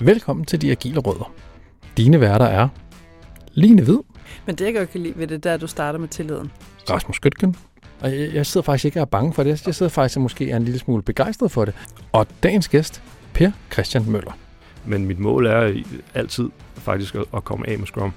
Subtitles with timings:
[0.00, 1.32] Velkommen til De Agile Rødder.
[1.96, 2.68] Dine værter er
[3.52, 3.98] Line Hvid,
[4.46, 6.50] Men det, jeg godt kan lide ved det, der, at du starter med tilliden.
[6.90, 7.56] Rasmus Gøtgen,
[8.00, 9.66] og jeg, jeg sidder faktisk ikke og er bange for det.
[9.66, 11.74] Jeg sidder faktisk og måske er en lille smule begejstret for det.
[12.12, 13.02] Og dagens gæst,
[13.34, 14.32] Per Christian Møller.
[14.84, 15.82] Men mit mål er
[16.14, 18.12] altid faktisk at, at komme af med Scrum.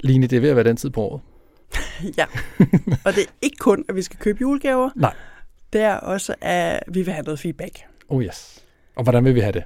[0.00, 1.20] Line, det er ved at være den tid på året.
[2.18, 2.26] ja.
[3.04, 4.90] Og det er ikke kun, at vi skal købe julegaver.
[4.96, 5.14] Nej.
[5.72, 7.78] Det er også, at vi vil have noget feedback.
[8.08, 8.64] Oh yes.
[8.96, 9.64] Og hvordan vil vi have det?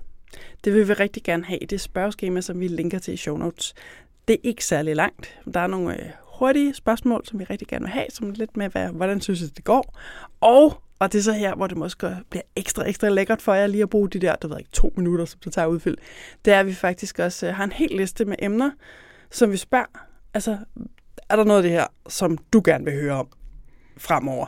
[0.64, 3.36] Det vil vi rigtig gerne have i det spørgeskema, som vi linker til i show
[3.36, 3.74] notes.
[4.28, 5.38] Det er ikke særlig langt.
[5.54, 8.68] Der er nogle øh, hurtige spørgsmål, som vi rigtig gerne vil have, som lidt med,
[8.68, 9.98] hvad, hvordan synes I, det går.
[10.40, 13.66] Og, og det er så her, hvor det måske bliver ekstra, ekstra lækkert for jer
[13.66, 15.96] lige at bruge de der, du ved ikke, to minutter, som det tager at udfylde.
[16.44, 18.70] Det er, at vi faktisk også øh, har en hel liste med emner,
[19.30, 20.06] som vi spørger.
[20.34, 20.58] Altså,
[21.30, 23.28] er der noget af det her, som du gerne vil høre om
[23.98, 24.46] fremover?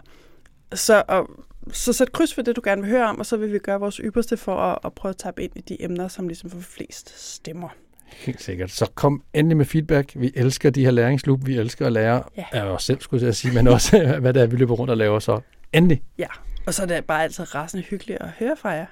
[0.75, 1.31] Så, og,
[1.73, 3.81] så sæt kryds for det, du gerne vil høre om, og så vil vi gøre
[3.81, 6.61] vores ypperste for at, at prøve at tabe ind i de emner, som ligesom får
[6.61, 7.69] flest stemmer.
[8.07, 8.71] Helt sikkert.
[8.71, 10.13] Så kom endelig med feedback.
[10.17, 11.39] Vi elsker de her læringsloop.
[11.47, 12.45] Vi elsker at lære Ja.
[12.53, 14.97] af os selv, skulle jeg sige, men også hvad det er, vi løber rundt og
[14.97, 15.19] laver.
[15.19, 15.41] Så
[15.73, 16.03] endelig.
[16.19, 16.27] Ja,
[16.67, 18.87] og så er det bare altid rasende hyggeligt at høre fra jer.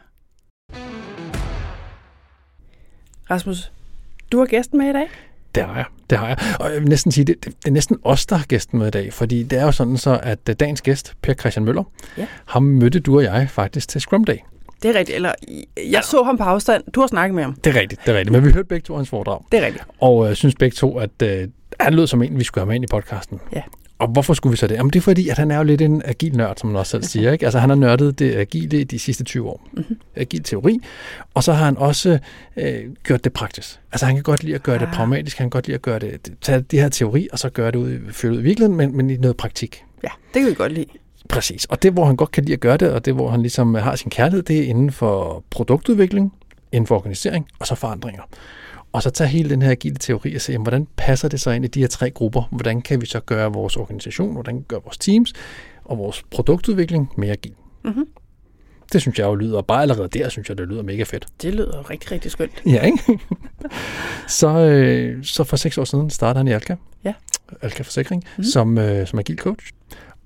[3.30, 3.72] Rasmus,
[4.32, 5.08] du har gæsten med i dag.
[5.54, 5.84] Det har jeg.
[6.10, 6.38] Det har jeg.
[6.60, 8.86] Og jeg vil næsten sige, det, det, det er næsten os, der har gæsten med
[8.86, 9.12] i dag.
[9.12, 11.84] Fordi det er jo sådan så, at øh, dagens gæst, Per Christian Møller,
[12.18, 12.26] Ja.
[12.46, 14.36] ham mødte du og jeg faktisk til Scrum Day.
[14.82, 15.32] Det er rigtigt, eller
[15.90, 16.84] jeg så ham på afstand.
[16.94, 17.54] Du har snakket med ham.
[17.54, 18.32] Det er rigtigt, det er rigtigt.
[18.32, 19.40] Men vi hørte begge to hans foredrag.
[19.52, 19.84] Det er rigtigt.
[20.00, 21.48] Og øh, synes begge to, at øh,
[21.80, 23.40] han lød som en, vi skulle have med ind i podcasten.
[23.52, 23.62] Ja.
[23.98, 24.74] Og hvorfor skulle vi så det?
[24.74, 26.90] Jamen det er fordi, at han er jo lidt en agil nørd, som han også
[26.90, 27.32] selv siger.
[27.32, 27.44] Ikke?
[27.44, 29.68] Altså han har nørdet det agile de sidste 20 år.
[29.72, 29.96] Mm-hmm.
[30.16, 30.78] Agil teori.
[31.34, 32.18] Og så har han også
[32.56, 33.80] øh, gjort det praktisk.
[33.92, 34.92] Altså han kan godt lide at gøre det Ah.
[34.92, 35.38] pragmatisk.
[35.38, 37.70] Han kan godt lide at gøre det, det- tage det her teori, og så gøre
[37.70, 39.82] det ud, føre det ud i virkeligheden, men, men i noget praktik.
[40.04, 40.86] Ja, det kan vi godt lide.
[41.28, 41.64] Præcis.
[41.64, 43.74] Og det, hvor han godt kan lide at gøre det, og det, hvor han ligesom
[43.74, 46.32] har sin kærlighed, det er inden for produktudvikling,
[46.72, 48.22] inden for organisering, og så forandringer.
[48.92, 51.50] Og så tage hele den her agile teori og se, jamen, hvordan passer det så
[51.50, 52.42] ind i de her tre grupper?
[52.50, 55.32] Hvordan kan vi så gøre vores organisation, hvordan gøre vores teams
[55.84, 57.54] og vores produktudvikling mere agil?
[57.84, 58.08] Mhm.
[58.92, 61.26] Det synes jeg jo lyder, bare allerede der synes jeg, det lyder mega fedt.
[61.42, 62.62] Det lyder rigtig, rigtig skønt.
[62.66, 63.18] Ja, ikke?
[64.38, 66.74] så, øh, så for seks år siden startede han i Alka.
[67.04, 67.12] Ja.
[67.62, 68.44] Alka Forsikring, mm.
[68.44, 69.72] som, øh, som agil coach.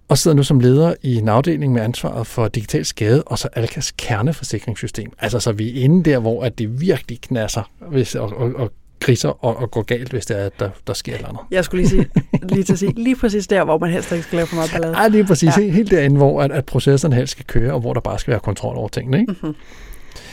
[0.09, 3.49] Og sidder nu som leder i en afdeling med ansvaret for digital skade, og så
[3.53, 5.13] Alkas kerneforsikringssystem.
[5.19, 8.73] Altså, så vi er inde der, hvor at det virkelig knasser hvis, og, og, og
[9.01, 11.41] griser og, og går galt, hvis det er, at der, der sker et eller andet.
[11.51, 12.09] Jeg skulle lige, sige,
[12.43, 14.71] lige til at sige, lige præcis der, hvor man helst ikke skal lave for meget
[14.73, 15.13] ballade.
[15.13, 15.57] Det er præcis.
[15.59, 15.63] Ja.
[15.63, 15.71] Ja.
[15.71, 18.41] Helt derinde, hvor at, at processerne helst skal køre, og hvor der bare skal være
[18.41, 19.21] kontrol over tingene.
[19.21, 19.35] Ikke?
[19.43, 19.55] Mhm.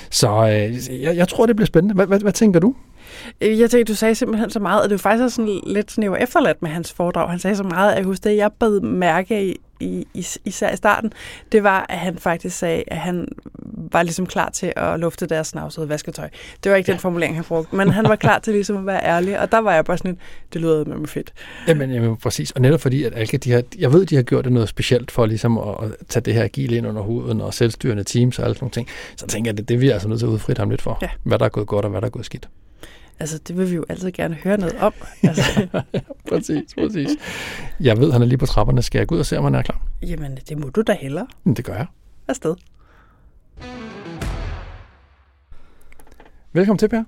[0.09, 1.95] Så øh, jeg, jeg tror, det bliver spændende.
[1.95, 2.75] Hvad, hvad, hvad tænker du?
[3.41, 6.03] Øh, Jeg tænkte, du sagde simpelthen så meget, og det var faktisk sådan lidt sådan,
[6.03, 7.29] jeg var efterladt med hans foredrag.
[7.29, 10.73] Han sagde så meget, at jeg husker det, jeg bed mærke i, i, is- især
[10.73, 11.13] i starten,
[11.51, 13.27] det var, at han faktisk sagde, at han
[13.91, 16.29] var ligesom klar til at lufte deres snavsede vasketøj.
[16.63, 16.93] Det var ikke ja.
[16.93, 19.57] den formulering, han brugte, men han var klar til ligesom at være ærlig, og der
[19.57, 20.21] var jeg bare sådan, lidt,
[20.53, 21.33] det lyder med mig fedt.
[21.67, 22.51] Jamen, jamen, præcis.
[22.51, 25.11] Og netop fordi, at Alka, de har, jeg ved, de har gjort det noget specielt
[25.11, 28.45] for ligesom at, at tage det her agile ind under huden og selvstyrende teams og
[28.45, 28.87] alle sådan nogle ting.
[29.15, 30.81] Så tænker jeg, at det, det er vi altså nødt til at udfrit ham lidt
[30.81, 30.97] for.
[31.01, 31.09] Ja.
[31.23, 32.49] Hvad der er gået godt og hvad der er gået skidt.
[33.19, 34.93] Altså, det vil vi jo altid gerne høre noget om.
[35.23, 35.67] Altså,
[36.29, 37.09] præcis, præcis.
[37.79, 38.81] Jeg ved, han er lige på trapperne.
[38.81, 39.81] Skal jeg gå ud og se, om han er klar?
[40.01, 41.27] jamen, det må du da hellere.
[41.43, 41.85] Men det gør jeg.
[42.27, 42.55] Afsted.
[46.53, 47.03] Velkommen til, Per.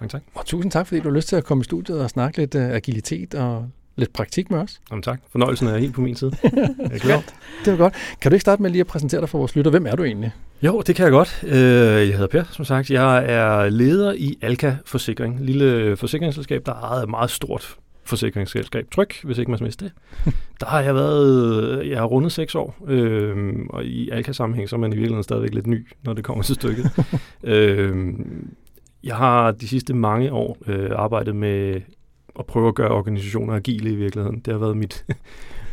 [0.00, 0.22] Mange tak.
[0.34, 2.54] Og tusind tak, fordi du har lyst til at komme i studiet og snakke lidt
[2.54, 4.80] uh, agilitet og lidt praktik med os.
[4.90, 5.20] Jamen, tak.
[5.32, 6.32] Fornøjelsen er helt på min side.
[6.42, 6.52] Jeg
[6.92, 7.18] er glad.
[7.64, 7.94] Det var godt.
[8.20, 9.70] Kan du ikke starte med lige at præsentere dig for vores lytter?
[9.70, 10.32] Hvem er du egentlig?
[10.62, 11.40] Jo, det kan jeg godt.
[11.46, 12.90] Øh, Jeg hedder Per, som sagt.
[12.90, 15.40] Jeg er leder i Alka Forsikring.
[15.40, 18.86] Lille forsikringsselskab, der er ejet meget stort forsikringsselskab.
[18.94, 19.92] Tryk, hvis ikke man vidste det.
[20.60, 24.80] Der har jeg været, jeg har rundet seks år, øh, og i Alka-sammenhæng, så er
[24.80, 26.90] man i virkeligheden stadigvæk lidt ny, når det kommer til stykket.
[27.44, 27.94] øh,
[29.04, 31.80] jeg har de sidste mange år øh, arbejdet med
[32.38, 34.38] at prøve at gøre organisationer agile i virkeligheden.
[34.38, 35.04] Det har været mit,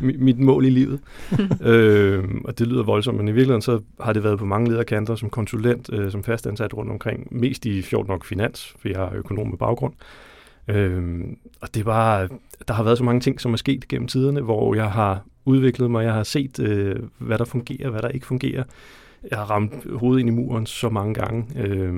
[0.00, 1.00] mit, mål i livet.
[1.70, 5.14] øh, og det lyder voldsomt, men i virkeligheden så har det været på mange lederkanter
[5.14, 7.28] som konsulent, øh, som fastansat rundt omkring.
[7.30, 9.94] Mest i fjort nok finans, for jeg har økonom med baggrund.
[10.68, 11.24] Øh,
[11.60, 12.28] og det er bare,
[12.68, 15.90] der har været så mange ting, som er sket gennem tiderne, hvor jeg har udviklet
[15.90, 18.64] mig, jeg har set, øh, hvad der fungerer, hvad der ikke fungerer.
[19.30, 21.46] Jeg har ramt hovedet ind i muren så mange gange.
[21.56, 21.94] Øh,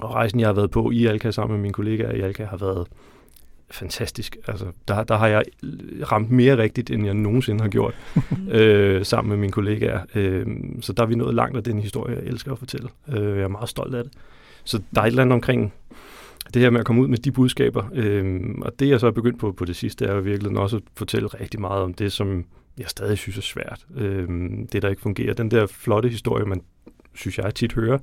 [0.00, 2.56] og rejsen, jeg har været på i Alka sammen med mine kollegaer i Alka, har
[2.56, 2.86] været
[3.72, 4.36] fantastisk.
[4.48, 5.42] Altså, der, der har jeg
[6.12, 7.94] ramt mere rigtigt, end jeg nogensinde har gjort
[8.50, 10.00] øh, sammen med mine kollegaer.
[10.14, 10.46] Øh,
[10.80, 12.88] så der er vi nået langt af den historie, jeg elsker at fortælle.
[13.08, 14.12] Øh, jeg er meget stolt af det.
[14.64, 15.72] Så der er et eller andet omkring
[16.54, 19.10] det her med at komme ud med de budskaber, øh, og det jeg så er
[19.10, 22.12] begyndt på på det sidste, er jo virkelig også at fortælle rigtig meget om det,
[22.12, 22.44] som
[22.78, 23.86] jeg stadig synes er svært.
[23.96, 24.28] Øh,
[24.72, 25.34] det, der ikke fungerer.
[25.34, 26.62] Den der flotte historie, man
[27.14, 27.98] synes jeg tit hører,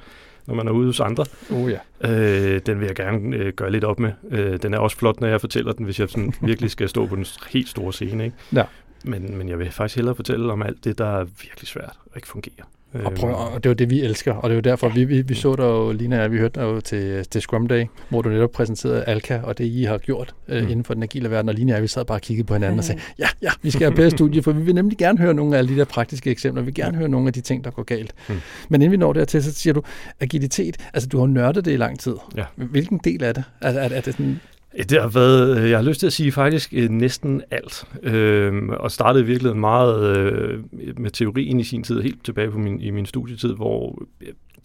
[0.49, 1.25] når man er ude hos andre.
[1.51, 1.79] Oh, ja.
[2.11, 4.11] øh, den vil jeg gerne øh, gøre lidt op med.
[4.31, 7.05] Øh, den er også flot, når jeg fortæller den, hvis jeg sådan virkelig skal stå
[7.05, 8.25] på den helt store scene.
[8.25, 8.37] Ikke?
[8.53, 8.63] Ja.
[9.03, 12.11] Men, men jeg vil faktisk hellere fortælle om alt det, der er virkelig svært og
[12.15, 12.65] ikke fungerer.
[12.93, 15.21] Og, prøv, og det var det, vi elsker, og det er jo derfor, vi, vi,
[15.21, 18.29] vi så dig jo, Lina vi hørte dig jo til, til Scrum Day, hvor du
[18.29, 20.69] netop præsenterede Alka, og det I har gjort øh, mm.
[20.69, 22.79] inden for den agile verden, og Lina og vi sad bare og kiggede på hinanden
[22.79, 25.33] og sagde, ja, ja, vi skal have bedre studie, for vi vil nemlig gerne høre
[25.33, 27.63] nogle af alle de der praktiske eksempler, vi vil gerne høre nogle af de ting,
[27.63, 28.13] der går galt.
[28.29, 28.35] Mm.
[28.69, 29.83] Men inden vi når dertil, så siger du,
[30.19, 32.15] agilitet, altså du har nørdet det i lang tid.
[32.37, 32.43] Ja.
[32.55, 33.43] Hvilken del af det?
[33.61, 34.39] Er, er, er det sådan
[34.77, 37.85] det har været, øh, jeg har lyst til at sige faktisk øh, næsten alt.
[38.03, 40.59] Øh, og startede virkelig meget øh,
[40.97, 44.03] med teorien i sin tid, helt tilbage på min, i min studietid, hvor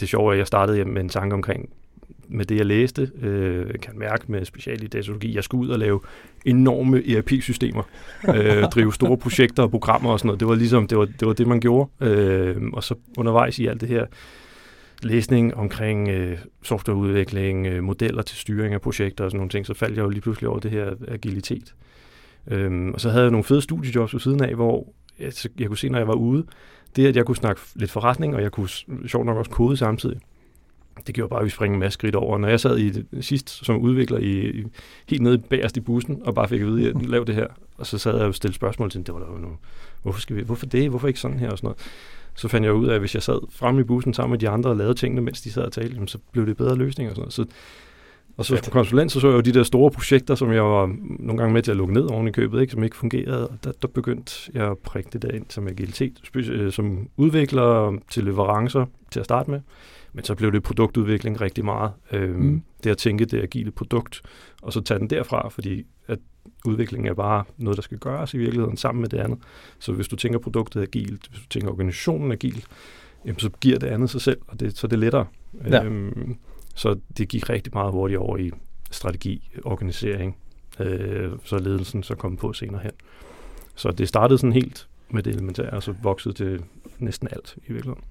[0.01, 1.69] det sjove er, at jeg startede med en tanke omkring,
[2.29, 5.79] med det jeg læste, øh, kan mærke med special i datalogi, jeg skulle ud og
[5.79, 6.01] lave
[6.45, 7.83] enorme ERP-systemer,
[8.35, 10.41] øh, drive store projekter og programmer og sådan noget.
[10.41, 11.91] Det var ligesom, det var det, var det man gjorde.
[12.01, 14.07] Øh, og så undervejs i alt det her,
[15.05, 19.75] læsning omkring øh, softwareudvikling, øh, modeller til styring af projekter og sådan nogle ting, så
[19.75, 21.75] faldt jeg jo lige pludselig over det her agilitet.
[22.51, 24.87] Øhm, og så havde jeg nogle fede studiejobs ved siden af, hvor
[25.19, 26.47] jeg, jeg kunne se, når jeg var ude,
[26.97, 28.69] det at jeg kunne snakke lidt forretning, og jeg kunne
[29.07, 30.21] sjovt nok også kode samtidig.
[31.07, 32.39] Det gjorde bare, at vi springer en masse skridt over.
[32.39, 34.65] Når jeg sad i det, sidst som udvikler i, i,
[35.09, 37.47] helt nede bagerst i bussen, og bare fik at vide, at lave det her,
[37.79, 39.57] og så sad jeg og stillede spørgsmål til, det var der jo noget,
[40.03, 41.79] hvorfor, skal vi, hvorfor det, hvorfor ikke sådan her og sådan noget
[42.37, 44.49] så fandt jeg ud af, at hvis jeg sad fremme i bussen sammen med de
[44.49, 47.17] andre og lavede tingene, mens de sad og talte, så blev det bedre løsninger og
[47.17, 47.33] sådan noget.
[47.33, 47.45] Så,
[48.37, 50.97] og så som konsulent, så så jeg jo de der store projekter, som jeg var
[51.01, 53.49] nogle gange med til at lukke ned oven i købet, ikke, som ikke fungerede.
[53.49, 57.99] Og der, der begyndte jeg at prikke det der ind som agilitet, øh, som udvikler
[58.11, 59.61] til leverancer til at starte med.
[60.15, 61.93] Men så blev det produktudvikling rigtig meget.
[62.13, 62.63] Øhm, mm.
[62.85, 64.23] Det at tænke det agile produkt,
[64.63, 66.19] og så tage den derfra, fordi at
[66.65, 69.39] udvikling er bare noget, der skal gøres i virkeligheden sammen med det andet.
[69.79, 72.67] Så hvis du tænker produktet agilt, hvis du tænker organisationen agilt,
[73.25, 75.27] jamen, så giver det andet sig selv, og det, så det er lettere.
[75.71, 75.85] Ja.
[75.85, 76.37] Øhm,
[76.75, 78.51] så det gik rigtig meget hurtigt over i
[78.91, 80.37] strategi, organisering,
[80.81, 82.93] øh, så ledelsen så kom på senere hen.
[83.75, 86.63] Så det startede sådan helt med det elementære, og så voksede til
[86.99, 88.05] næsten alt i virkeligheden.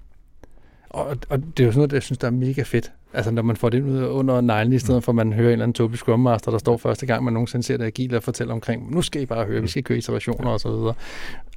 [0.94, 2.92] Og, og det er jo sådan noget, jeg synes, der er mega fedt.
[3.12, 5.52] Altså, når man får det ud under neglen, i stedet for at man hører en
[5.52, 8.22] eller anden Toby Scrum Master, der står første gang, man nogensinde ser det agile og
[8.22, 10.94] fortæller omkring, nu skal I bare høre, vi skal køre iterationer og så videre.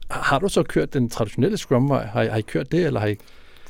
[0.09, 2.05] Har du så kørt den traditionelle Scrum-vej?
[2.05, 3.15] Har, I, har I kørt det, eller har I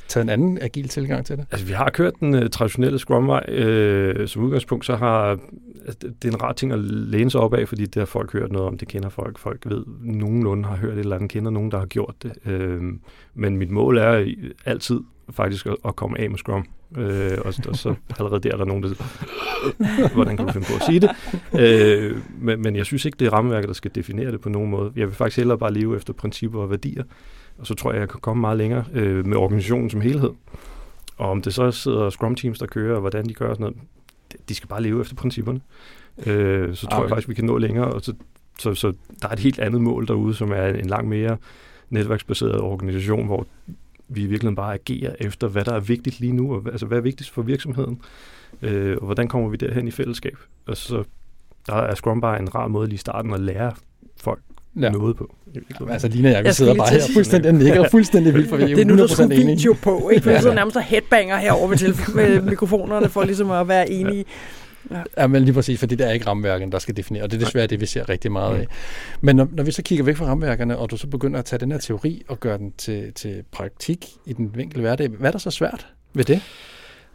[0.08, 1.46] taget en anden agil tilgang til det?
[1.50, 3.44] Altså, vi har kørt den uh, traditionelle Scrum-vej.
[3.48, 5.38] Uh, som udgangspunkt, så har
[5.86, 8.32] altså, det er en rar ting at læne sig op af, fordi det har folk
[8.32, 9.38] hørt noget om, det kender folk.
[9.38, 12.32] Folk ved, nogenlunde har hørt et eller andet, kender nogen, der har gjort det.
[12.46, 12.84] Uh,
[13.34, 14.34] men mit mål er
[14.64, 15.00] altid
[15.30, 16.64] faktisk at, at komme af med Scrum.
[16.96, 20.74] Øh, og, og så allerede der er der nogen, der hvordan kan du finde på
[20.74, 21.10] at sige det?
[21.60, 24.70] Øh, men, men jeg synes ikke, det er rammeværket, der skal definere det på nogen
[24.70, 24.92] måde.
[24.96, 27.04] Jeg vil faktisk hellere bare leve efter principper og værdier,
[27.58, 30.30] og så tror jeg, jeg kan komme meget længere øh, med organisationen som helhed.
[31.16, 33.76] Og om det så sidder Scrum Teams, der kører, og hvordan de gør sådan noget,
[34.48, 35.60] de skal bare leve efter principperne.
[36.26, 37.02] Øh, så tror okay.
[37.02, 38.14] jeg faktisk, vi kan nå længere, og så,
[38.58, 38.92] så, så
[39.22, 41.36] der er et helt andet mål derude, som er en langt mere
[41.90, 43.46] netværksbaseret organisation, hvor
[44.08, 46.98] vi i virkeligheden bare agerer efter, hvad der er vigtigt lige nu, og altså hvad
[46.98, 48.00] er vigtigst for virksomheden,
[48.62, 50.36] øh, og hvordan kommer vi derhen i fællesskab.
[50.66, 51.04] Og så
[51.66, 53.72] der er Scrum bare en rar måde lige i starten at lære
[54.20, 54.40] folk
[54.80, 54.90] ja.
[54.90, 55.34] noget på.
[55.54, 58.56] Jamen, altså Lina og jeg, vi jeg sidder bare her fuldstændig nikker, fuldstændig vildt, for
[58.56, 60.30] vi er Det er nu, der skulle video på, ikke?
[60.30, 64.24] Vi sidder nærmest og headbanger herovre med, med mikrofonerne, for ligesom at være enige.
[64.90, 65.02] Ja.
[65.16, 67.44] ja, men lige præcis, fordi det er ikke ramværken, der skal definere, og det er
[67.44, 68.66] desværre det, vi ser rigtig meget af.
[69.20, 71.60] Men når, når vi så kigger væk fra ramværkerne, og du så begynder at tage
[71.60, 75.32] den her teori og gøre den til, til praktik i den vinkel hverdag, hvad er
[75.32, 76.42] der så svært ved det?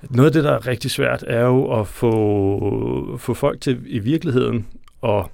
[0.10, 4.00] Noget af det, der er rigtig svært, er jo at få, få folk til i
[4.00, 4.68] virkeligheden
[5.04, 5.26] at,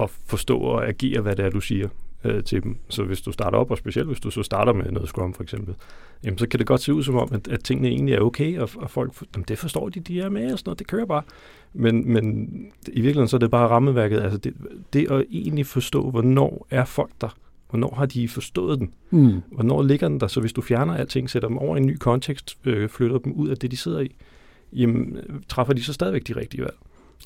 [0.00, 1.88] at forstå og agere, hvad det er, du siger
[2.24, 2.76] øh, til dem.
[2.88, 5.42] Så hvis du starter op, og specielt hvis du så starter med noget Scrum for
[5.42, 5.74] eksempel,
[6.24, 8.58] jamen, så kan det godt se ud som om, at, at tingene egentlig er okay,
[8.58, 11.06] og, og folk, jamen, det forstår de, de er med, og sådan noget, det kører
[11.06, 11.22] bare.
[11.72, 12.48] Men, men
[12.88, 14.54] i virkeligheden så er det bare rammeværket, altså det,
[14.92, 17.36] det at egentlig forstå, hvornår er folk der,
[17.72, 18.92] Hvornår har de forstået den?
[19.10, 19.40] Mm.
[19.52, 20.26] Hvornår ligger den der?
[20.26, 23.32] Så hvis du fjerner alting, sætter dem over i en ny kontekst, øh, flytter dem
[23.32, 24.14] ud af det, de sidder i,
[24.72, 26.76] jamen, træffer de så stadigvæk de rigtige valg.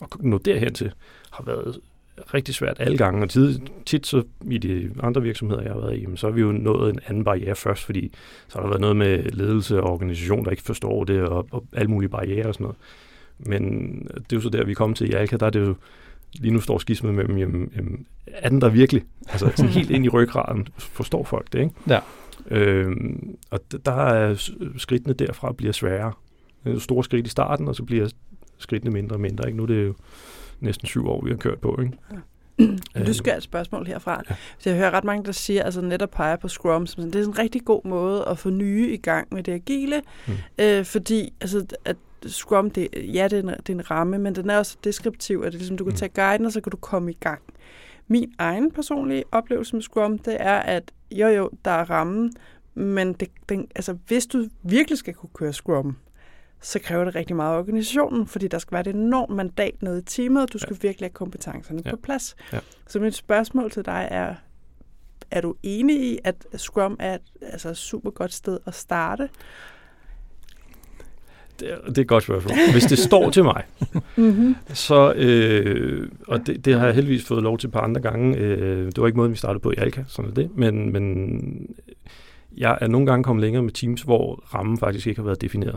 [0.01, 0.93] Og nå derhen til
[1.31, 1.81] har været
[2.35, 5.97] rigtig svært alle gange, og tit, tit så i de andre virksomheder, jeg har været
[5.97, 8.13] i, jamen, så har vi jo nået en anden barriere først, fordi
[8.49, 11.65] så har der været noget med ledelse og organisation, der ikke forstår det, og, og
[11.73, 12.77] alle mulige barriere og sådan noget.
[13.39, 15.61] Men det er jo så der, vi er kommet til i Alka, der er det
[15.61, 15.75] jo,
[16.35, 19.05] lige nu står skismet mellem, jamen, jamen, er den der virkelig?
[19.29, 21.75] Altså sådan helt ind i ryggraden, forstår folk det, ikke?
[21.89, 22.01] Ja.
[22.51, 26.13] Øhm, og der er skridtene derfra bliver sværere.
[26.79, 28.09] Store skridt i starten, og så bliver
[28.59, 29.47] skridtene mindre og mindre.
[29.47, 29.57] Ikke?
[29.57, 29.95] Nu er det jo
[30.61, 31.81] næsten syv år, vi har kørt på.
[31.83, 31.99] Ikke?
[33.07, 34.23] Du skal et spørgsmål herfra.
[34.31, 34.35] Ja.
[34.59, 37.19] Så jeg hører ret mange, der siger, altså netop peger på Scrum, som sådan, det
[37.19, 40.33] er sådan en rigtig god måde at få nye i gang med det agile, Mm.
[40.59, 41.97] øh, fordi altså, at
[42.27, 45.43] Scrum, det, ja, det er, en, det er en ramme, men den er også deskriptiv,
[45.47, 45.97] at det ligesom, du kan Mm.
[45.97, 47.41] tage guiden, og så kan du komme i gang.
[48.09, 52.33] Min egen personlige oplevelse med Scrum, det er, at jo jo, der er rammen,
[52.75, 55.97] men det, den, altså, hvis du virkelig skal kunne køre Scrum,
[56.61, 59.99] så kræver det rigtig meget af organisationen, fordi der skal være et enormt mandat nede
[59.99, 60.89] i teamet, og du skal ja.
[60.89, 61.91] virkelig have kompetencerne Ja.
[61.91, 62.37] på plads.
[62.53, 62.59] Ja.
[62.87, 64.35] Så mit spørgsmål til dig er,
[65.31, 69.29] er du enig i, at Scrum er et altså, super godt sted at starte?
[71.61, 72.55] Det, er, det er et godt spørgsmål.
[72.73, 73.65] Hvis det står til mig,
[74.17, 74.57] Mm-hmm.
[74.69, 78.37] så, øh, og det, det har jeg heldigvis fået lov til et par andre gange,
[78.37, 81.77] øh, det var ikke måden, vi startede på i Alka, sådan er det, men, men
[82.57, 85.77] jeg er nogle gange kommet længere med teams, hvor rammen faktisk ikke har været defineret.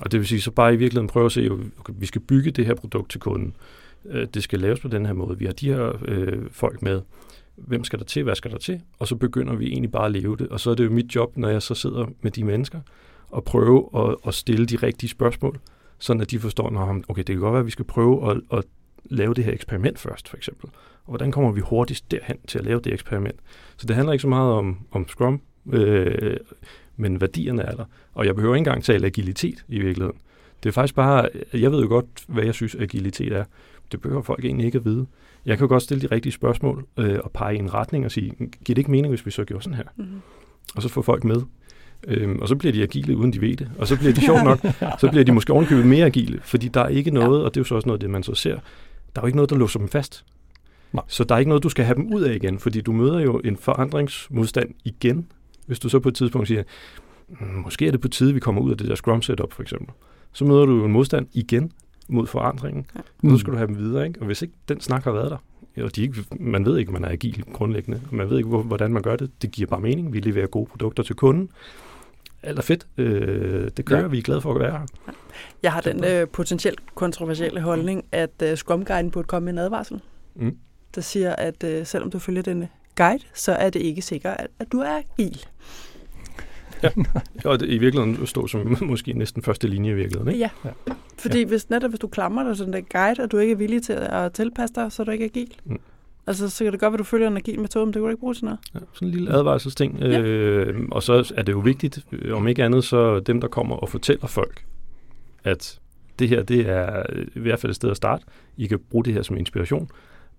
[0.00, 2.50] Og det vil sige, så bare i virkeligheden prøve at se, okay, vi skal bygge
[2.50, 3.56] det her produkt til kunden.
[4.04, 5.38] Øh, det skal laves på den her måde.
[5.38, 7.02] Vi har de her øh, folk med.
[7.56, 8.22] Hvem skal der til?
[8.22, 8.80] Hvad skal der til?
[8.98, 10.48] Og så begynder vi egentlig bare at leve det.
[10.48, 12.80] Og så er det jo mit job, når jeg så sidder med de mennesker,
[13.36, 15.58] at prøve at, at stille de rigtige spørgsmål,
[15.98, 18.40] sådan at de forstår, at okay, det kan godt være, at vi skal prøve at,
[18.52, 18.64] at
[19.04, 20.70] lave det her eksperiment først, for eksempel.
[21.04, 23.40] Og hvordan kommer vi hurtigst derhen til at lave det eksperiment?
[23.76, 25.40] Så det handler ikke så meget om, om Scrum,
[25.72, 26.36] øh,
[26.96, 27.84] men værdierne er der.
[28.14, 30.18] Og jeg behøver ikke engang tale agilitet i virkeligheden.
[30.62, 33.44] Det er faktisk bare, jeg ved jo godt, hvad jeg synes agilitet er.
[33.92, 35.06] Det behøver folk egentlig ikke at vide.
[35.46, 38.30] Jeg kan godt stille de rigtige spørgsmål øh, og pege i en retning og sige,
[38.38, 39.84] giver det ikke mening, hvis vi så gjorde sådan her?
[39.96, 40.20] Mm-hmm.
[40.76, 41.42] Og så får folk med.
[42.08, 43.70] Øhm, og så bliver de agile, uden de ved det.
[43.78, 44.60] Og så bliver de sjovt nok,
[45.00, 47.60] så bliver de måske ovenkøbet mere agile, fordi der er ikke noget, og det er
[47.60, 48.54] jo så også noget, det man så ser,
[49.14, 50.24] der er jo ikke noget, der låser dem fast.
[50.92, 51.04] Nej.
[51.08, 53.20] Så der er ikke noget, du skal have dem ud af igen, fordi du møder
[53.20, 55.26] jo en forandringsmodstand igen,
[55.66, 56.62] hvis du så på et tidspunkt siger,
[57.28, 59.62] "Mm, måske er det på tide, vi kommer ud af det der Scrum setup for
[59.62, 59.88] eksempel.
[60.32, 61.72] Så møder du en modstand igen
[62.08, 62.86] mod forandringen.
[62.96, 63.00] Ja.
[63.22, 64.20] Nu skal du have dem videre, ikke?
[64.20, 67.04] Og hvis ikke den snak har været der, og de ikke, man ved ikke, man
[67.04, 69.80] er agil grundlæggende, og man ved ikke, hvor, hvordan man gør det, det giver bare
[69.80, 70.12] mening.
[70.12, 71.48] Vi leverer gode produkter til kunden.
[72.42, 72.86] Alt er fedt.
[72.96, 74.06] Øh, det kører, Ja.
[74.06, 75.12] vi er glade for at være her.
[75.62, 79.58] Jeg har den øh, potentielt kontroversielle holdning, at øh, Scrum Guiden burde komme med en
[79.58, 80.00] advarsel,
[80.34, 80.56] Mm.
[80.94, 84.72] der siger, at øh, selvom du følger denne guide, så er det ikke sikkert, at,
[84.72, 85.46] du er agil.
[87.44, 90.32] Og det, i virkeligheden stå som måske næsten første linje i virkeligheden.
[90.32, 90.50] Ikke?
[90.66, 90.72] Ja.
[91.18, 93.56] Fordi hvis, netop hvis du klamrer dig til den der guide, og du ikke er
[93.56, 95.54] villig til at tilpasse dig, så er du ikke agil.
[95.64, 95.80] Mm.
[96.26, 98.02] Altså, så kan det godt være, at du følger en agil metode, men det kan
[98.02, 98.58] du ikke bruge til noget.
[98.74, 99.98] Ja, sådan en lille advarselsting.
[99.98, 100.20] Ja.
[100.20, 103.76] Øh, og så er det jo vigtigt, øh, om ikke andet, så dem, der kommer
[103.76, 104.64] og fortæller folk,
[105.44, 105.78] at
[106.18, 107.02] det her, det er
[107.34, 108.24] i hvert fald et sted at starte.
[108.56, 109.90] I kan bruge det her som inspiration.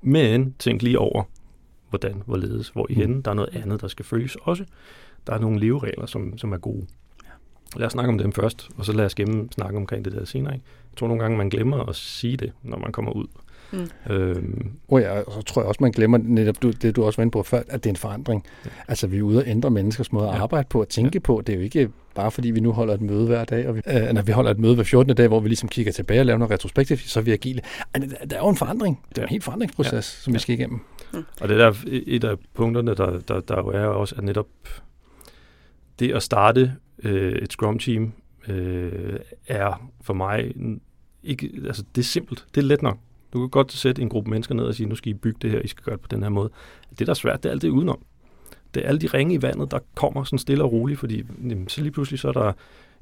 [0.02, 1.24] Men tænk lige over,
[1.90, 3.00] hvordan, hvorledes, hvor I Mm.
[3.02, 3.22] henne.
[3.22, 4.64] Der er noget andet, der skal følges også.
[5.28, 6.86] Der er nogle leveregler, som, som er gode.
[7.76, 10.26] Lad os snakke om dem først, og så lad os gemme snakke omkring det der
[10.26, 10.54] senere.
[10.54, 10.66] Ikke?
[10.92, 13.26] Jeg tror nogle gange, man glemmer at sige det, når man kommer ud.
[13.72, 13.90] Mm.
[14.14, 17.18] Øhm, Oh ja, og så tror jeg også, man glemmer netop du, det, du også
[17.18, 18.46] var inde på før, at det er en forandring.
[18.66, 18.70] Ja.
[18.88, 20.42] Altså, vi er ude og ændre menneskers måde at Ja.
[20.44, 21.20] arbejde på og tænke ja.
[21.20, 21.42] på.
[21.48, 23.82] Det er jo ikke bare fordi, vi nu holder et møde hver dag, og vi,
[23.88, 25.16] øh, når vi holder et møde hver 14.
[25.16, 27.62] dag, hvor vi ligesom kigger tilbage og laver noget retrospektivt, så er vi agile.
[27.94, 29.00] Ej, Der, er jo en forandring.
[29.10, 29.26] Det er Ja.
[29.26, 30.02] en helt forandringsproces, ja.
[30.02, 30.40] som vi Ja.
[30.40, 30.80] skal igennem.
[31.14, 31.26] Mm.
[31.42, 34.48] Og det er der et af punkterne, der, der, der jo er også, at netop
[36.00, 36.74] det at starte
[37.04, 38.12] øh, et Scrum-team
[38.48, 40.54] øh, er for mig
[41.24, 42.98] ikke, altså det er simpelt, det er let nok.
[43.34, 45.52] Du kan godt sætte en gruppe mennesker ned og sige, nu skal I bygge det
[45.52, 46.50] her, I skal gøre det på den her måde.
[47.00, 48.00] Det, der er svært, det er alt det udenom.
[48.74, 51.70] Det er alle de ringe i vandet, der kommer sådan stille og roligt, fordi jamen,
[51.70, 52.54] så lige pludselig så er der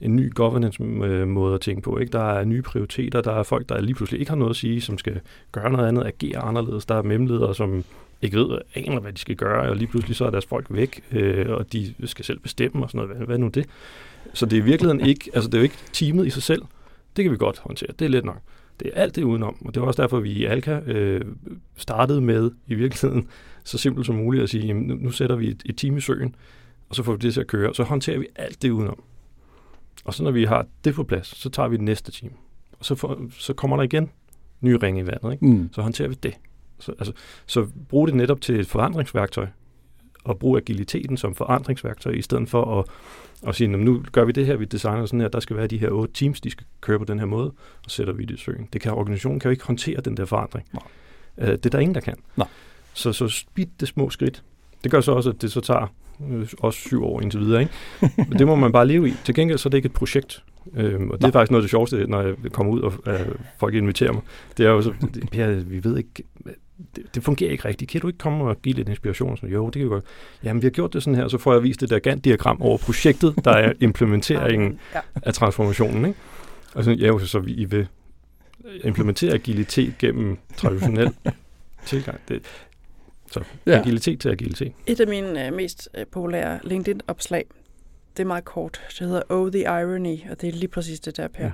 [0.02, 1.98] en ny governance-måde øh, at tænke på.
[1.98, 2.12] Ikke?
[2.12, 4.82] Der er nye prioriteter, der er folk, der lige pludselig ikke har noget at sige,
[4.82, 5.20] som skal
[5.52, 6.86] gøre noget andet, agere anderledes.
[6.86, 7.84] Der er memledere, som
[8.22, 11.04] ikke ved, aner, hvad de skal gøre, og lige pludselig så er deres folk væk,
[11.12, 13.18] øh, og de skal selv bestemme og sådan noget.
[13.18, 13.66] Hvad, hvad nu det?
[14.34, 16.62] Så det er i virkeligheden ikke, altså det er jo ikke teamet i sig selv.
[17.16, 17.90] Det kan vi godt håndtere.
[18.00, 18.40] Det er let nok.
[18.80, 21.22] Det er alt det udenom, og det var også derfor, vi i Alka øh,
[21.76, 23.28] startede med i virkeligheden
[23.64, 26.02] så simpelt som muligt at sige, jamen, nu, nu sætter vi et, et team i
[26.02, 26.36] søen,
[26.90, 29.04] og så får vi det til at køre, og så håndterer vi alt det udenom.
[30.04, 32.34] Og så når vi har det på plads, så tager vi det næste team.
[32.80, 34.12] Og så, får, så kommer der igen
[34.62, 35.32] nye ringe i vandet.
[35.32, 35.46] Ikke?
[35.46, 35.70] Mm.
[35.74, 36.34] så håndterer vi det.
[36.80, 37.14] Så, altså,
[37.46, 39.48] så brug det netop til et forandringsværktøj,
[40.24, 42.86] og brug agiliteten som forandringsværktøj, i stedet for at,
[43.48, 45.68] at sige, "Nå, nu gør vi det her, vi designer sådan her, der skal være
[45.68, 47.54] de her otte teams, de skal køre på den her måde,
[47.86, 48.70] og sætter vi det i søen.
[48.74, 50.68] Det kan, organisationen kan jo ikke håndtere den der forandring.
[50.74, 50.84] Nej.
[51.38, 52.16] Uh, det er der ingen, der kan.
[52.36, 52.48] Nej.
[52.94, 54.44] Så, så speed det små skridt.
[54.84, 55.88] Det gør så også, at det så tager
[56.32, 57.62] øh, også syv år indtil videre.
[57.62, 57.74] Ikke?
[58.18, 59.14] Men det må man bare leve i.
[59.26, 60.44] Til gengæld så er det ikke et projekt.
[60.76, 63.20] Øhm, og det er faktisk noget af det sjoveste, når jeg kommer ud, og øh,
[63.58, 64.22] folk inviterer mig.
[64.58, 64.94] Det er jo så,
[65.32, 66.10] Per, vi ved ikke,
[66.96, 67.92] det, det fungerer ikke rigtigt.
[67.92, 69.38] Kan du ikke komme og give lidt inspiration?
[69.38, 70.04] Så, jo, det kan vi godt.
[70.44, 72.78] Jamen, vi har gjort det sådan her, så får jeg vist det der Gantt-diagram over
[72.78, 75.00] projektet, der er implementeringen Ja.
[75.24, 76.06] af transformationen.
[76.06, 76.20] Ikke?
[76.76, 77.88] Og så, ja, jo, så vi vil
[78.84, 81.10] implementere agilitet gennem traditionel
[81.86, 82.20] tilgang.
[82.28, 82.42] Det,
[83.44, 83.80] så Ja.
[83.80, 84.72] agilitet til agilitet.
[84.88, 87.46] Et af mine øh, mest øh, populære LinkedIn-opslag,
[88.18, 88.82] det er meget kort.
[89.00, 91.44] Det hedder Oh the Irony, og det er lige præcis det der, Per.
[91.44, 91.52] Ja.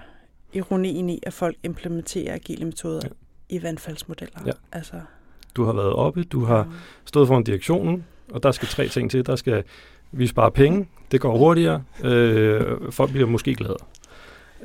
[0.54, 3.10] Ironien i, at folk implementerer agile metoder Ja.
[3.56, 4.40] i vandfaldsmodeller.
[4.46, 4.52] Ja.
[4.72, 4.94] Altså,
[5.56, 6.74] Du har været oppe, du har
[7.06, 9.26] stået foran direktionen, og der skal tre ting til.
[9.26, 9.64] Der skal
[10.12, 12.62] vi spare penge, det går hurtigere, øh,
[12.92, 13.78] folk bliver måske glade.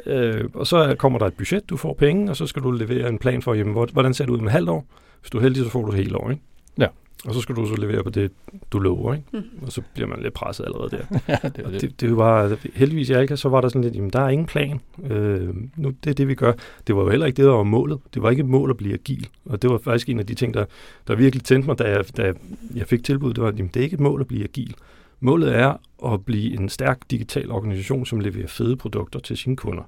[0.06, 3.08] Øh, og så kommer der et budget, du får penge, og så skal du levere
[3.08, 4.86] en plan for, jamen, hvor- hvordan ser det ud med halvt år?
[5.20, 6.42] Hvis du er heldig, så får du det hele år, ikke?
[6.78, 6.86] Ja.
[7.24, 8.32] Og så skal du så levere på det,
[8.72, 9.26] du lover, ikke?
[9.32, 9.42] Mm.
[9.62, 11.18] Og så bliver man lidt presset allerede der.
[11.28, 11.80] ja, det Og det.
[11.80, 14.20] det, det er jo bare, heldigvis i Alka, så var der sådan lidt, jamen der
[14.20, 14.80] er ingen plan.
[15.10, 16.52] Øh, nu, det er det, vi gør.
[16.86, 17.98] Det var jo heller ikke det, der var målet.
[18.14, 19.28] Det var ikke et mål at blive agil.
[19.44, 20.64] Og det var faktisk en af de ting, der,
[21.08, 22.32] der virkelig tændte mig, da jeg, da
[22.74, 23.36] jeg fik tilbuddet.
[23.36, 24.74] Det var, jamen det er ikke et mål at blive agil.
[25.20, 25.74] Målet er
[26.12, 29.82] at blive en stærk digital organisation, som leverer fede produkter til sine kunder.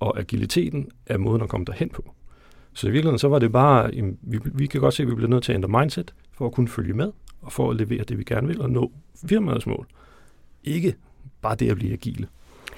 [0.00, 2.15] Og agiliteten er måden at komme derhen på.
[2.76, 5.14] Så i virkeligheden, så var det bare, jamen, vi, vi kan godt se, at vi
[5.14, 8.04] bliver nødt til at ændre mindset, for at kunne følge med, og for at levere
[8.04, 8.92] det, vi gerne vil, og nå
[9.28, 9.86] firmaets mål.
[10.64, 10.94] Ikke
[11.42, 12.26] bare det at blive agile.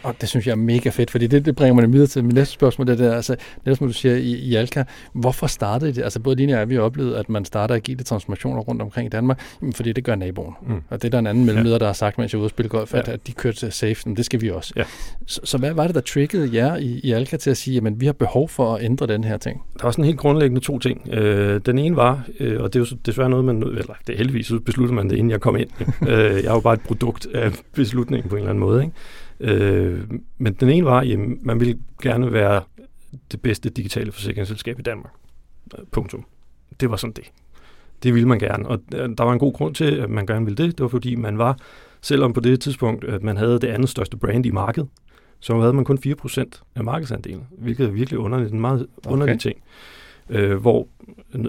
[0.02, 2.34] Og det synes jeg er mega fedt, fordi det, det bringer mig videre til mit
[2.34, 2.86] næste spørgsmål.
[2.86, 6.02] Det der, altså, netop som du siger i, i Alka, hvorfor startede det?
[6.02, 9.06] Altså både Line og jeg, vi har oplevet, at man starter agile transformationer rundt omkring
[9.06, 10.54] i Danmark, jamen, fordi det gør naboen.
[10.66, 10.74] Mm.
[10.90, 12.50] Og det er der en anden mellemleder, der har sagt, mens jeg var ude og
[12.50, 13.12] spille golf, at, Ja.
[13.12, 14.72] at de kørte til safe, men det skal vi også.
[14.76, 14.84] Ja.
[15.26, 18.00] Så, så hvad var det, der triggede jer i, i Alka til at sige, at
[18.00, 19.62] vi har behov for at ændre den her ting?
[19.78, 21.08] Der var sådan helt grundlæggende to ting.
[21.12, 24.16] Øh, den ene var, øh, og det er jo desværre noget, man, eller det er
[24.16, 25.68] heldigvis, besluttede man det, inden jeg kom ind.
[26.08, 28.82] øh, jeg er jo bare et produkt af beslutningen på en eller anden måde.
[28.82, 28.94] Ikke?
[29.40, 30.00] Øh,
[30.38, 32.62] men den ene var, at man ville gerne være
[33.32, 35.12] det bedste digitale forsikringsselskab i Danmark.
[35.78, 36.24] Øh, Punktum.
[36.80, 37.24] Det var sådan det.
[38.02, 40.44] Det ville man gerne, og øh, der var en god grund til, at man gerne
[40.44, 40.78] ville det.
[40.78, 41.58] Det var fordi, man var,
[42.00, 44.88] selvom på det tidspunkt, at man havde det andet største brand i markedet,
[45.40, 49.40] så havde man kun 4% af markedsandelen, hvilket er virkelig underligt, en meget underlig Okay.
[49.40, 49.62] ting.
[50.30, 50.88] Øh, hvor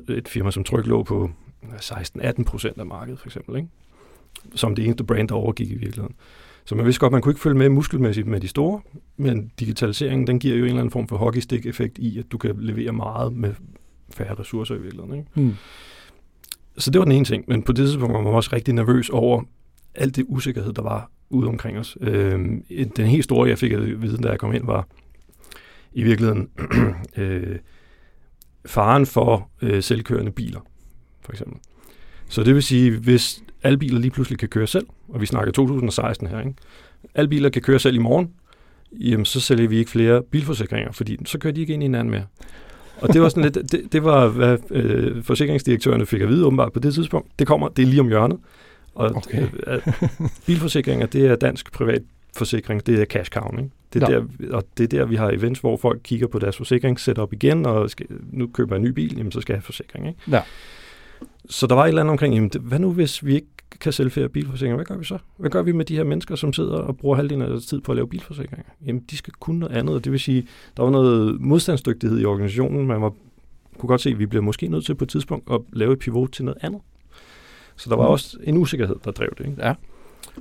[0.10, 1.32] et firma som Tryg lå på
[1.64, 3.68] 16-18% af markedet, for eksempel, ikke?
[4.56, 6.16] som det eneste brand, der overgik i virkeligheden.
[6.66, 8.82] Så man vidste godt, man kunne ikke følge med muskelmæssigt med de store,
[9.18, 12.56] men digitaliseringen, den giver jo en eller anden form for hockeystick-effekt i, at du kan
[12.60, 13.54] levere meget med
[14.14, 15.18] færre ressourcer i virkeligheden.
[15.18, 15.30] Ikke?
[15.34, 15.56] Hmm.
[16.78, 19.10] Så det var den ene ting, men på det tidspunkt var man også rigtig nervøs
[19.10, 19.44] over
[19.96, 21.98] alt det usikkerhed, der var ude omkring os.
[22.02, 22.40] Øh,
[22.96, 24.88] den helt store, jeg fik at vide, da jeg kom ind, var
[25.94, 26.50] i virkeligheden
[27.18, 27.60] øh,
[28.66, 30.60] faren for øh, selvkørende biler,
[31.22, 31.58] for eksempel.
[32.30, 35.52] Så det vil sige, hvis alle biler lige pludselig kan køre selv, og vi snakker
[35.52, 36.54] 2016 her, ikke?
[37.16, 38.30] alle biler kan køre selv i morgen,
[38.92, 42.12] jamen så sælger vi ikke flere bilforsikringer, fordi så kører de ikke ind i hinanden
[42.12, 42.26] mere.
[43.02, 46.74] Og det var sådan lidt, det, det var, hvad øh, forsikringsdirektørerne fik at vide åbenbart
[46.74, 47.28] på det tidspunkt.
[47.40, 48.38] Det kommer, det er lige om hjørnet.
[48.96, 49.48] Og Okay.
[49.68, 49.82] øh,
[50.46, 52.02] bilforsikringer, det er dansk privat
[52.38, 53.70] forsikring, det er cash cow, ikke?
[53.94, 54.16] Det er Ja.
[54.20, 57.22] der, og det er der, vi har events, hvor folk kigger på deres forsikring, sætter
[57.22, 59.64] op igen, og skal, nu køber jeg en ny bil, jamen så skal jeg have
[59.66, 60.20] forsikring, ikke?
[60.32, 60.42] Ja.
[61.50, 63.48] Så der var et eller andet omkring, jamen, det- hvad nu hvis vi ikke
[63.80, 64.76] kan sælge flere bilforsikringer?
[64.76, 65.18] Hvad gør vi så?
[65.38, 67.82] Hvad gør vi med de her mennesker, som sidder og bruger halvdelen af deres tid
[67.82, 68.66] på at lave bilforsikringer?
[68.86, 72.26] Jamen, de skal kunne noget andet, og det vil sige, der var noget modstandsdygtighed i
[72.26, 72.88] organisationen.
[72.88, 73.14] Man var,
[73.78, 76.00] kunne godt se, at vi bliver måske nødt til på et tidspunkt at lave et
[76.00, 76.82] pivot til noget andet.
[77.76, 78.12] Så der var Mm.
[78.12, 79.46] også en usikkerhed, der drev det.
[79.46, 79.66] Ikke?
[79.68, 79.74] Ja.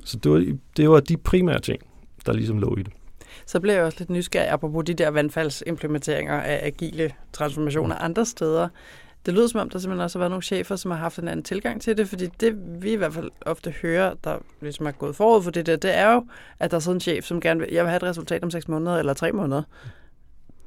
[0.04, 0.44] Så det var,
[0.76, 1.80] det var de primære ting,
[2.26, 2.92] der ligesom lå i det.
[3.46, 8.68] Så blev jeg også lidt nysgerrig, apropos de der vandfaldsimplementeringer af agile transformationer andre steder.
[9.28, 11.28] Det lyder som om, der simpelthen også har været nogle chefer, som har haft en
[11.28, 14.90] anden tilgang til det, fordi det vi i hvert fald ofte hører, der ligesom er
[14.90, 16.26] gået forud for det der, det er jo,
[16.58, 18.50] at der er sådan en chef, som gerne vil, jeg vil have et resultat om
[18.50, 19.62] 6 måneder eller 3 måneder.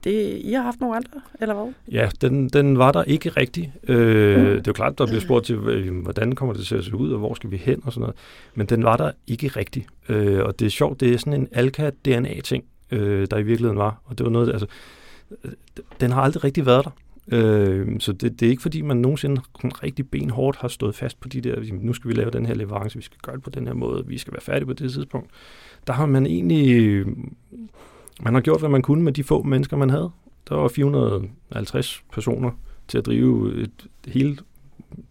[0.04, 1.74] Det, I har haft nogle andre, eller hvad?
[1.91, 3.74] Ja, den, den var der ikke rigtig.
[3.88, 6.84] Øh, det er jo klart, der bliver spurgt til, øh, hvordan kommer det til at
[6.84, 8.15] se ud, og hvor skal vi hen og sådan noget.
[8.56, 9.88] Men den var der ikke rigtig.
[10.10, 14.02] Øh, og det er sjovt, det er sådan en Alka-DNA-ting, øh, der i virkeligheden var.
[14.06, 14.67] Og det var noget, altså,
[15.43, 15.52] øh,
[16.02, 16.91] den har aldrig rigtig været der.
[17.32, 21.28] Øh, så det, det er ikke fordi, man nogensinde rigtig benhårdt har stået fast på
[21.28, 23.67] de der, nu skal vi lave den her leverance, vi skal gøre det på den
[23.67, 25.30] her måde, vi skal være færdige på det tidspunkt.
[25.88, 27.06] Der har man egentlig,
[28.22, 30.10] man har gjort, hvad man kunne med de få mennesker, man havde.
[30.50, 32.52] Der var 450 personer
[32.88, 34.38] til at drive et hele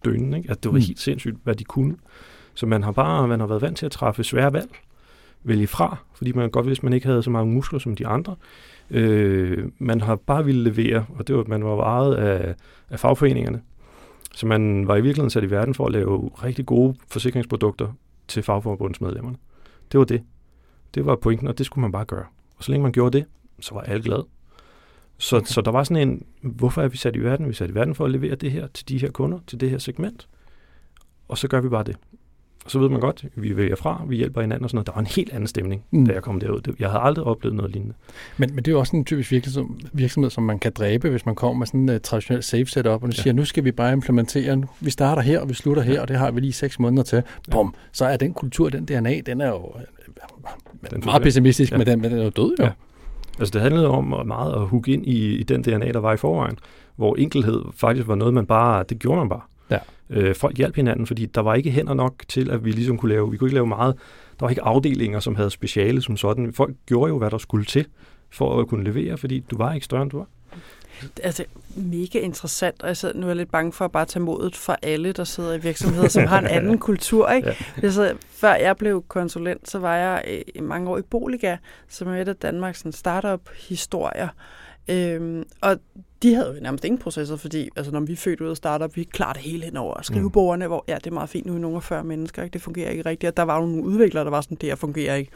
[0.05, 0.33] døgn.
[0.33, 0.51] Ikke?
[0.51, 0.83] At det var Mm.
[0.83, 1.95] helt sindssygt, hvad de kunne.
[2.53, 4.69] Så man har bare man har været vant til at træffe svære valg.
[5.43, 8.07] Vælge fra, fordi man godt vidste, at man ikke havde så mange muskler som de
[8.07, 8.35] andre.
[8.91, 12.55] Øh, man har bare ville levere, og det var, man var varet af,
[12.89, 13.61] af fagforeningerne.
[14.35, 17.93] Så man var i virkeligheden sat i verden for at lave rigtig gode forsikringsprodukter
[18.27, 19.37] til fagforbundsmedlemmerne.
[19.91, 20.23] Det var det.
[20.95, 22.25] Det var pointen, og det skulle man bare gøre.
[22.57, 23.25] Og så længe man gjorde det,
[23.59, 24.25] så var alle glade.
[25.17, 25.45] Så, okay.
[25.45, 27.45] så der var sådan en, hvorfor er vi sat i verden?
[27.45, 29.59] Vi er sat i verden for at levere det her til de her kunder, til
[29.59, 30.27] det her segment.
[31.27, 31.97] Og så gør vi bare det.
[32.67, 34.87] Så ved man godt, vi vælger fra, vi hjælper hinanden og sådan noget.
[34.87, 36.05] Der var en helt anden stemning, Mm.
[36.05, 36.75] da jeg kom derud.
[36.79, 37.95] Jeg havde aldrig oplevet noget lignende.
[38.37, 41.25] Men, men det er jo også en typisk virksomhed, virksomhed, som man kan dræbe, hvis
[41.25, 43.21] man kommer med sådan et uh, traditionelt safe setup, og nu Ja.
[43.21, 46.07] siger, nu skal vi bare implementere, nu- vi starter her, og vi slutter her, og
[46.07, 47.23] det har vi lige seks måneder til.
[47.51, 49.83] Bum, så er den kultur, den DNA, den er jo øh, Den
[50.19, 51.19] meget forsvinder.
[51.19, 51.77] pessimistisk, Ja.
[51.77, 52.63] men, den, men den er jo død jo.
[52.65, 52.71] Ja.
[53.39, 56.17] Altså det handlede om meget at hugge ind i, i den DNA, der var i
[56.17, 56.57] forvejen,
[56.95, 59.41] hvor enkelhed faktisk var noget, man bare, det gjorde man bare.
[59.71, 59.77] Ja.
[60.09, 63.09] Øh, folk hjalp hinanden, fordi der var ikke hænder nok til, at vi ligesom kunne
[63.09, 63.95] lave, vi kunne ikke lave meget,
[64.39, 66.53] der var ikke afdelinger, som havde speciale som sådan.
[66.53, 67.85] Folk gjorde jo, hvad der skulle til,
[68.29, 70.27] for at kunne levere, fordi du var ikke større, end du var.
[71.23, 74.23] Altså, mega interessant, og jeg sidder, nu er jeg lidt bange for at bare tage
[74.23, 77.29] modet fra alle, der sidder i virksomheder, som har en anden kultur.
[77.29, 77.47] Ikke?
[77.47, 77.55] Ja.
[77.83, 77.91] Ja.
[77.91, 81.57] Så, før jeg blev konsulent, så var jeg øh, i mange år i Boliga,
[81.87, 84.27] som er et af Danmarks sådan, startup-historier.
[84.89, 85.77] Øhm, og
[86.23, 88.95] de havde jo nærmest ingen processer, fordi altså, når vi er født ud af startup,
[88.95, 90.01] vi klarer det hele henover.
[90.01, 92.53] Skrivebordene, hvor ja, det er meget fint, nu er af 40 mennesker, ikke?
[92.53, 93.29] det fungerer ikke rigtigt.
[93.29, 95.31] Og der var jo nogle udviklere, der var sådan, det her fungerer ikke.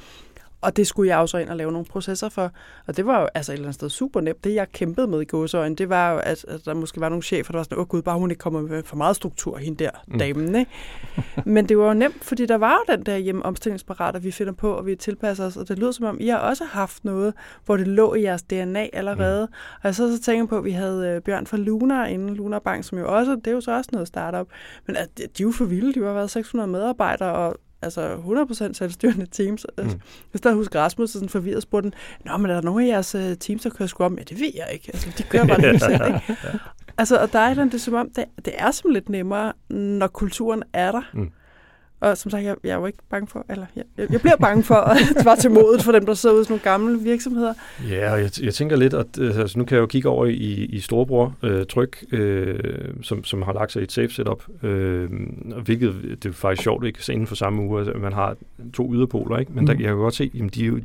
[0.66, 2.52] Og det skulle jeg jo så ind og lave nogle processer for.
[2.88, 4.44] Og det var jo altså et eller andet sted super nemt.
[4.44, 7.24] Det, jeg kæmpede med i gåsøjne, det var jo, at, at der måske var nogle
[7.24, 9.84] chefer, der var sådan, åh gud, bare hun ikke kommer med for meget struktur, hende
[9.84, 10.20] der Mm.
[10.20, 10.56] damen.
[10.56, 10.72] Ikke?
[11.56, 14.54] Men det var jo nemt, fordi der var jo den der hjemme omstillingsparat, vi finder
[14.54, 15.58] på, og vi tilpasser os.
[15.58, 17.34] Og det lyder som om, I har også haft noget,
[17.66, 19.46] hvor det lå i jeres DNA allerede.
[19.46, 19.54] Mm.
[19.76, 22.60] Og jeg så, så tænker på, at vi havde øh, Bjørn fra Luna inden Luna
[22.60, 24.48] Bank, som jo også, det er jo så også noget startup.
[24.88, 28.16] Men at, de er jo for vilde, de har været 600 medarbejdere, og altså
[28.70, 29.66] 100% selvstyrende teams.
[29.78, 29.84] Mm.
[29.84, 29.98] Jeg
[30.36, 31.96] stadig husker Rasmus, sådan forvirret spurgte den,
[32.26, 34.18] Nå, men er der nogen af jeres uh, teams, der kører om?
[34.18, 34.90] Ja, det ved jeg ikke.
[34.94, 36.38] Altså, de kører bare det selv, ikke?
[36.98, 39.54] Altså, og der er det, det er som om, det, det er som lidt nemmere,
[39.70, 41.02] når kulturen er der.
[41.14, 41.32] Mm.
[42.06, 44.64] Og som sagt, jeg, jeg er jo ikke bange for, eller jeg, jeg, bliver bange
[44.64, 47.54] for at svare til modet for dem, der sidder ude i nogle gamle virksomheder.
[47.90, 50.26] Ja, og jeg, jeg tænker lidt, at øh, altså, nu kan jeg jo kigge over
[50.26, 52.60] i, i Storebror øh, Tryk, øh,
[53.02, 55.10] som, som har lagt sig i et safe setup, øh,
[55.64, 57.12] hvilket det er faktisk sjovt, ikke?
[57.12, 58.36] Inden for samme uge, altså, man har
[58.74, 59.52] to yderpoler, ikke?
[59.52, 59.66] Men mm.
[59.66, 59.80] der, Mm.
[59.80, 60.80] jeg kan godt se, jamen, de, er jo,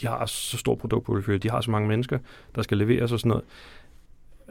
[0.00, 2.18] de har så stor produktportefølje, de har så mange mennesker,
[2.54, 3.44] der skal leveres og sådan noget.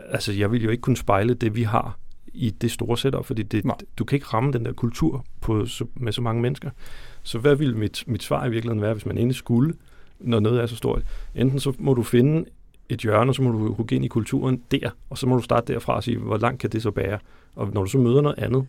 [0.10, 1.98] Altså, jeg vil jo ikke kunne spejle det, vi har
[2.34, 3.76] i det store setup, fordi det, Nej.
[3.98, 6.70] du kan ikke ramme den der kultur på, så, med så mange mennesker.
[7.24, 9.74] Så hvad ville mit, mit svar i virkeligheden være, hvis man endelig skulle,
[10.20, 11.04] når noget er så stort?
[11.36, 12.46] Enten så må du finde
[12.90, 15.42] et hjørne, og så må du gå ind i kulturen der, og så må du
[15.42, 17.20] starte derfra og sige, hvor langt kan det så bære?
[17.56, 18.66] Og når du så møder noget andet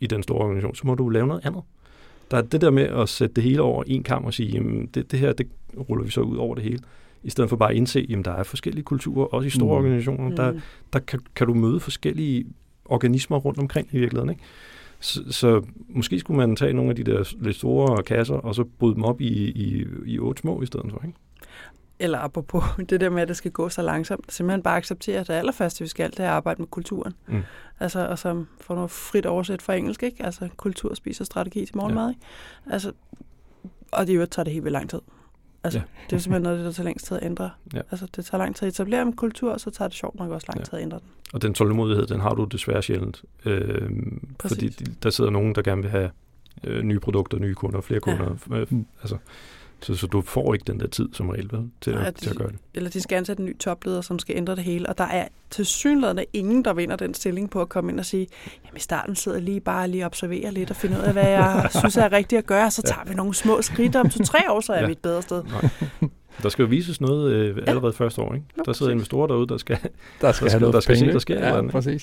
[0.00, 1.62] i den store organisation, så må du lave noget andet.
[2.30, 4.86] Der er det der med at sætte det hele over en kamp og sige, jamen
[4.86, 5.46] det, det her, det
[5.90, 6.78] ruller vi så ud over det hele.
[7.22, 9.84] I stedet for bare at indse, jamen der er forskellige kulturer, også i store Mm.
[9.84, 9.86] mm.
[9.86, 10.36] organisationer.
[10.36, 10.60] Der,
[10.92, 12.44] der kan, kan du møde forskellige
[12.88, 14.30] organismer rundt omkring i virkeligheden.
[14.30, 14.42] Ikke?
[15.00, 18.64] Så, så måske skulle man tage nogle af de der lidt store kasser, og så
[18.64, 21.02] bryde dem op i, i, i otte små i stedet for.
[21.06, 21.18] Ikke?
[21.98, 24.32] Eller apropos det der med, at det skal gå så langsomt.
[24.32, 27.14] Simpelthen bare acceptere, at det allerførste, vi skal, det er at arbejde med kulturen.
[27.26, 27.42] Mm.
[27.80, 30.24] Altså, og som får noget frit oversæt fra engelsk, ikke?
[30.24, 32.10] Altså, kultur spiser strategi til morgenmad, ja.
[32.10, 32.20] ikke?
[32.70, 32.92] Altså,
[33.92, 35.00] og det øvrigt tager det helt vildt lang tid.
[35.64, 35.84] Altså, Ja.
[36.10, 37.50] det er simpelthen noget, der tager længst tid at ændre.
[37.74, 37.80] Ja.
[37.90, 40.30] Altså, det tager lang tid at etablere en kultur, og så tager det sjovt nok
[40.30, 40.64] også lang Ja.
[40.64, 41.06] tid at ændre den.
[41.32, 43.22] Og den tålmodighed, den har du desværre sjældent.
[43.44, 43.90] Øh,
[44.40, 44.88] fordi Præcis.
[45.02, 46.10] der sidder nogen, der gerne vil have
[46.64, 48.36] øh, nye produkter, nye kunder, flere kunder.
[48.50, 48.56] Ja.
[48.56, 48.66] Øh,
[49.02, 49.16] altså,
[49.82, 52.30] så, så du får ikke den der tid som regel vel, til, Nej, at, til
[52.30, 52.56] at gøre det.
[52.74, 54.88] Eller de skal ansætte en ny topleder, som skal ændre det hele.
[54.88, 58.06] Og der er til synligheden ingen, der vinder den stilling på at komme ind og
[58.06, 58.26] sige,
[58.66, 61.12] jamen i starten sidder jeg lige bare lige og observerer lidt og finder ud af,
[61.12, 62.70] hvad jeg synes er rigtigt at gøre.
[62.70, 64.86] Så tager vi nogle små skridt om to-tre år, så er Ja.
[64.86, 65.42] vi et bedre sted.
[65.44, 65.70] Nej.
[66.42, 68.34] Der skal jo vises noget øh, allerede første år.
[68.34, 68.46] Ikke?
[68.58, 68.94] Jo, Der sidder præcis.
[68.94, 69.76] investorer derude, der skal...
[69.76, 72.02] Der skal, Der skal- have noget der skal se, der sker ja, præcis.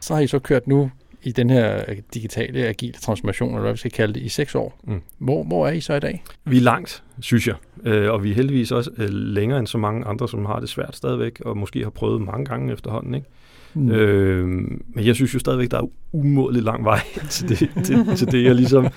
[0.00, 0.90] Så har I så kørt nu
[1.22, 4.80] i den her digitale, agile transformation, eller hvad vi skal kalde det, i seks år.
[4.84, 5.00] Mm.
[5.18, 6.24] Hvor, hvor er I så i dag?
[6.44, 7.54] Vi er langt, synes jeg.
[7.84, 10.68] Øh, og vi er heldigvis også øh, længere end så mange andre, som har det
[10.68, 13.14] svært stadigvæk, og måske har prøvet mange gange efterhånden.
[13.14, 13.26] Ikke?
[13.74, 13.90] Mm.
[13.90, 14.46] Øh,
[14.94, 18.44] men jeg synes jo stadigvæk, der er umådelig lang vej til det, til, til det
[18.44, 18.88] jeg ligesom,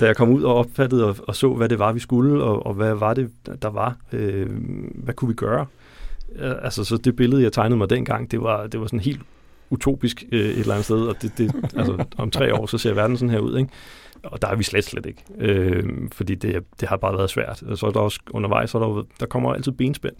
[0.00, 2.66] da jeg kom ud og opfattede og, og så, hvad det var, vi skulle, og,
[2.66, 3.30] og hvad var det,
[3.62, 4.46] der var, øh,
[4.94, 5.66] hvad kunne vi gøre?
[6.36, 9.20] Øh, altså, så det billede, jeg tegnede mig dengang, det var, det var sådan helt
[9.70, 12.94] utopisk øh, et eller andet sted, og det, det, altså, om tre år, så ser
[12.94, 13.70] verden sådan her ud, ikke?
[14.22, 15.22] Og der er vi slet, slet ikke.
[15.38, 17.62] Øh, fordi det, det har bare været svært.
[17.62, 20.14] Og så er der også undervejs, så er der, der kommer altid benspænd.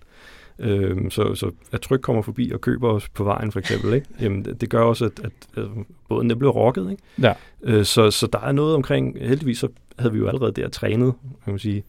[0.58, 4.06] Øh, så, så at tryk kommer forbi og køber os på vejen, for eksempel, ikke?
[4.20, 5.68] Jamen, det, det gør også, at, at, at
[6.08, 7.02] båden den bliver rocket, ikke?
[7.22, 7.32] Ja.
[7.62, 11.14] Øh, så, så der er noget omkring, heldigvis så havde vi jo allerede der trænet,
[11.44, 11.84] kan man sige,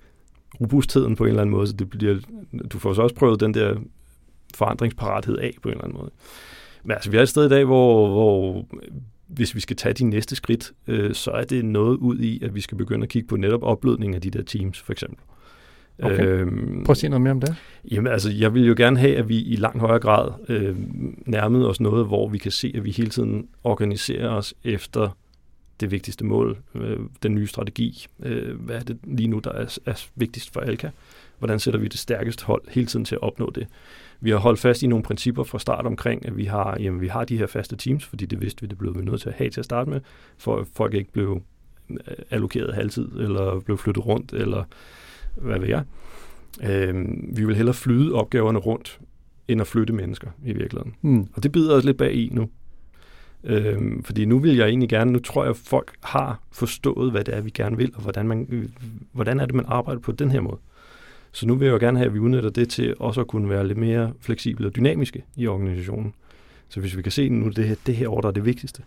[0.61, 2.17] robustheden på en eller anden måde, så det bliver,
[2.73, 3.75] du får så også prøvet den der
[4.55, 6.11] forandringsparathed af på en eller anden måde.
[6.83, 8.65] Men altså, vi er et sted i dag, hvor, hvor
[9.27, 12.55] hvis vi skal tage de næste skridt, øh, så er det noget ud i, at
[12.55, 15.17] vi skal begynde at kigge på netop oplødning af de der teams, for eksempel.
[16.03, 16.25] Okay.
[16.25, 17.55] Øhm, Prøv at sige noget mere om det.
[17.91, 20.75] Jamen altså, jeg vil jo gerne have, at vi i langt højere grad øh,
[21.25, 25.17] nærmede os noget, hvor vi kan se, at vi hele tiden organiserer os efter
[25.79, 29.77] det vigtigste mål, øh, den nye strategi, øh, hvad er det lige nu, der er,
[29.85, 30.89] er vigtigst for Alka,
[31.39, 33.67] hvordan sætter vi det stærkeste hold hele tiden til at opnå det.
[34.21, 37.07] Vi har holdt fast i nogle principper fra start omkring, at vi har, jamen, vi
[37.07, 39.35] har de her faste teams, fordi det vidste vi, det blev vi nødt til at
[39.35, 40.01] have til at starte med,
[40.37, 41.41] for at folk ikke blev
[41.89, 41.97] øh,
[42.29, 44.63] allokeret halvtid, eller blev flyttet rundt, eller
[45.35, 45.83] hvad ved jeg.
[46.63, 47.05] Øh,
[47.37, 48.99] vi vil hellere flyde opgaverne rundt,
[49.47, 50.95] end at flytte mennesker i virkeligheden.
[51.01, 51.27] Mm.
[51.33, 52.49] Og det bider os lidt bag i nu.
[53.43, 57.23] Øhm, fordi nu vil jeg egentlig gerne, nu tror jeg, at folk har forstået, hvad
[57.23, 58.69] det er, vi gerne vil, og hvordan, man,
[59.11, 60.57] hvordan er det, man arbejder på den her måde.
[61.31, 63.49] Så nu vil jeg jo gerne have, at vi udnytter det til også at kunne
[63.49, 66.13] være lidt mere fleksible og dynamiske i organisationen.
[66.69, 68.83] Så hvis vi kan se nu, det her, det her år, der er det vigtigste,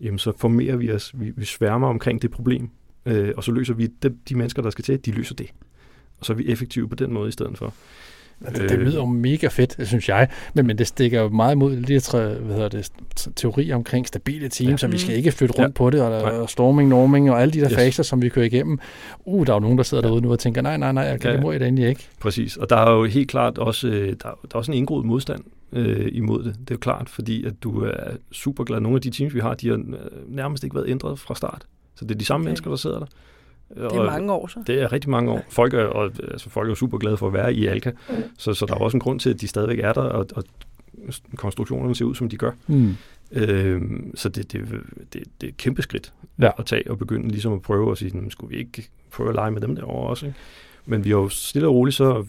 [0.00, 2.70] jamen så formerer vi os, vi, vi sværmer omkring det problem,
[3.06, 5.52] øh, og så løser vi de, de mennesker, der skal til, de løser det.
[6.18, 7.74] Og så er vi effektive på den måde i stedet for.
[8.48, 11.54] Det, det lyder jo mega fedt, det synes jeg, men, men det stikker jo meget
[11.54, 12.92] imod de her tre, hvad hedder det,
[13.36, 14.76] teorier omkring stabile teams, ja.
[14.76, 15.78] så vi skal ikke flytte rundt ja.
[15.78, 17.74] på det, og, og storming, norming og alle de der yes.
[17.76, 18.78] faser, som vi kører igennem.
[19.24, 20.08] Uh, der er jo nogen, der sidder ja.
[20.08, 21.34] derude nu og tænker, nej, nej, nej, jeg kan, ja.
[21.34, 22.08] det må jeg da egentlig ikke.
[22.20, 25.44] Præcis, og der er jo helt klart også, der, der er også en indgroet modstand
[25.72, 26.54] øh, imod det.
[26.60, 27.92] Det er jo klart, fordi at du er
[28.32, 28.80] super glad.
[28.80, 29.80] Nogle af de teams, vi har, de har
[30.28, 31.62] nærmest ikke været ændret fra start.
[31.94, 32.48] Så det er de samme okay.
[32.48, 33.06] mennesker, der sidder der.
[33.74, 34.62] Det er mange år så.
[34.66, 35.42] Det er rigtig mange år.
[35.48, 37.90] Folk er, og, altså, folk er jo super glade for at være i Alka,
[38.38, 40.44] så, så der er også en grund til, at de stadigvæk er der, og, og
[41.36, 42.50] konstruktionerne ser ud, som de gør.
[42.66, 42.96] Mm.
[43.32, 44.68] Øhm, så det, det,
[45.12, 46.50] det, det er et kæmpe skridt ja.
[46.58, 49.50] at tage og begynde ligesom at prøve at sige, skulle vi ikke prøve at lege
[49.50, 50.26] med dem derovre også?
[50.26, 50.38] Ikke?
[50.86, 52.24] Men vi har jo stille og roligt så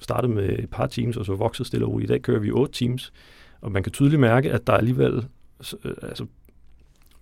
[0.00, 2.10] startet med et par teams, og så vokset stille og roligt.
[2.10, 3.12] I dag kører vi otte teams,
[3.60, 5.26] og man kan tydeligt mærke, at der alligevel,
[6.02, 6.26] altså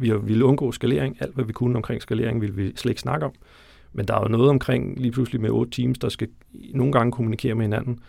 [0.00, 1.16] vi har ville undgå skalering.
[1.20, 3.32] Alt, hvad vi kunne omkring skalering, ville vi slet ikke snakke om.
[3.92, 6.28] Men der er jo noget omkring lige pludselig med otte teams, der skal
[6.74, 8.00] nogle gange kommunikere med hinanden,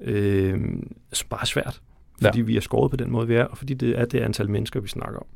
[0.00, 0.60] øh,
[1.12, 1.80] som bare er svært.
[2.22, 2.44] Fordi ja.
[2.44, 4.80] vi er skåret på den måde, vi er, og fordi det er det antal mennesker,
[4.80, 5.26] vi snakker om.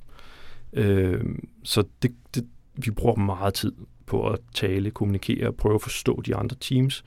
[0.72, 1.24] Øh,
[1.62, 3.72] så det, det, vi bruger meget tid
[4.06, 7.04] på at tale, kommunikere prøve at forstå de andre teams.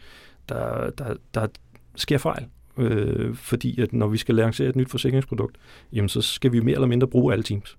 [0.50, 1.48] Der, der, der
[1.96, 2.46] sker fejl,
[2.78, 5.58] øh, fordi at når vi skal lancere et nyt forsikringsprodukt,
[5.94, 7.78] jamen så skal vi mere eller mindre bruge alle teams.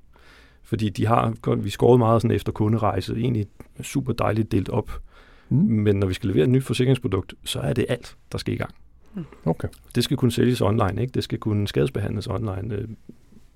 [0.66, 3.46] Fordi de har, vi skåret meget sådan efter kunderejse, egentlig
[3.82, 5.00] super dejligt delt op.
[5.48, 5.56] Mm.
[5.56, 8.56] Men når vi skal levere et nyt forsikringsprodukt, så er det alt, der skal i
[8.56, 8.74] gang.
[9.14, 9.24] Mm.
[9.44, 9.68] Okay.
[9.94, 11.12] Det skal kunne sælges online, ikke?
[11.12, 12.74] Det skal kunne skadesbehandles online.
[12.74, 12.88] Øh,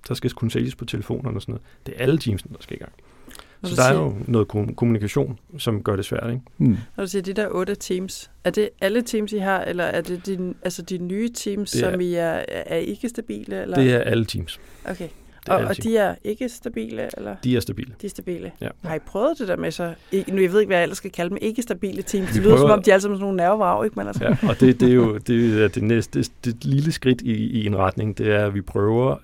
[0.07, 1.65] der skal kunne sælges på telefonerne og sådan noget.
[1.85, 2.91] Det er alle teamsene, der skal i gang.
[3.63, 6.41] Så der er jo noget kommunikation, som gør det svært, ikke?
[6.57, 6.77] Mm.
[6.97, 10.01] Når du siger de der otte teams, er det alle teams, I har, eller er
[10.01, 13.61] det de, altså de nye teams, er, som I er, er ikke stabile?
[13.61, 13.77] Eller?
[13.77, 14.59] Det er alle teams.
[14.85, 15.07] Okay.
[15.49, 17.09] Og, og de er ikke stabile?
[17.17, 17.35] Eller?
[17.43, 17.93] De er stabile.
[18.01, 18.51] De er stabile.
[18.61, 18.69] Ja.
[18.83, 20.97] Har I prøvet det der med så, ikke, nu jeg ved ikke, hvad jeg ellers
[20.97, 22.31] skal kalde dem, ikke stabile teams.
[22.31, 23.99] Det lyder som om, de er alle sammen sådan nogle nervevav, ikke?
[23.99, 24.23] Men altså.
[24.23, 27.33] Ja, og det, det er jo det, er det næste, det, det lille skridt i,
[27.33, 29.17] i en retning, det er, at vi prøver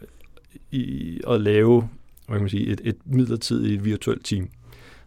[0.71, 1.89] i, at lave
[2.27, 4.49] hvad kan man sige, et, et midlertidigt virtuelt team.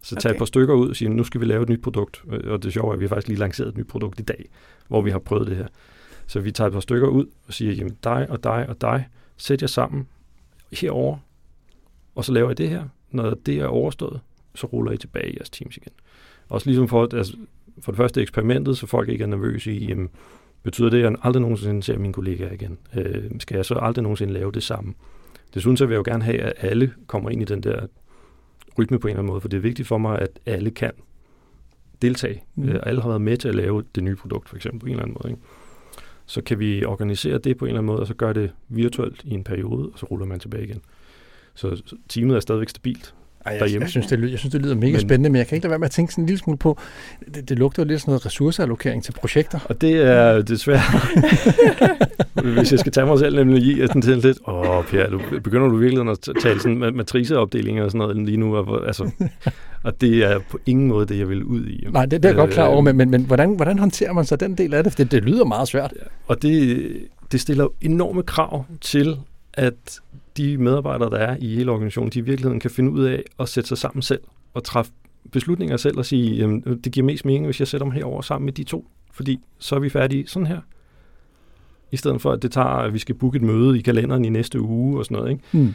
[0.02, 0.34] Så tage okay.
[0.34, 2.24] et par stykker ud og sige, nu skal vi lave et nyt produkt.
[2.44, 4.48] Og det sjove er, at vi har faktisk lige lanceret et nyt produkt i dag,
[4.88, 5.66] hvor vi har prøvet det her.
[6.26, 9.08] Så vi tager et par stykker ud og siger, jamen dig og dig og dig,
[9.36, 10.06] sæt jer sammen
[10.72, 11.18] herover,
[12.14, 12.84] og så laver I det her.
[13.10, 14.20] Når det er overstået,
[14.54, 15.92] så ruller I tilbage i jeres teams igen.
[16.48, 17.36] Også ligesom for, altså,
[17.80, 20.08] for det første eksperimentet, så folk ikke er nervøse i, jamen,
[20.62, 22.78] betyder det, at jeg aldrig nogensinde ser mine kollegaer igen?
[22.96, 24.94] Øh, skal jeg så aldrig nogensinde lave det samme?
[25.54, 27.86] Desuden så vil jeg jo gerne have, at alle kommer ind i den der
[28.78, 30.92] rytme på en eller anden måde, for det er vigtigt for mig, at alle kan
[32.02, 32.42] deltage.
[32.54, 32.68] Mm.
[32.68, 34.92] Øh, alle har været med til at lave det nye produkt, for eksempel, på en
[34.92, 35.32] eller anden måde.
[35.32, 35.42] Ikke?
[36.30, 39.22] Så kan vi organisere det på en eller anden måde, og så gøre det virtuelt
[39.24, 40.80] i en periode, og så ruller man tilbage igen.
[41.54, 43.14] Så teamet er stadigvæk stabilt.
[43.46, 45.46] Ej, jeg, jeg, synes, det lyder, jeg synes, det lyder mega men, spændende, men jeg
[45.46, 46.78] kan ikke lade være med at tænke sådan en lille smule på,
[47.34, 49.58] det, det lugter lidt sådan noget ressourceallokering til projekter.
[49.64, 50.80] Og det er desværre,
[52.54, 55.68] hvis jeg skal tage mig selv nemlig i, at sådan lidt, åh Pierre, du, begynder
[55.68, 59.10] du virkelig at tale sådan matriceopdelinger og sådan noget lige nu, og, altså,
[59.82, 61.86] og det er på ingen måde det, jeg vil ud i.
[61.90, 64.24] Nej, det, det er jeg godt klar over, men, men, men hvordan, hvordan håndterer man
[64.24, 64.92] så den del af det?
[64.92, 65.92] For det, det lyder meget svært.
[66.26, 66.86] Og det,
[67.32, 69.16] det stiller enorme krav til,
[69.54, 70.00] at
[70.40, 73.48] de medarbejdere, der er i hele organisationen, de i virkeligheden kan finde ud af at
[73.48, 74.20] sætte sig sammen selv
[74.54, 74.92] og træffe
[75.32, 78.44] beslutninger selv og sige, jamen, det giver mest mening, hvis jeg sætter mig herover sammen
[78.44, 80.60] med de to, fordi så er vi færdige sådan her.
[81.92, 84.28] I stedet for, at det tager, at vi skal booke et møde i kalenderen i
[84.28, 85.30] næste uge og sådan noget.
[85.30, 85.42] Ikke?
[85.52, 85.74] Mm.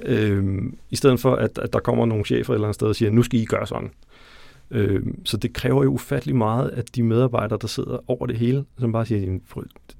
[0.00, 2.96] Øhm, I stedet for, at, at der kommer nogle chefer et eller andet sted og
[2.96, 3.90] siger, nu skal I gøre sådan.
[4.70, 8.64] Øh, så det kræver jo ufattelig meget, at de medarbejdere, der sidder over det hele,
[8.78, 9.38] som bare siger,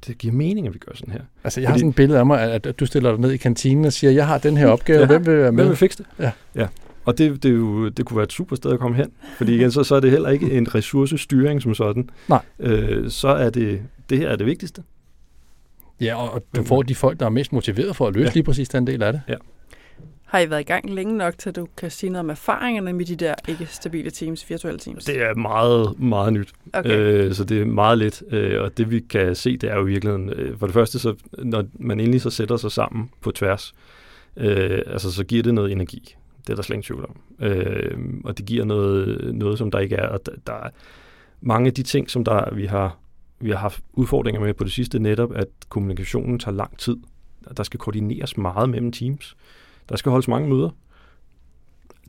[0.07, 1.21] det giver mening, at vi gør sådan her.
[1.45, 3.37] Altså, jeg Fordi, har sådan et billede af mig, at du stiller dig ned i
[3.37, 5.65] kantinen og siger, jeg har den her opgave, ja, hvem vil være med?
[5.65, 6.07] Hvem vil fikse det?
[6.19, 6.31] Ja.
[6.55, 6.67] ja.
[7.05, 9.13] Og det, det, jo, det kunne være et super sted at komme hen.
[9.37, 12.11] Fordi igen, så, så er det heller ikke en ressourcestyring som sådan.
[12.29, 12.43] Nej.
[12.59, 14.83] Øh, så er det, det her er det vigtigste.
[16.01, 18.33] Ja, og du får de folk, der er mest motiveret for at løse ja.
[18.35, 19.23] lige præcis den del af det.
[19.29, 19.35] Ja.
[20.27, 22.93] Har I været i gang længe nok, til at du kan sige noget om erfaringerne
[22.93, 25.05] med de der ikke-stabile teams, virtuelle teams?
[25.05, 26.53] Det er meget, meget nyt.
[26.73, 26.99] Okay.
[26.99, 28.23] Øh, så det er meget let.
[28.31, 30.99] Øh, og det vi kan se, det er jo i virkeligheden, øh, for det første,
[30.99, 33.75] så, når man endelig så sætter sig sammen på tværs,
[34.37, 36.17] øh, altså så giver det noget energi.
[36.47, 37.47] Det er der slet ingen tvivl om.
[37.47, 40.09] Øh, og det giver noget, noget, som der ikke er.
[40.09, 40.71] Og der, der er
[41.41, 42.99] mange af de ting, som der vi har,
[43.41, 46.97] vi har haft udfordringer med på det sidste, netop at kommunikationen tager lang tid.
[47.57, 49.37] Der skal koordineres meget mellem teams.
[49.89, 50.71] Der skal holdes mange møder.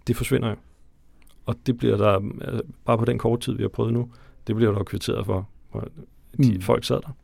[0.07, 0.55] Det forsvinder jo.
[1.45, 4.11] Og det bliver der, altså, bare på den korte tid, vi har prøvet nu,
[4.47, 5.49] det bliver der kvitteret for.
[6.43, 6.61] De Mm.
[6.61, 7.15] folk sad der.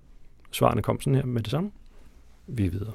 [0.52, 1.72] Svarene kom sådan her med det samme.
[2.48, 2.92] Vi er videre.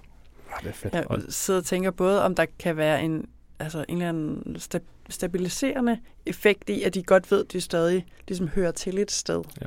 [0.52, 0.94] Ah, det er fedt.
[0.94, 4.78] Jeg sidder og tænker både, om der kan være en, altså en eller anden sta-
[5.08, 9.42] stabiliserende effekt i, at de godt ved, at de stadig ligesom hører til et sted.
[9.60, 9.66] Ja.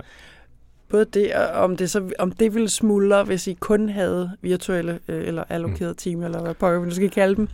[0.91, 4.99] Både det, og om det, så, om det ville smuldre, hvis I kun havde virtuelle
[5.08, 5.97] øh, eller allokerede mm.
[5.97, 7.47] team, eller hvad pokker vi nu skal kalde dem.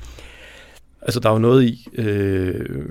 [1.02, 2.86] Altså, der er jo noget i øh,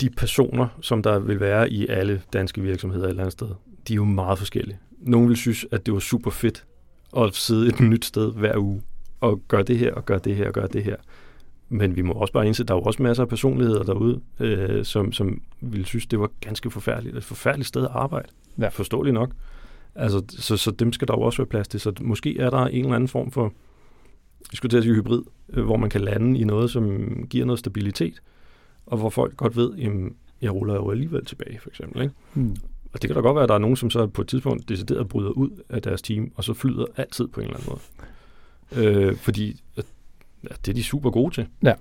[0.00, 3.48] de personer, som der vil være i alle danske virksomheder et eller andet sted.
[3.88, 4.78] De er jo meget forskellige.
[4.98, 6.64] Nogle vil synes, at det var super fedt
[7.16, 8.82] at sidde et nyt sted hver uge
[9.20, 10.96] og gøre det her, og gøre det her, og gøre det her.
[11.68, 14.20] Men vi må også bare indse, at der er jo også masser af personligheder derude,
[14.40, 17.16] øh, som, som ville synes, det var ganske forfærdeligt.
[17.16, 18.28] Et forfærdeligt sted at arbejde.
[18.58, 18.68] Ja.
[18.68, 19.30] Forståeligt nok.
[19.96, 21.80] Altså, så, så dem skal der jo også være plads til.
[21.80, 23.52] Så måske er der en eller anden form for,
[24.50, 27.44] vi skulle til at sige hybrid, øh, hvor man kan lande i noget, som giver
[27.44, 28.22] noget stabilitet,
[28.86, 32.02] og hvor folk godt ved, jamen, jeg ruller jo alligevel tilbage, for eksempel.
[32.02, 32.14] Ikke?
[32.34, 32.56] Mm.
[32.92, 34.68] Og det kan da godt være, at der er nogen, som så på et tidspunkt
[34.68, 37.80] decideret bryder ud af deres team, og så flyder altid på en eller anden måde.
[38.86, 39.84] Øh, fordi at,
[40.42, 41.46] ja, det er de super gode til.
[41.62, 41.74] Ja.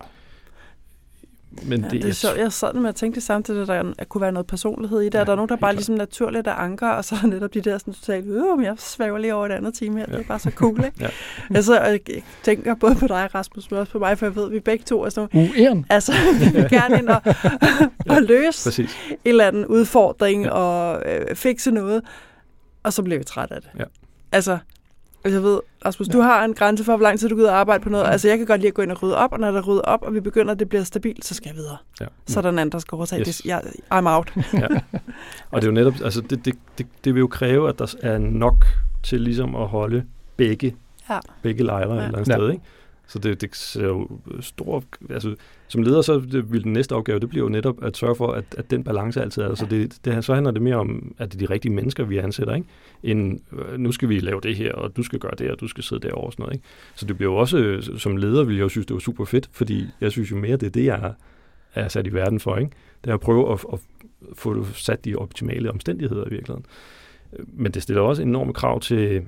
[1.62, 2.38] Ja, Men det, det er sjovt.
[2.38, 5.14] Jeg sad med at tænke det samtidig, at der kunne være noget personlighed i det.
[5.14, 5.76] Ja, Ja, der er nogen, der bare klart.
[5.76, 9.18] ligesom naturligt er anker, og så er netop de der sådan totalt, øh, jeg svæver
[9.18, 10.06] lige over et andet team her.
[10.08, 10.12] Ja.
[10.12, 10.18] Ja.
[10.18, 10.98] Det er bare så cool, ikke?
[11.04, 11.08] Ja.
[11.56, 12.00] Altså, jeg
[12.44, 14.84] tænker både på dig, Rasmus, men også på mig, for jeg ved, at vi begge
[14.84, 15.86] to er sådan nogle, Ueren.
[15.90, 17.22] Altså, vi vil gerne ind og,
[18.10, 18.96] og løse Præcis.
[19.10, 20.50] en eller anden udfordring ja.
[20.52, 22.02] og øh, fikse noget,
[22.84, 23.70] og så bliver vi træt af det.
[23.80, 23.84] Ja.
[24.32, 24.58] Altså,
[25.34, 26.14] jeg ved, Rasmus, ja.
[26.14, 28.06] du har en grænse for, hvor lang tid du gider arbejde på noget.
[28.08, 29.82] Altså, jeg kan godt lide at gå ind og rydde op, og når der rydder
[29.82, 31.78] op, og vi begynder, at det bliver stabilt, så skal jeg videre.
[32.02, 32.06] Ja.
[32.28, 33.38] Så er der en anden, der skal overtage Yes.
[33.38, 33.46] det.
[33.46, 33.62] Jeg,
[33.94, 34.34] I'm out.
[34.54, 34.68] Ja.
[35.52, 37.96] Og det er jo netop, altså det, det, det, det vil jo kræve, at der
[38.02, 38.66] er nok
[39.04, 40.04] til ligesom at holde
[40.38, 40.76] begge,
[41.10, 41.20] Ja.
[41.42, 41.96] begge lejre ja.
[41.96, 42.02] Ja.
[42.02, 42.36] et eller andet Ja.
[42.38, 42.64] sted, ikke?
[43.08, 44.08] Så det, det ser jo
[44.42, 45.36] stor, altså
[45.68, 48.44] som leder, så vil den næste opgave, det bliver jo netop at sørge for, at,
[48.58, 49.56] at den balance altid er.
[49.56, 52.18] Så, det, det, så handler det mere om, at det er de rigtige mennesker, vi
[52.18, 52.68] ansætter, ikke?
[53.04, 55.68] End, øh, nu skal vi lave det her, og du skal gøre det, og du
[55.68, 56.68] skal sidde derovre og sådan noget, ikke?
[56.96, 59.26] Så det bliver jo også, øh, som leder vil jeg jo synes, det var super
[59.26, 61.14] fedt, fordi jeg synes jo mere, det er det, jeg er,
[61.84, 62.72] er sat i verden for, ikke?
[63.04, 63.80] Det er at prøve at, at
[64.34, 66.66] få sat de optimale omstændigheder i virkeligheden.
[67.40, 69.22] Øh, Men det stiller også enorme krav til,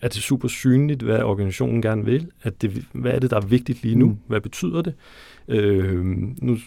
[0.00, 2.26] at det er super synligt, hvad organisationen gerne vil.
[2.42, 4.06] At det, hvad er det, der er vigtigt lige nu?
[4.06, 4.16] Mm.
[4.26, 4.94] Hvad betyder det?
[5.48, 6.04] Øh,
[6.42, 6.58] nu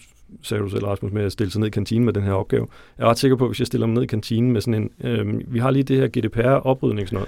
[0.42, 2.66] sagde du selv, Rasmus, med at stille sig ned i kantinen med den her opgave.
[2.98, 4.82] Jeg er ret sikker på, at hvis jeg stiller mig ned i kantinen med sådan
[4.82, 7.22] en, øh, vi har lige det her GDPR-oprydningsnød,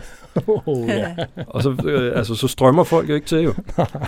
[0.46, 1.16] Oh, ja.
[1.54, 3.54] og så, øh, altså, så strømmer folk jo ikke til jo.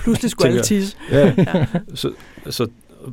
[0.03, 0.97] Pludselig skulle alle tisse.
[1.11, 1.67] Ja, Ja.
[1.95, 2.13] så,
[2.51, 2.67] så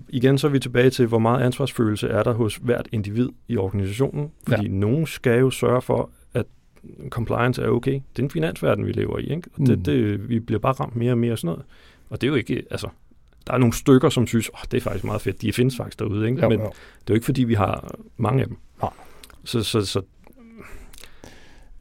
[0.09, 3.57] igen så er vi tilbage til, hvor meget ansvarsfølelse er der hos hvert individ i
[3.57, 4.31] organisationen.
[4.47, 4.71] Fordi ja.
[4.71, 6.09] nogen skal jo sørge for,
[7.09, 7.93] compliance er okay.
[7.93, 9.23] Det er en finansverden, vi lever i.
[9.23, 9.49] Ikke?
[9.53, 9.83] Og det, Mm.
[9.83, 11.63] det, vi bliver bare ramt mere og mere af sådan noget.
[12.09, 12.87] Og det er jo ikke, altså,
[13.47, 15.41] der er nogle stykker, som synes, oh, det er faktisk meget fedt.
[15.41, 16.41] De findes faktisk derude, ikke?
[16.41, 16.65] Jo, men jo.
[16.65, 16.73] det er
[17.09, 18.57] jo ikke, fordi vi har mange af dem.
[18.81, 18.91] Nej.
[19.43, 20.01] Så, så, så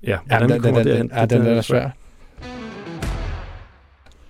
[0.02, 1.90] ja, Ja, hvordan den, vi kommer den, derhen, den, ja, den er svær.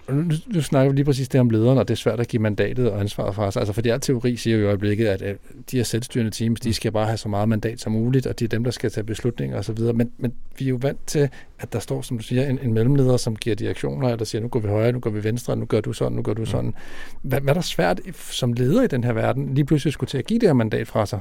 [0.08, 2.42] Nu, nu snakker vi lige præcis det om lederen, og det er svært at give
[2.42, 3.60] mandatet og ansvaret fra sig.
[3.60, 5.34] Altså, fordi al teori siger jo i øjeblikket, at øh,
[5.70, 8.44] de her selvstyrende teams, de skal bare have så meget mandat som muligt, og det
[8.44, 9.78] er dem, der skal tage beslutninger osv.
[9.94, 12.72] Men, men vi er jo vant til, at der står, som du siger, en, en
[12.72, 15.64] mellemleder, som giver direktioner, eller siger, nu går vi højre, nu går vi venstre, nu
[15.64, 16.74] gør du sådan, nu gør du sådan.
[17.22, 20.18] Hvad, hvad er der svært som leder i den her verden, lige pludselig skulle til
[20.18, 21.20] at give det her mandat fra sig?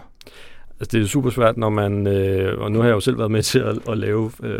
[0.80, 3.32] Altså, det er super svært, når man, øh, og nu har jeg jo selv været
[3.32, 4.60] med til at, at lave øh,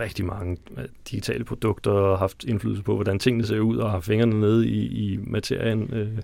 [0.00, 4.00] rigtig mange øh, digitale produkter og haft indflydelse på, hvordan tingene ser ud og har
[4.00, 5.94] fingrene nede i, i materien.
[5.94, 6.18] Øh.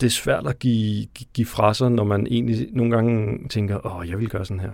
[0.00, 4.08] Det er svært at give, give, fra sig, når man egentlig nogle gange tænker, åh,
[4.10, 4.70] jeg vil gøre sådan her.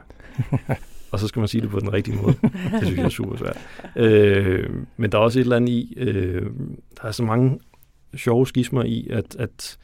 [1.13, 2.35] og så skal man sige det på den rigtige måde.
[2.43, 3.59] Det synes jeg er super svært.
[3.97, 6.47] Øh, men der er også et eller andet i, øh,
[6.97, 7.61] der er så mange
[8.17, 9.79] sjove skismer i, at, at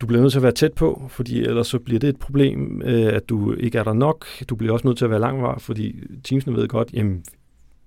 [0.00, 2.82] du bliver nødt til at være tæt på, fordi ellers så bliver det et problem,
[2.84, 4.26] øh, at du ikke er der nok.
[4.48, 7.24] Du bliver også nødt til at være langvar, fordi teamsene ved godt, jamen,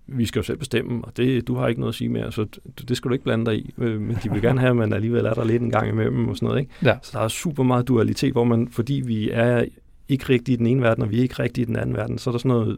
[0.07, 2.45] vi skal jo selv bestemme, og det, du har ikke noget at sige mere, så
[2.87, 3.73] det, skal du ikke blande dig i.
[3.77, 6.29] Øh, men de vil gerne have, at man alligevel er der lidt en gang imellem
[6.29, 6.59] og sådan noget.
[6.59, 6.73] Ikke?
[6.83, 6.97] Ja.
[7.01, 9.65] Så der er super meget dualitet, hvor man, fordi vi er
[10.09, 12.17] ikke rigtig i den ene verden, og vi er ikke rigtig i den anden verden,
[12.17, 12.77] så er der sådan noget,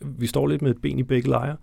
[0.00, 1.56] vi står lidt med et ben i begge lejre.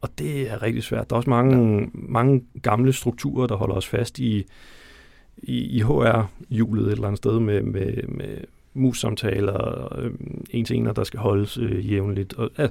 [0.00, 1.10] Og det er rigtig svært.
[1.10, 1.86] Der er også mange, ja.
[1.92, 4.44] mange gamle strukturer, der holder os fast i,
[5.42, 8.36] i, i HR-hjulet et eller andet sted med, med, med
[8.74, 10.10] mus-samtaler, øh,
[10.50, 12.34] en til ener, der skal holdes øh, jævnligt.
[12.34, 12.68] Og, øh,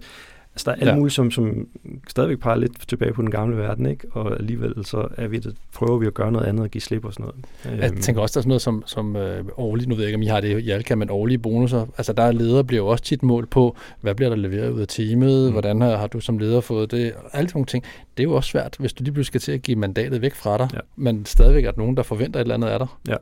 [0.56, 0.96] Altså, der er alt ja.
[0.96, 1.68] muligt, som, som
[2.08, 4.08] stadigvæk peger lidt tilbage på den gamle verden, ikke?
[4.12, 7.06] og alligevel så er vi, det, prøver vi at gøre noget andet og give slip
[7.06, 7.82] og sådan noget.
[7.82, 8.02] Jeg øhm.
[8.02, 10.22] tænker også, der er sådan noget som, som øh, årlige, nu ved jeg ikke, om
[10.22, 11.86] I har det i Alka, men årlige bonusser.
[11.98, 14.82] Altså der er ledere bliver jo også tit mål på, hvad bliver der leveret ud
[14.82, 15.52] af teamet, mm.
[15.52, 17.84] hvordan har, har du som leder fået det, alle sådan nogle ting.
[18.18, 20.36] Det er jo også svært, hvis du lige pludselig skal til at give mandatet væk
[20.36, 20.80] fra dig, ja.
[20.96, 22.88] men stadigvæk er der nogen, der forventer et eller andet af dig.
[23.08, 23.16] Ja,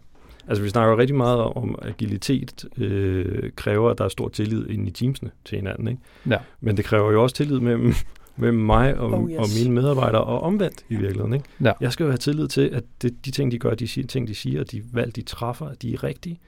[0.50, 4.88] Altså vi snakker rigtig meget om, agilitet øh, kræver, at der er stor tillid ind
[4.88, 5.88] i teamsene til hinanden.
[5.88, 6.02] Ikke?
[6.30, 6.38] Ja.
[6.62, 7.94] Men det kræver jo også tillid mellem,
[8.38, 9.38] mellem mig og, oh, yes.
[9.38, 11.34] og mine medarbejdere, og omvendt i virkeligheden.
[11.34, 11.46] Ikke?
[11.64, 11.72] Ja.
[11.82, 14.36] Jeg skal jo have tillid til, at det, de ting, de gør, de ting, de
[14.36, 16.40] siger, de valg, de træffer, at de er rigtige.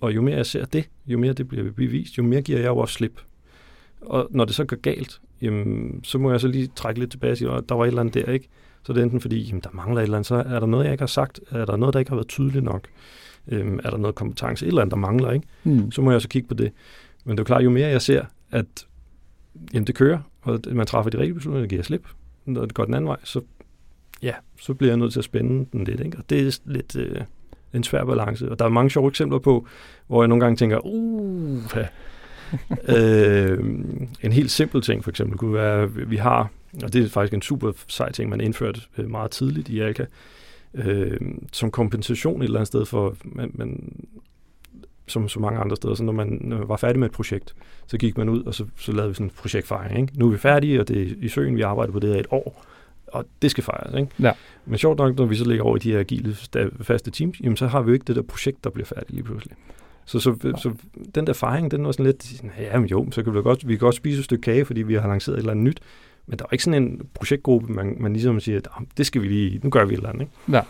[0.00, 2.68] Og jo mere jeg ser det, jo mere det bliver bevist, jo mere giver jeg
[2.68, 3.20] jo også slip.
[4.00, 7.32] Og når det så går galt, jamen, så må jeg så lige trække lidt tilbage
[7.32, 8.48] og sige, at der var et eller andet der, ikke?
[8.82, 10.84] Så det er enten fordi, jamen, der mangler et eller andet, så er der noget,
[10.84, 12.88] jeg ikke har sagt, er der noget, der ikke har været tydeligt nok.
[13.48, 15.46] Øhm, er der noget kompetence, et eller andet, der mangler, ikke?
[15.64, 15.90] Mm.
[15.90, 16.72] så må jeg så kigge på det.
[17.24, 18.86] Men det er klart, jo mere jeg ser, at
[19.74, 22.06] jamen, det kører, og man træffer de rigtige beslutninger, det giver slip,
[22.44, 23.40] når det går den anden vej, så,
[24.22, 26.00] ja, så bliver jeg nødt til at spænde den lidt.
[26.00, 26.18] Ikke?
[26.18, 27.20] Og det er lidt øh,
[27.74, 28.50] en svær balance.
[28.50, 29.66] Og der er mange sjove eksempler på,
[30.06, 31.62] hvor jeg nogle gange tænker, uh,
[32.96, 33.58] øh,
[34.22, 36.50] en helt simpel ting for eksempel kunne være, at vi har,
[36.82, 40.04] og det er faktisk en super sej ting, man indførte øh, meget tidligt i Alka,
[40.74, 41.20] øh,
[41.52, 43.92] som kompensation et eller andet sted for, man, man,
[45.06, 45.94] som så mange andre steder.
[45.94, 47.54] Så når man, når man var færdig med et projekt,
[47.86, 50.00] så gik man ud, og så, så lavede vi sådan en projektfejring.
[50.00, 50.18] Ikke?
[50.18, 52.26] Nu er vi færdige, og det er i søen, vi arbejder på det her et
[52.30, 52.64] år,
[53.06, 54.00] og det skal fejres.
[54.00, 54.12] Ikke?
[54.20, 54.32] Ja.
[54.66, 56.36] Men sjovt nok, når vi så ligger over i de her agile
[56.80, 59.24] faste teams, jamen, så har vi jo ikke det der projekt, der bliver færdigt lige
[59.24, 59.56] pludselig.
[60.04, 60.56] Så, så, ja.
[60.56, 60.72] så
[61.14, 63.72] den der fejring, den var sådan lidt, ja, men jo, så kan vi godt, vi
[63.72, 65.80] kan godt spise et stykke kage, fordi vi har lanceret et eller andet nyt,
[66.26, 69.28] men der var ikke sådan en projektgruppe, man, man ligesom siger, at det skal vi
[69.28, 70.20] lige, nu gør vi et eller andet.
[70.20, 70.32] Ikke?
[70.52, 70.62] Ja.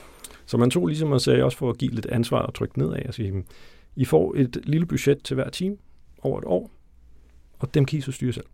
[0.46, 3.06] Så man tog ligesom og sagde også for at give lidt ansvar og trykke nedad
[3.08, 3.44] og sige,
[3.96, 5.76] I får et lille budget til hver team
[6.22, 6.70] over et år,
[7.58, 8.46] og dem kan I så styre selv.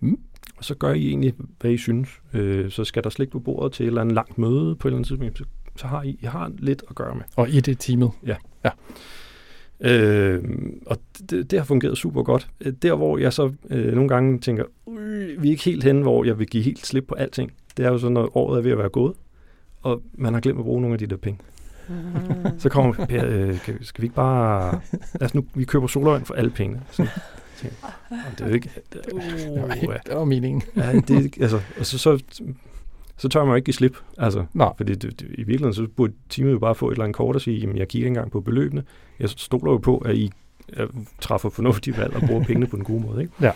[0.00, 0.20] Mm.
[0.56, 2.08] Og så gør I egentlig, hvad I synes.
[2.32, 4.90] Øh, så skal der slik på bordet til et eller andet langt møde på et
[4.90, 5.44] eller andet tidspunkt, så,
[5.76, 7.22] så har I, I har lidt at gøre med.
[7.36, 8.10] Og i det teamet?
[8.26, 8.36] Ja.
[8.64, 8.70] ja.
[9.84, 10.42] Øh,
[10.86, 10.96] og
[11.30, 12.48] det, det har fungeret super godt.
[12.82, 14.64] Der, hvor jeg så øh, nogle gange tænker,
[15.40, 17.90] vi er ikke helt hen, hvor jeg vil give helt slip på alting, det er
[17.90, 19.14] jo så, når året er ved at være gået,
[19.82, 21.40] og man har glemt at bruge nogle af de der penge.
[21.88, 21.94] Mm.
[22.58, 24.80] Så kommer Per, øh, skal vi ikke bare...
[25.20, 26.82] Altså nu, vi køber solavand for alle pengene.
[26.90, 27.06] Så,
[27.56, 27.76] tænker,
[28.30, 28.70] det er jo ikke...
[28.92, 29.20] Det, uh,
[30.06, 30.62] det var meningen.
[30.76, 32.22] ja, det, altså, og så, så,
[33.22, 33.96] så tør man jo ikke give slip.
[34.18, 34.74] Altså, Nå.
[34.76, 37.34] Fordi det, det, i virkeligheden, så burde teamet jo bare få et eller andet kort
[37.34, 38.84] og sige, jamen jeg kigger ikke engang på beløbene.
[39.20, 40.30] Jeg stoler jo på, at I
[41.20, 43.22] træffer fornuftige valg og bruger pengene på den gode måde.
[43.22, 43.34] Ikke?
[43.40, 43.52] Ja.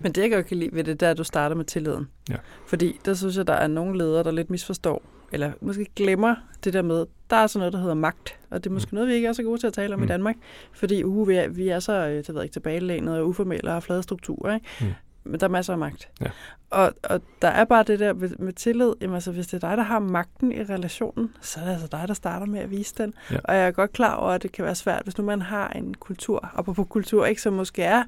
[0.00, 2.08] Men det, jeg godt kan lide ved det, der at du starter med tilliden.
[2.30, 2.36] Ja.
[2.66, 5.02] Fordi der synes jeg, der er nogle ledere, der lidt misforstår,
[5.32, 6.34] eller måske glemmer
[6.64, 8.94] det der med, der er sådan noget, der hedder magt, og det er måske mm.
[8.94, 10.04] noget, vi ikke er så gode til at tale om mm.
[10.04, 10.36] i Danmark,
[10.72, 13.72] fordi uh, vi, er, vi er så øh, det ved ikke, tilbagelænet og uformelle og
[13.72, 14.66] har flade strukturer, ikke?
[14.80, 14.86] Mm.
[15.24, 16.08] Men der er masser af magt.
[16.20, 16.30] Ja.
[16.70, 19.68] Og, og der er bare det der med, med tillid, jamen altså hvis det er
[19.68, 22.70] dig, der har magten i relationen, så er det altså dig, der starter med at
[22.70, 23.14] vise den.
[23.30, 23.36] Ja.
[23.44, 25.68] Og jeg er godt klar over, at det kan være svært, hvis nu man har
[25.68, 28.02] en kultur, og på kultur, ikke, som måske er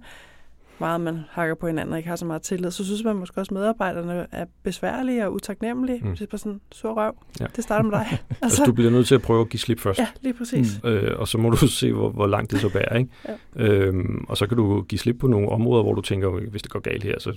[0.81, 3.41] meget man hakker på hinanden og ikke har så meget tillid, så synes man måske
[3.41, 6.01] også, at medarbejderne er besværlige og utaknemmelige.
[6.05, 6.11] Mm.
[6.11, 7.15] Det er bare sådan, sur røv.
[7.41, 7.47] Ja.
[7.57, 8.07] Det starter med dig.
[8.11, 9.99] altså, altså, du bliver nødt til at prøve at give slip først.
[9.99, 10.81] Ja, lige præcis.
[10.83, 10.89] Mm.
[10.89, 12.97] Øh, og så må du se, hvor, hvor langt det så bærer.
[12.97, 13.11] Ikke?
[13.29, 13.65] ja.
[13.65, 16.71] øhm, og så kan du give slip på nogle områder, hvor du tænker, hvis det
[16.71, 17.33] går galt her, så,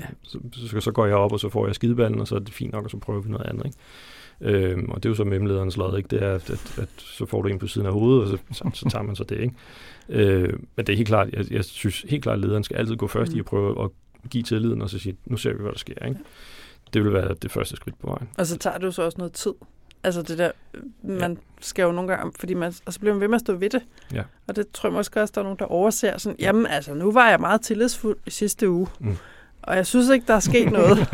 [0.00, 0.06] ja.
[0.22, 2.54] så, så, så går jeg op, og så får jeg skideballen, og så er det
[2.54, 3.66] fint nok, og så prøver vi noget andet.
[3.66, 3.78] Ikke?
[4.42, 6.08] Øhm, og det er jo så memlederens lod, ikke?
[6.08, 8.38] Det er, at, at, at, så får du en på siden af hovedet, og så,
[8.52, 9.54] så, så tager man så det, ikke?
[10.08, 12.96] Øh, men det er helt klart, jeg, jeg synes helt klart, at lederen skal altid
[12.96, 13.36] gå først mm.
[13.36, 13.90] i at prøve at
[14.30, 16.20] give tilliden, og så sige, nu ser vi, hvad der sker, ikke?
[16.94, 18.28] Det vil være det første skridt på vejen.
[18.38, 19.52] Og så tager det jo så også noget tid.
[20.04, 20.50] Altså det der,
[21.02, 21.38] man ja.
[21.60, 23.70] skal jo nogle gange, fordi man, og så bliver man ved med at stå ved
[23.70, 23.82] det.
[24.12, 24.22] Ja.
[24.46, 27.12] Og det tror jeg måske også, der er nogen, der overser sådan, jamen altså, nu
[27.12, 28.86] var jeg meget tillidsfuld i sidste uge.
[28.98, 29.16] Mm.
[29.62, 30.98] Og jeg synes ikke, der er sket noget.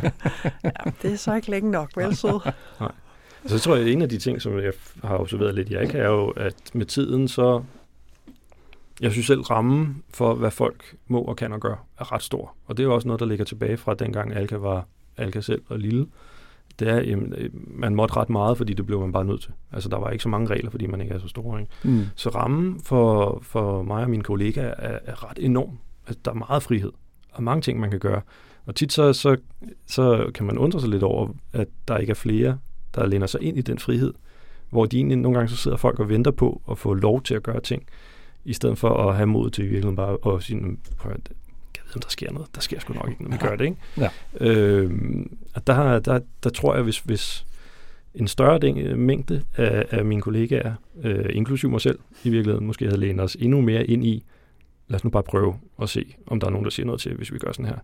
[0.64, 2.50] ja, det er så ikke længe nok, vel så?
[2.80, 2.92] Nej.
[3.46, 4.72] Så tror jeg, at en af de ting, som jeg
[5.04, 7.62] har observeret lidt i Alka, er jo, at med tiden så...
[9.00, 12.54] Jeg synes selv, rammen for, hvad folk må og kan og gøre, er ret stor.
[12.66, 14.86] Og det er jo også noget, der ligger tilbage fra dengang Alka var
[15.16, 16.06] Alka selv og lille.
[16.78, 17.34] Det er, jamen,
[17.66, 19.50] man måtte ret meget, fordi det blev man bare nødt til.
[19.72, 21.58] Altså, der var ikke så mange regler, fordi man ikke er så stor.
[21.58, 21.70] Ikke?
[21.84, 22.04] Mm.
[22.14, 25.78] Så rammen for, for mig og mine kollegaer er, er ret enorm.
[26.06, 26.92] Altså, der er meget frihed,
[27.32, 28.20] og mange ting, man kan gøre.
[28.66, 29.36] Og tit så, så,
[29.86, 32.58] så kan man undre sig lidt over, at der ikke er flere
[32.94, 34.14] der læner sig ind i den frihed,
[34.70, 37.34] hvor de egentlig nogle gange så sidder folk og venter på at få lov til
[37.34, 37.82] at gøre ting,
[38.44, 41.20] i stedet for at have mod til i virkeligheden bare at sige, prøv, jeg
[41.86, 42.48] ved, om der sker noget.
[42.54, 43.48] Der sker sgu nok ikke, når vi Ja.
[43.48, 43.76] gør det, ikke?
[43.96, 44.08] Ja.
[44.40, 44.90] Øh,
[45.54, 47.46] og der, der, der tror jeg, hvis, hvis
[48.14, 52.84] en større del, mængde af, af mine kollegaer, øh, inklusive mig selv i virkeligheden, måske
[52.84, 54.24] havde lænet os endnu mere ind i,
[54.88, 57.14] lad os nu bare prøve at se, om der er nogen, der siger noget til,
[57.14, 57.78] hvis vi gør sådan her.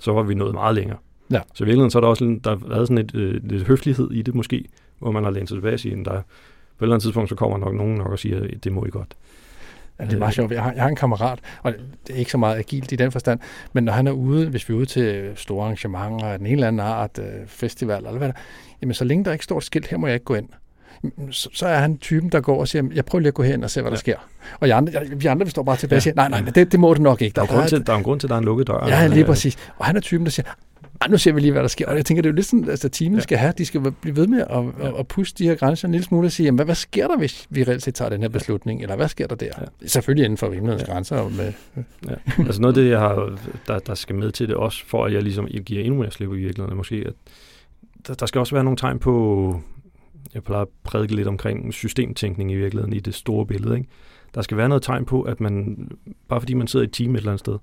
[0.00, 0.98] Så var vi nået meget længere.
[1.32, 1.40] Ja.
[1.54, 3.66] Så i virkeligheden så er der også en- der har været sådan et, øh, lidt
[3.66, 4.64] høflighed i det måske,
[4.98, 6.22] hvor man har lænet sig tilbage og siger, at der, på et
[6.82, 9.14] eller andet tidspunkt, så kommer nok nogen nok og siger, at det må I godt.
[10.00, 10.52] Ja, det er meget sjovt.
[10.52, 11.72] Jeg har, jeg har en kammerat, og
[12.06, 13.40] det er ikke så meget agilt i den forstand,
[13.72, 16.54] men når han er ude, hvis vi er ude til store arrangementer af den ene
[16.54, 18.34] eller anden art, øh, festival eller hvad der,
[18.82, 20.48] jamen så længe der ikke står et skilt, her må jeg ikke gå ind,
[21.30, 23.64] så, så er han typen, der går og siger, jeg prøver lige at gå hen
[23.64, 24.00] og se, hvad der Ja.
[24.00, 24.16] sker.
[24.60, 25.98] Og jeg andre, jeg, vi andre, vi står bare tilbage Ja.
[25.98, 27.34] og siger, nej, nej, det, det må du nok ikke.
[27.34, 28.66] Der er, jo grund til, der er en grund til, at der er en lukket
[28.66, 28.86] dør.
[28.88, 29.56] Ja, lige Øh, præcis.
[29.76, 30.46] Og han er typen, der siger,
[31.02, 31.86] "Ej, nu ser vi lige, hvad der sker.
[31.86, 33.22] Og jeg tænker, det er jo lidt sådan, altså teamet Ja.
[33.22, 34.88] skal have, de skal blive ved med at, Ja.
[34.88, 37.08] at, at puste de her grænser en lille smule og sige, jamen, hvad, hvad sker
[37.08, 39.46] der, hvis vi reelt set tager den her beslutning, eller hvad sker der der?
[39.46, 39.86] Ja.
[39.88, 40.92] Selvfølgelig inden for rimelighedens Ja.
[40.92, 41.16] grænser.
[41.16, 41.52] og Med,
[42.08, 42.14] Ja.
[42.38, 45.12] Altså noget af det, jeg har, der, der skal med til det også, for at
[45.12, 47.12] jeg ligesom giver endnu mere slip i virkeligheden, måske, at
[48.06, 49.60] der, der skal også være nogle tegn på,
[50.34, 53.76] jeg plejer at prædike lidt omkring systemtænkning i virkeligheden i det store billede.
[53.76, 53.88] Ikke?
[54.34, 55.76] Der skal være noget tegn på, at man,
[56.28, 57.58] bare fordi man sidder i et team et eller andet sted,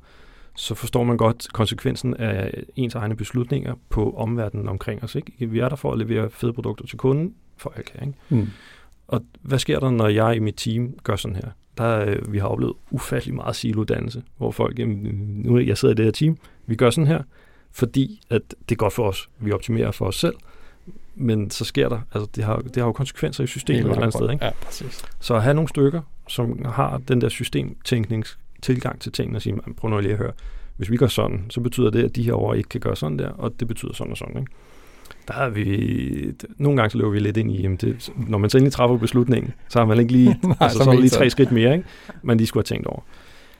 [0.60, 5.16] så forstår man godt konsekvensen af ens egne beslutninger på omverdenen omkring os.
[5.16, 5.48] Ikke?
[5.48, 8.20] Vi er der for at levere fede produkter til kunden, for alle kan, ikke?
[8.30, 8.50] hmm.
[9.08, 11.50] Og hvad sker der, når jeg i mit team gør sådan her?
[11.78, 14.98] Der, øh, vi har oplevet ufattelig meget silodannelse, hvor folk, jamen,
[15.46, 17.24] nu jeg sidder i det her team, vi gør sådan her,
[17.72, 19.30] fordi at det er godt for os.
[19.40, 20.36] Vi optimerer for os selv,
[21.16, 23.98] men så sker der, altså det har, det har jo konsekvenser i systemet et eller
[23.98, 24.32] andet sted.
[24.32, 24.46] Ikke?
[24.46, 25.06] Ja, præcis.
[25.20, 29.54] Så at have nogle stykker, som har den der systemtænknings tilgang til tingene og sige,
[29.54, 30.32] "Man, prøv nu lige at høre,
[30.78, 33.20] hvis vi gør sådan, så betyder det, at de her over ikke kan gøre sådan
[33.20, 34.38] der, og det betyder sådan og sådan.
[34.38, 34.52] Ikke?
[35.28, 38.50] Der har vi, nogle gange så løber vi lidt ind i, jamen det, når man
[38.50, 41.30] så endelig træffer beslutningen, så har man ikke lige, Nej, altså, så så lige tre
[41.30, 41.86] skridt mere, ikke?
[42.24, 43.02] man lige skulle have tænkt over.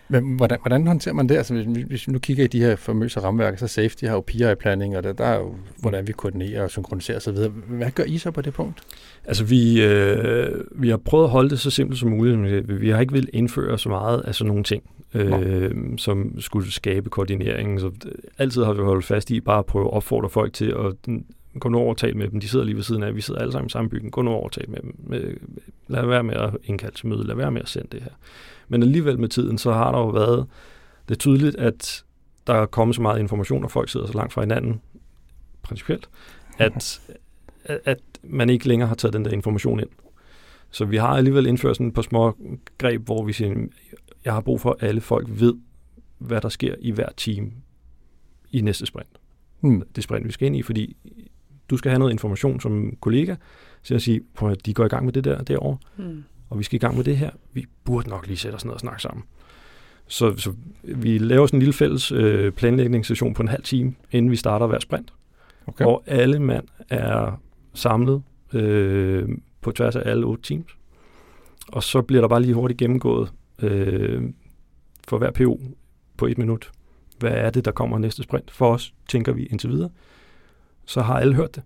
[0.10, 1.36] Men hvordan, hvordan håndterer man det?
[1.36, 4.14] Altså, hvis, vi- hvis vi nu kigger i de her famøse ramværker, så safety har
[4.14, 7.38] jo PI-planning, og der, der er jo, hvordan vi koordinerer og synkroniserer osv.
[7.68, 8.80] Hvad gør I så på det punkt?
[9.26, 12.90] Altså vi, øh, vi har prøvet at holde det så simpelt som muligt, men vi-
[12.90, 14.84] har ikke vil indføre så meget af sådan nogle ting,
[15.14, 17.80] øh, som skulle skabe koordineringen.
[17.80, 20.66] Så øh, altid har vi holdt fast i bare at prøve at opfordre folk til
[20.66, 21.26] at mm,
[21.60, 22.40] gå nu over og tale med dem.
[22.40, 24.12] De sidder lige ved siden af, vi sidder alle sammen i samme bygning.
[24.12, 24.96] Gå nu over og tale med dem.
[25.08, 25.22] Med,
[25.88, 28.12] lad være med at indkalde til møde, lad være med at sende det her.
[28.70, 30.48] Men alligevel med tiden, så har der jo været
[31.10, 32.04] det er tydeligt, at
[32.48, 34.82] der er kommet så meget information, og folk sidder så langt fra hinanden,
[35.62, 36.10] principielt,
[36.58, 37.02] at,
[37.64, 39.90] at, man ikke længere har taget den der information ind.
[40.72, 42.38] Så vi har alligevel indført sådan et par små
[42.78, 43.68] greb, hvor vi siger,
[44.26, 45.54] jeg har brug for, at alle folk ved,
[46.18, 47.52] hvad der sker i hver team
[48.52, 49.20] i næste sprint.
[49.60, 49.84] Hmm.
[49.96, 50.98] Det sprint, vi skal ind i, fordi
[51.70, 53.36] du skal have noget information som kollega,
[53.84, 56.24] til at sige, prøv at de går i gang med det der derovre, Hmm.
[56.50, 57.30] Og vi skal i gang med det her.
[57.54, 59.24] Vi burde nok lige sætte os ned og snakke sammen.
[60.08, 64.32] Så, så vi laver sådan en lille fælles øh, planlægningssession på en halv time, inden
[64.32, 65.14] vi starter hver sprint,
[65.68, 65.86] Okay.
[65.86, 67.42] hvor alle mand er
[67.74, 68.24] samlet
[68.54, 69.30] øh,
[69.62, 70.78] på tværs af alle otte teams.
[71.68, 74.24] Og så bliver der bare lige hurtigt gennemgået øh,
[75.08, 75.62] for hver PO
[76.18, 76.72] på et minut.
[77.20, 78.52] Hvad er det, der kommer næste sprint?
[78.52, 79.90] For os, tænker vi indtil videre.
[80.86, 81.64] Så har alle hørt det.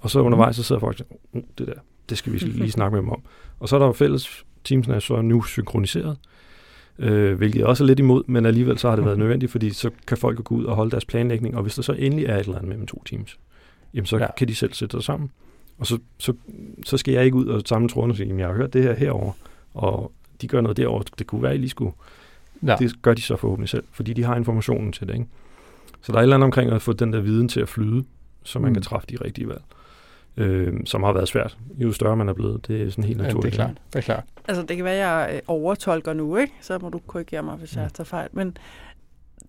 [0.00, 1.74] Og så undervejs, så sidder folk og siger, oh, det der,
[2.08, 3.22] det skal vi lige snakke med dem om.
[3.60, 6.16] Og så er der jo fælles, teamsene er så nu synkroniseret,
[6.98, 9.90] øh, hvilket også er lidt imod, men alligevel så har det været nødvendigt, fordi så
[10.06, 12.40] kan folk gå ud og holde deres planlægning, og hvis der så endelig er et
[12.40, 13.38] eller andet mellem to teams,
[13.94, 14.26] jamen så Ja.
[14.36, 15.30] kan de selv sætte sig sammen.
[15.78, 16.32] Og så, så,
[16.84, 18.82] så skal jeg ikke ud og samle trådene og sige, jamen jeg har hørt det
[18.82, 19.32] her herover
[19.74, 21.04] og de gør noget derovre.
[21.18, 21.92] Det kunne være, at I lige skulle.
[22.66, 22.76] Ja.
[22.78, 25.14] Det gør de så forhåbentlig selv, fordi de har informationen til det.
[25.14, 25.26] Ikke?
[26.02, 28.04] Så der er et eller andet omkring at få den der viden til at flyde,
[28.42, 28.74] så man mm.
[28.74, 29.62] kan træffe de rigtige valg.
[30.36, 31.58] Øh, som har været svært.
[31.78, 33.52] Jo større man er blevet, det er sådan helt Ja, naturligt.
[33.52, 33.76] det er klart.
[33.92, 34.24] Det er klart.
[34.48, 36.52] Altså, det kan være, at jeg øh, overtolker nu, ikke?
[36.60, 37.88] Så må du korrigere mig, hvis jeg Ja.
[37.88, 38.28] tager fejl.
[38.32, 38.56] Men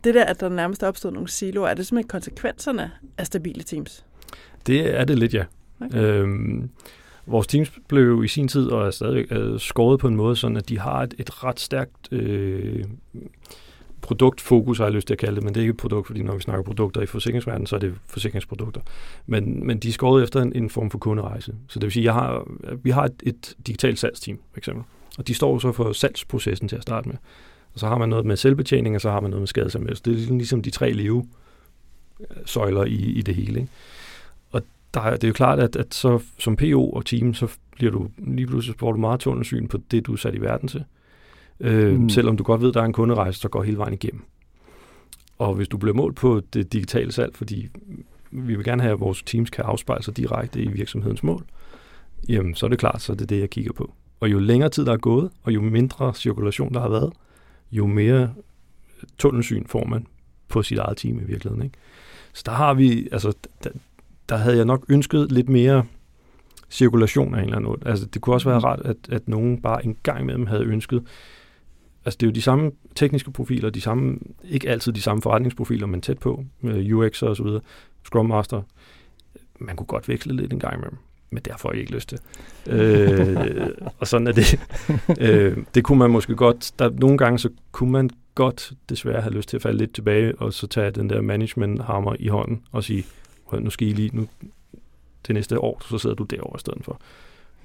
[0.03, 3.63] det der, at der nærmest er opstået nogle siloer, er det simpelthen konsekvenserne af stabile
[3.63, 4.05] teams?
[4.67, 5.43] Det er det lidt, ja.
[5.81, 5.97] Okay.
[6.03, 6.69] Øhm,
[7.25, 10.57] vores teams blev i sin tid og er stadigvæk øh, skåret på en måde, sådan
[10.57, 12.83] at de har et, et ret stærkt øh,
[14.01, 16.23] produktfokus, har jeg lyst til at kalde det, men det er ikke et produkt, fordi
[16.23, 18.81] når vi snakker produkter i forsikringsverdenen, så er det forsikringsprodukter.
[19.25, 21.55] Men, men de er skåret efter en, en form for kunderejse.
[21.67, 22.47] Så det vil sige, jeg har,
[22.83, 24.83] vi har et, et digitalt salgsteam, for eksempel.
[25.17, 27.15] Og de står så for salgsprocessen til at starte med.
[27.73, 30.03] Og så har man noget med selvbetjening, og så har man noget med skadesanmeldelse.
[30.03, 31.27] Det er ligesom, ligesom de tre leve
[32.19, 33.59] øh, søjler i, i det hele.
[33.59, 33.71] Ikke?
[34.51, 34.61] Og
[34.93, 37.91] der, er- det er jo klart, at, at så, som PO og team, så bliver
[37.91, 40.83] du lige pludselig får du meget tunnelsyn på det, du er sat i verden til.
[41.61, 42.09] Øh, Mm.
[42.09, 44.21] Selvom du godt ved, at der er en kunderejse, der går hele vejen igennem.
[45.37, 47.69] Og hvis du bliver målt på det digitale salg, fordi
[48.31, 51.45] vi vil gerne have, at vores teams kan afspejle sig direkte i virksomhedens mål,
[52.29, 53.93] jamen så er det klart, så er det det, jeg kigger på.
[54.19, 57.13] Og jo længere tid der er gået, og jo mindre cirkulation der har været,
[57.71, 58.33] jo mere
[59.17, 60.07] tunnelsyn får man
[60.47, 61.63] på sit eget team i virkeligheden.
[61.63, 61.77] Ikke?
[62.33, 63.33] Så der har vi, altså,
[63.63, 63.69] der,
[64.29, 65.83] der havde jeg nok ønsket lidt mere
[66.69, 67.79] cirkulation af en eller anden måde.
[67.85, 68.63] Altså, det kunne også være Mm.
[68.65, 71.03] rart, at, at nogen bare en gang imellem havde ønsket,
[72.05, 75.87] altså det er jo de samme tekniske profiler, de samme, ikke altid de samme forretningsprofiler,
[75.87, 77.61] men tæt på, med UX og så videre,
[78.03, 78.61] Scrum Master.
[79.59, 80.97] Man kunne godt veksle lidt en gang imellem,
[81.29, 82.19] men derfor har jeg ikke lyst til.
[82.67, 84.59] øh, og sådan er det.
[85.19, 89.33] øh, det kunne man måske godt, der, nogle gange så kunne man godt desværre have
[89.33, 92.83] lyst til at falde lidt tilbage, og så tage den der management-hammer i hånden og
[92.83, 93.05] sige,
[93.59, 94.27] nu skal I lige, nu,
[95.23, 97.01] til næste år, så sidder du derovre i stedet for.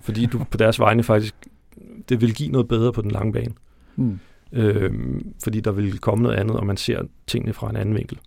[0.00, 1.34] Fordi du på deres vegne faktisk,
[2.08, 3.54] det vil give noget bedre på den lange bane.
[3.96, 4.18] Mm.
[4.52, 8.18] Øhm, fordi der vil komme noget andet, og man ser tingene fra en anden vinkel.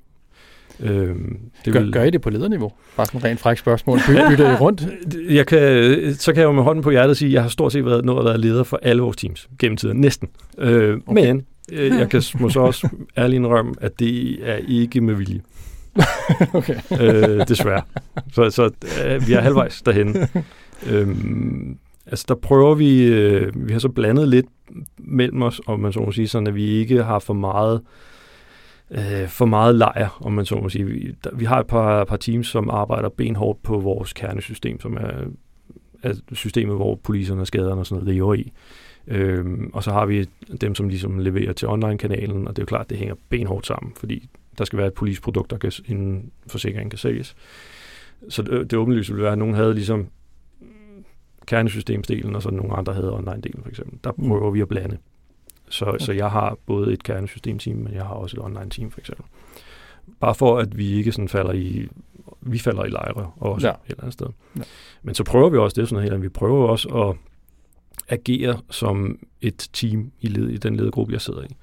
[0.80, 2.72] Øhm, Det gør, gør I det på lederniveau?
[2.98, 4.00] Bare sådan en rent fræk spørgsmål.
[4.08, 4.88] By, bytter I rundt?
[5.38, 7.72] Jeg kan, så kan jeg jo med hånden på hjertet sige, at jeg har stort
[7.72, 9.98] set været, nået at være leder for alle vores teams gennem tiden.
[9.98, 10.30] Næsten.
[10.58, 11.26] Øh, Okay.
[11.26, 15.42] Men øh, jeg kan måske også ærligt indrømme, at det er ikke med vilje.
[16.54, 16.76] okay.
[17.02, 17.82] øh, desværre.
[18.34, 18.70] Så, så
[19.06, 20.16] øh, vi er halvvejs derhen.
[20.90, 21.78] øhm,
[22.12, 24.46] altså der prøver vi, øh, vi har så blandet lidt
[24.98, 27.82] mellem os, om man så må sige, sådan at vi ikke har for meget
[28.92, 30.86] øh, for meget lejr, om man så må sige.
[30.86, 34.98] Vi, der, vi har et par, par teams, som arbejder benhårdt på vores kernesystem, som
[34.98, 35.12] er,
[36.04, 38.52] er systemet, hvor poliserne og skaderne og sådan noget lever i.
[39.08, 40.28] Øhm, og så har vi
[40.62, 43.68] dem, som ligesom leverer til online-kanalen, og det er jo klart, at det hænger benhårdt
[43.68, 47.36] sammen, fordi der skal være et polisprodukt, der kan, en forsikring kan sælges.
[48.30, 50.08] Så det, det åbenlyst ville være, at nogen havde ligesom
[51.50, 54.00] kernesystemsdelen, og så nogle andre havde online-delen for eksempel.
[54.04, 54.28] Der Mm.
[54.28, 54.98] prøver vi at blande.
[55.70, 59.26] Så, så jeg har både et kernesystemteam, men jeg har også et online-team for eksempel.
[60.20, 61.88] Bare for, at vi ikke sådan falder i,
[62.42, 63.74] vi falder i lejre også Ja.
[63.74, 64.28] et eller andet sted.
[64.58, 64.62] Ja.
[65.04, 67.16] Men så prøver vi også, det sådan at vi prøver også at
[68.10, 71.56] agere som et team i, led, i den ledergruppe, jeg sidder i.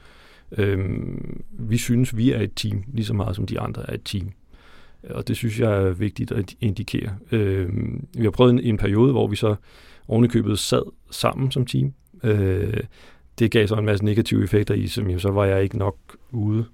[0.58, 4.02] Øhm, vi synes, vi er et team, lige så meget som de andre er et
[4.04, 4.30] team.
[5.10, 7.16] Og det synes jeg er vigtigt at indikere.
[7.32, 9.54] Øhm, vi har prøvet en, en periode, hvor vi så
[10.08, 11.92] ovenikøbet sad sammen som team.
[12.22, 12.80] Øh,
[13.38, 15.96] det gav så en masse negative effekter i, som jo så var jeg ikke nok
[16.30, 16.64] ude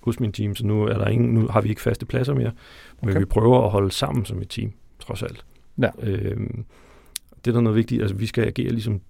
[0.00, 2.52] hos min team, så nu, er der ingen, nu har vi ikke faste pladser mere,
[3.00, 3.18] men Okay.
[3.18, 5.44] vi prøver at holde sammen som et team, trods alt.
[5.78, 5.90] Ja.
[6.02, 6.64] Øhm,
[7.44, 9.00] det er der noget vigtigt, altså vi skal agere ligesom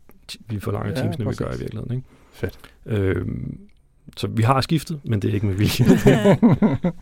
[0.48, 1.96] vi forlanger Ja, ja, teamsene, vi gør i virkeligheden.
[1.96, 2.08] Ikke?
[2.32, 2.58] Fedt.
[2.86, 3.58] Øhm,
[4.16, 6.92] så vi har skiftet, men det er ikke med vilje.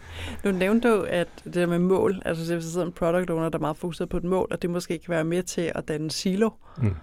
[0.44, 3.48] Nu nævnte du, at det der med mål, altså hvis der sidder en product owner,
[3.48, 5.88] der er meget fokuseret på et mål, og det måske kan være med til at
[5.88, 6.50] danne silo.
[6.82, 6.94] mm.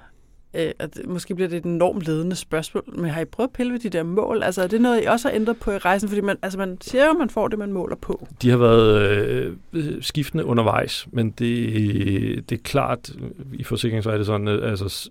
[0.53, 3.53] Øh, at det- måske bliver det et enormt ledende spørgsmål, men har I prøvet at
[3.53, 4.43] pille ved de der mål?
[4.43, 6.10] Altså er det noget, I også har ændret på i rejsen?
[6.10, 8.28] Fordi man, altså, man siger jo, at man får det, man måler på.
[8.41, 9.01] De har været
[9.74, 13.10] øh, skiftende undervejs, men det, det er klart,
[13.53, 15.10] i forsikring så er det sådan, at altså,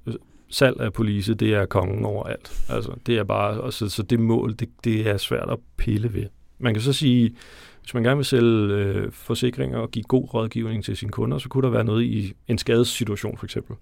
[0.50, 2.64] salg af police, det er kongen over alt.
[2.68, 6.14] Altså, det er bare, og så, så det mål, det, det er svært at pille
[6.14, 6.26] ved.
[6.58, 7.34] Man kan så sige,
[7.82, 11.48] hvis man gerne vil sælge øh, forsikringer og give god rådgivning til sine kunder, så
[11.48, 13.76] kunne der være noget i en skadessituation for eksempel,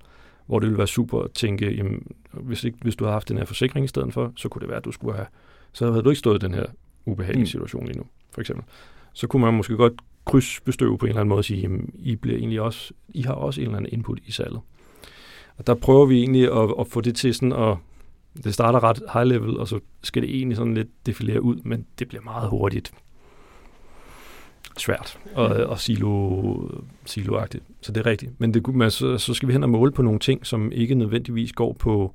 [0.46, 3.38] hvor det ville være super at tænke, jamen, hvis, ikke, hvis du havde haft den
[3.38, 5.26] her forsikring i stedet for, så kunne det være, at du skulle have,
[5.72, 6.64] så havde du ikke stået i den her
[7.06, 7.46] ubehagelige Mm.
[7.46, 8.64] situation lige nu, for eksempel.
[9.12, 9.92] Så kunne man måske godt
[10.24, 13.32] krydsbestøve på en eller anden måde og sige, jamen, I, bliver egentlig også, I har
[13.32, 14.60] også en eller anden input i salget.
[15.58, 17.76] Og der prøver vi egentlig at, at få det til sådan at,
[18.44, 21.86] det starter ret high level, og så skal det egentlig sådan lidt defilere ud, men
[21.98, 22.92] det bliver meget hurtigt
[24.78, 26.42] svært og, og silo,
[27.04, 27.64] siloagtigt.
[27.80, 28.40] Så det er rigtigt.
[28.40, 30.94] Men det, man, så, så skal vi hen og måle på nogle ting, som ikke
[30.94, 32.14] nødvendigvis går på,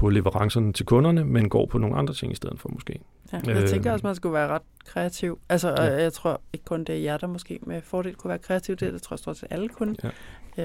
[0.00, 3.00] på leverancerne til kunderne, men går på nogle andre ting i stedet for måske.
[3.32, 3.68] Ja, jeg Øh.
[3.68, 5.38] tænker også, man skulle være ret kreativ.
[5.48, 5.82] Altså, Ja.
[6.02, 8.76] jeg tror ikke kun det er jer, der måske med fordel kunne være kreativ.
[8.76, 9.96] Det, det tror jeg stort set alle kunne.
[10.04, 10.10] Ja.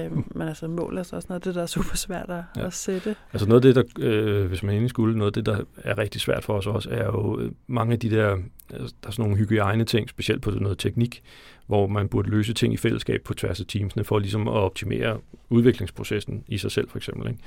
[0.04, 2.42] Øhm, men altså, mål er så også noget af det, der er super svært at,
[2.56, 2.66] Ja.
[2.66, 3.16] at sætte.
[3.32, 5.98] Altså noget af det, der, øh, hvis man endelig skulle, noget af det, der er
[5.98, 8.36] rigtig svært for os også, er jo øh, mange af de der,
[8.72, 11.22] altså, der er sådan nogle hygiejne ting, specielt på noget teknik,
[11.66, 15.18] hvor man burde løse ting i fællesskab på tværs af teamsene, for ligesom at optimere
[15.50, 17.28] udviklingsprocessen i sig selv, for eksempel.
[17.28, 17.40] Ikke?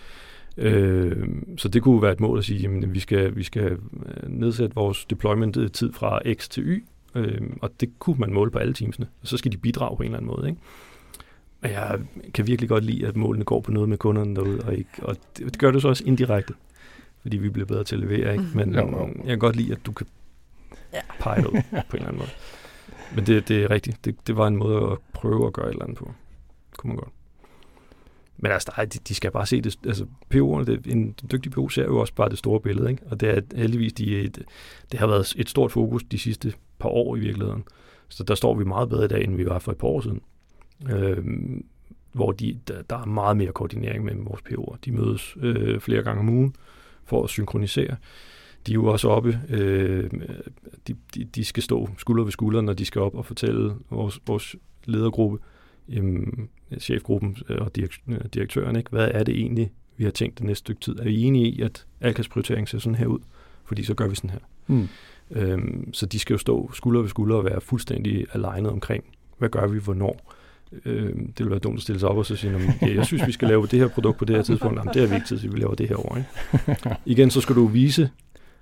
[0.59, 3.79] Øh, så det kunne være et mål at sige, at vi skal, vi skal øh,
[4.29, 6.85] nedsætte vores deployment-tid fra X til Y,
[7.15, 9.07] øh, og det kunne man måle på alle teamsene.
[9.23, 10.49] Så skal de bidrage på en eller anden måde.
[10.49, 10.61] Ikke?
[11.61, 11.99] Og jeg
[12.33, 15.15] kan virkelig godt lide, at målene går på noget med kunderne derude, og, ikke, og
[15.37, 16.53] det, det gør det så også indirekte,
[17.21, 18.31] fordi vi bliver bedre til at levere.
[18.33, 18.45] Ikke?
[18.55, 19.07] Men Jo, jo.
[19.17, 20.07] jeg kan godt lide, at du kan
[20.93, 20.99] Ja.
[21.19, 22.29] pege det ud på en eller anden måde.
[23.15, 24.05] Men det, det er rigtigt.
[24.05, 26.11] Det, det var en måde at prøve at gøre et eller andet på.
[26.77, 27.09] Kunne man godt.
[28.41, 29.77] Men altså, der er, de, de skal bare se det.
[29.85, 33.03] Altså, PO'erne, det, en dygtig PO ser jo også bare det store billede, ikke?
[33.05, 34.43] Og det er heldigvis, de, et,
[34.91, 37.63] det har været et stort fokus de sidste par år i virkeligheden.
[38.09, 40.01] Så der står vi meget bedre i dag, end vi var for et par år
[40.01, 40.21] siden.
[40.89, 41.25] Øh,
[42.11, 44.77] hvor de, der, der er meget mere koordinering mellem vores PO'er.
[44.85, 46.55] De mødes øh, flere gange om ugen
[47.05, 47.95] for at synkronisere.
[48.67, 49.39] de er jo også oppe.
[49.49, 50.09] Øh,
[50.87, 54.19] de, de, de skal stå skulder ved skulder, når de skal op og fortælle vores,
[54.27, 55.37] vores ledergruppe,
[55.89, 57.75] jamen, chefgruppen og
[58.33, 58.89] direktøren, ikke?
[58.89, 60.99] hvad er det egentlig, vi har tænkt det næste stykke tid?
[60.99, 63.19] Er vi enige i, at Alkas prioritering ser sådan her ud?
[63.65, 64.39] Fordi så gør vi sådan her.
[64.67, 64.87] Mm.
[65.31, 69.03] Øhm, så de skal jo stå skulder ved skulder og være fuldstændig alignet omkring,
[69.37, 70.33] hvad gør vi, hvornår.
[70.85, 73.27] Øhm, det vil være dumt at stille sig op og så sige, ja, jeg synes,
[73.27, 74.77] vi skal lave det her produkt på det her tidspunkt.
[74.77, 76.17] Jamen, det er vigtigt, at vi laver det her over.
[76.17, 76.95] Ikke?
[77.11, 78.09] Igen, så skal du vise,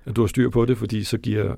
[0.05, 1.55] at du har styr på det, fordi så giver,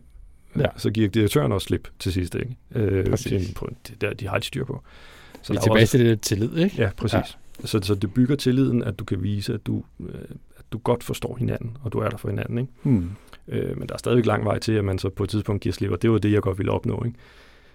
[0.58, 0.66] ja.
[0.78, 2.36] så giver direktøren også slip til sidst.
[2.36, 2.56] Ikke?
[2.76, 4.84] Øh, til, på, det der, de har et styr på.
[5.42, 6.76] Så vi er tilbage også, til det tillid, ikke?
[6.78, 7.14] Ja, præcis.
[7.14, 7.68] Ja.
[7.68, 10.22] Så, så det bygger tilliden, at du kan vise, at du, øh,
[10.58, 12.58] at du godt forstår hinanden, og du er der for hinanden.
[12.58, 12.72] Ikke?
[12.84, 13.12] Hmm.
[13.48, 15.74] Øh, men der er stadigvæk lang vej til, at man så på et tidspunkt giver
[15.74, 17.04] slip, og det var det, jeg godt ville opnå.
[17.06, 17.18] Ikke?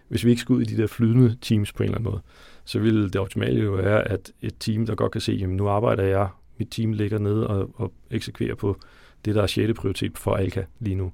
[0.09, 2.23] Hvis vi ikke skulle ud i de der flydende teams på en eller anden måde,
[2.65, 5.69] så ville det optimale jo være, at et team, der godt kan se, jamen nu
[5.69, 8.81] arbejder jeg, mit team ligger nede og, og eksekverer på
[9.25, 9.73] det, der er 6.
[9.77, 11.13] prioritet for Alka lige nu.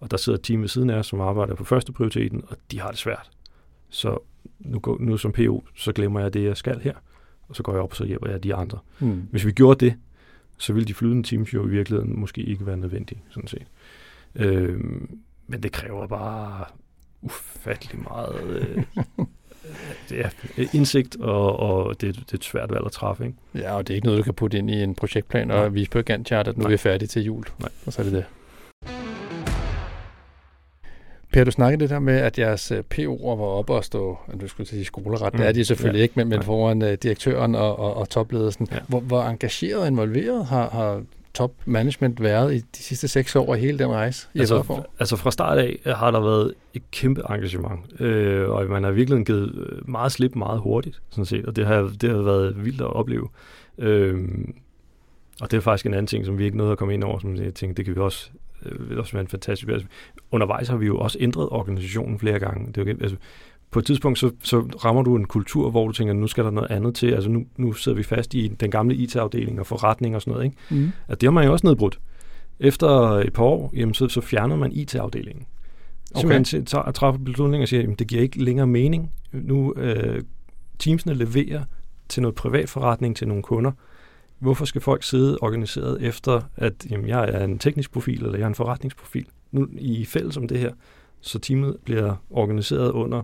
[0.00, 2.56] Og der sidder et team ved siden af os, som arbejder på første prioriteten, og
[2.70, 3.30] de har det svært.
[3.88, 4.18] Så
[4.58, 6.94] nu, går, nu som PO, så glemmer jeg det, jeg skal her,
[7.48, 8.78] og så går jeg op, og så hjælper jeg de andre.
[8.98, 9.22] Mm.
[9.30, 9.94] Hvis vi gjorde det,
[10.58, 13.66] så ville de flydende teams jo i virkeligheden måske ikke være nødvendige, sådan set.
[14.34, 14.80] Øh,
[15.46, 16.64] men det kræver bare
[17.22, 18.82] ufattelig meget øh,
[20.18, 20.30] ja,
[20.72, 23.26] indsigt, og, og det, det er et svært valg at træffe.
[23.26, 23.36] Ikke?
[23.54, 25.90] Ja, og det er ikke noget, du kan putte ind i en projektplan og vise
[25.90, 26.66] på Gantt-chart, at nu Nej.
[26.66, 27.44] er vi færdige til jul.
[27.58, 27.70] Nej.
[27.86, 28.24] Og så er det det.
[31.32, 34.48] Per, du snakkede det der med, at jeres øh, PO'er var oppe og stå, du
[34.48, 35.38] skulle sige skoleret, mm.
[35.38, 36.02] det er de selvfølgelig ja.
[36.02, 38.68] ikke, men, men foran uh, direktøren og, og, og topledelsen.
[38.72, 38.78] Ja.
[38.88, 41.02] Hvor, hvor engageret og involveret har, har
[41.34, 44.28] top management været i de sidste seks år i hele den rejse?
[44.34, 48.84] I altså, altså fra start af har der været et kæmpe engagement, øh, og man
[48.84, 52.22] har virkelig givet øh, meget slip meget hurtigt, sådan set, og det har, det har
[52.22, 53.28] været vildt at opleve.
[53.78, 54.28] Øh,
[55.40, 57.18] og det er faktisk en anden ting, som vi ikke nåede at komme ind over,
[57.18, 58.30] som jeg tænkte, det kan vi også,
[58.66, 59.68] øh, også være en fantastisk...
[59.68, 59.86] Altså,
[60.30, 62.66] undervejs har vi jo også ændret organisationen flere gange.
[62.66, 63.16] Det er jo, altså,
[63.70, 66.50] på et tidspunkt, så, så rammer du en kultur, hvor du tænker, nu skal der
[66.50, 67.12] noget andet til.
[67.12, 70.44] Altså nu, nu sidder vi fast i den gamle IT-afdeling og forretning og sådan noget.
[70.44, 70.56] Ikke?
[70.70, 70.92] Mm.
[71.08, 72.00] At det har man jo også nedbrudt.
[72.60, 75.46] Efter et par år, jamen, så, så fjerner man IT-afdelingen.
[76.14, 76.20] Okay.
[76.20, 79.12] Simpelthen tager, træffer beslutninger og siger, at det giver ikke længere mening.
[79.32, 80.22] Nu øh,
[80.78, 81.64] teamsene leverer
[82.08, 83.72] til noget privat forretning til nogle kunder.
[84.40, 88.44] Hvorfor skal folk sidde organiseret efter, at jamen, jeg er en teknisk profil, eller jeg
[88.44, 89.26] er en forretningsprofil?
[89.52, 90.72] Nu i fælles om det her,
[91.20, 93.22] så teamet bliver organiseret under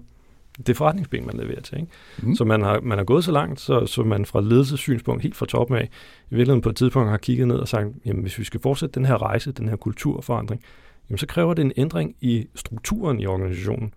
[0.67, 1.79] det forretningsben, man leverer til.
[1.79, 1.91] Ikke?
[2.23, 2.35] Mm.
[2.35, 5.47] Så man har, man har gået så langt, så, så man fra ledelsessynspunkt helt fra
[5.47, 5.89] toppen af,
[6.31, 8.95] i virkeligheden på et tidspunkt har kigget ned og sagt, jamen hvis vi skal fortsætte
[8.95, 10.63] den her rejse, den her kulturforandring,
[11.11, 13.95] jamen så kræver det en ændring i strukturen i organisationen.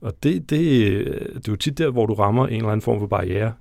[0.00, 0.60] Og det, det,
[1.34, 3.52] det er jo tit der, hvor du rammer en eller anden form for barriere,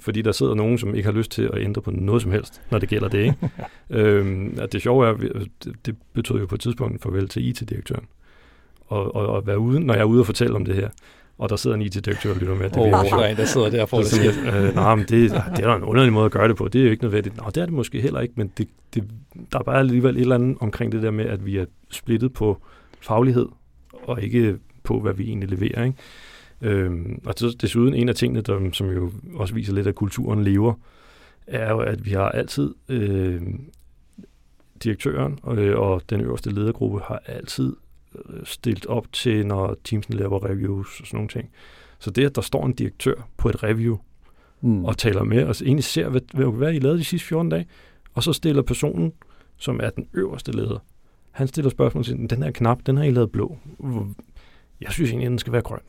[0.00, 2.62] fordi der sidder nogen, som ikke har lyst til at ændre på noget som helst,
[2.70, 3.18] når det gælder det.
[3.18, 3.36] Ikke?
[3.90, 5.14] øhm, at det sjove er,
[5.86, 8.04] det, betød jo på et tidspunkt farvel til IT-direktøren.
[8.86, 10.88] Og, og, og være ude, når jeg er ude og fortælle om det her,
[11.38, 12.70] og der sidder en IT-direktør og lytter med.
[12.70, 14.54] Det oh, der er en, der sidder der for det.
[14.54, 16.68] Øh, nej, men det, det er der en underlig måde at gøre det på.
[16.68, 17.36] Det er jo ikke nødvendigt.
[17.36, 19.04] Nå, det er det måske heller ikke, men det, det,
[19.52, 22.32] der er bare alligevel et eller andet omkring det der med, at vi er splittet
[22.32, 22.62] på
[23.00, 23.48] faglighed,
[24.04, 25.84] og ikke på, hvad vi egentlig leverer.
[25.84, 25.98] Ikke?
[26.60, 30.74] Øhm, og desuden en af tingene, der, som jo også viser lidt, at kulturen lever,
[31.46, 33.42] er jo, at vi har altid øh,
[34.84, 37.76] direktøren og, og den øverste ledergruppe har altid
[38.44, 41.50] stillet op til, når teamsen laver reviews og sådan nogle ting.
[41.98, 43.98] Så det, at der står en direktør på et review
[44.60, 44.84] mm.
[44.84, 47.66] og taler med os, egentlig ser, hvad, hvad, hvad I lavede de sidste 14 dage,
[48.14, 49.12] og så stiller personen,
[49.56, 50.78] som er den øverste leder,
[51.30, 53.58] han stiller spørgsmål til, den her knap, den har I lavet blå.
[54.80, 55.80] Jeg synes egentlig, den skal være grøn.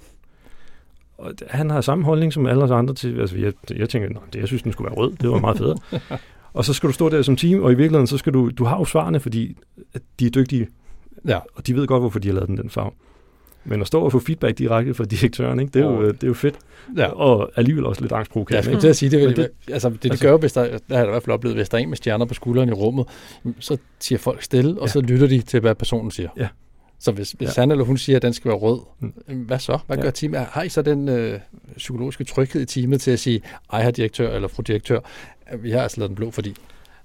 [1.17, 4.39] Og han har samme holdning som alle os andre til, altså jeg, jeg tænker, det,
[4.39, 6.01] jeg synes, den skulle være rød, det var meget fedt.
[6.53, 8.63] og så skal du stå der som team, og i virkeligheden, så skal du, du
[8.63, 9.57] har jo svarene, fordi
[10.19, 10.67] de er dygtige
[11.27, 11.39] Ja.
[11.55, 12.91] Og de ved godt, hvorfor de har lavet den den farve.
[13.65, 15.71] Men at stå og få feedback direkte fra direktøren, ikke?
[15.71, 16.55] Det, er jo, det er jo fedt.
[16.97, 17.05] Ja.
[17.05, 18.55] Og alligevel også lidt angstprovokerende.
[18.55, 20.77] Jeg skulle til at sige, det, det, altså, det, de altså, gør, hvis der, der
[20.89, 22.71] har jeg i hvert fald oplevet, hvis der er en med stjerner på skulderen i
[22.71, 23.05] rummet,
[23.59, 24.91] så siger folk stille, og ja.
[24.91, 26.29] så lytter de til, hvad personen siger.
[26.37, 26.47] Ja.
[26.99, 27.61] Så hvis, hvis ja.
[27.61, 29.13] han eller hun siger, at den skal være rød, mm.
[29.27, 29.79] hvad så?
[29.87, 30.03] Hvad ja.
[30.03, 30.39] gør teamet?
[30.39, 31.39] Har I så den øh,
[31.77, 33.41] psykologiske tryghed i teamet til at sige,
[33.73, 34.99] ej her direktør eller fru direktør,
[35.61, 36.55] vi har altså lavet den blå, fordi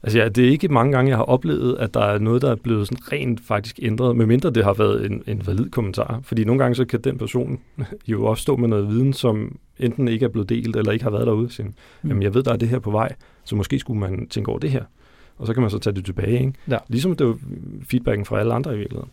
[0.02, 2.50] Altså ja, det er ikke mange gange, jeg har oplevet, at der er noget, der
[2.50, 6.20] er blevet sådan rent faktisk ændret, medmindre det har været en, en valid kommentar.
[6.22, 7.60] Fordi nogle gange så kan den person
[8.08, 11.10] jo også stå med noget viden, som enten ikke er blevet delt, eller ikke har
[11.10, 11.50] været derude.
[11.50, 11.72] Så, mm.
[12.08, 13.14] Jamen jeg ved, der er det her på vej,
[13.44, 14.84] så måske skulle man tænke over det her.
[15.38, 16.40] Og så kan man så tage det tilbage.
[16.40, 16.52] Ikke?
[16.70, 16.78] Ja.
[16.88, 17.38] Ligesom det var
[17.90, 19.12] feedbacken fra alle andre i virkeligheden.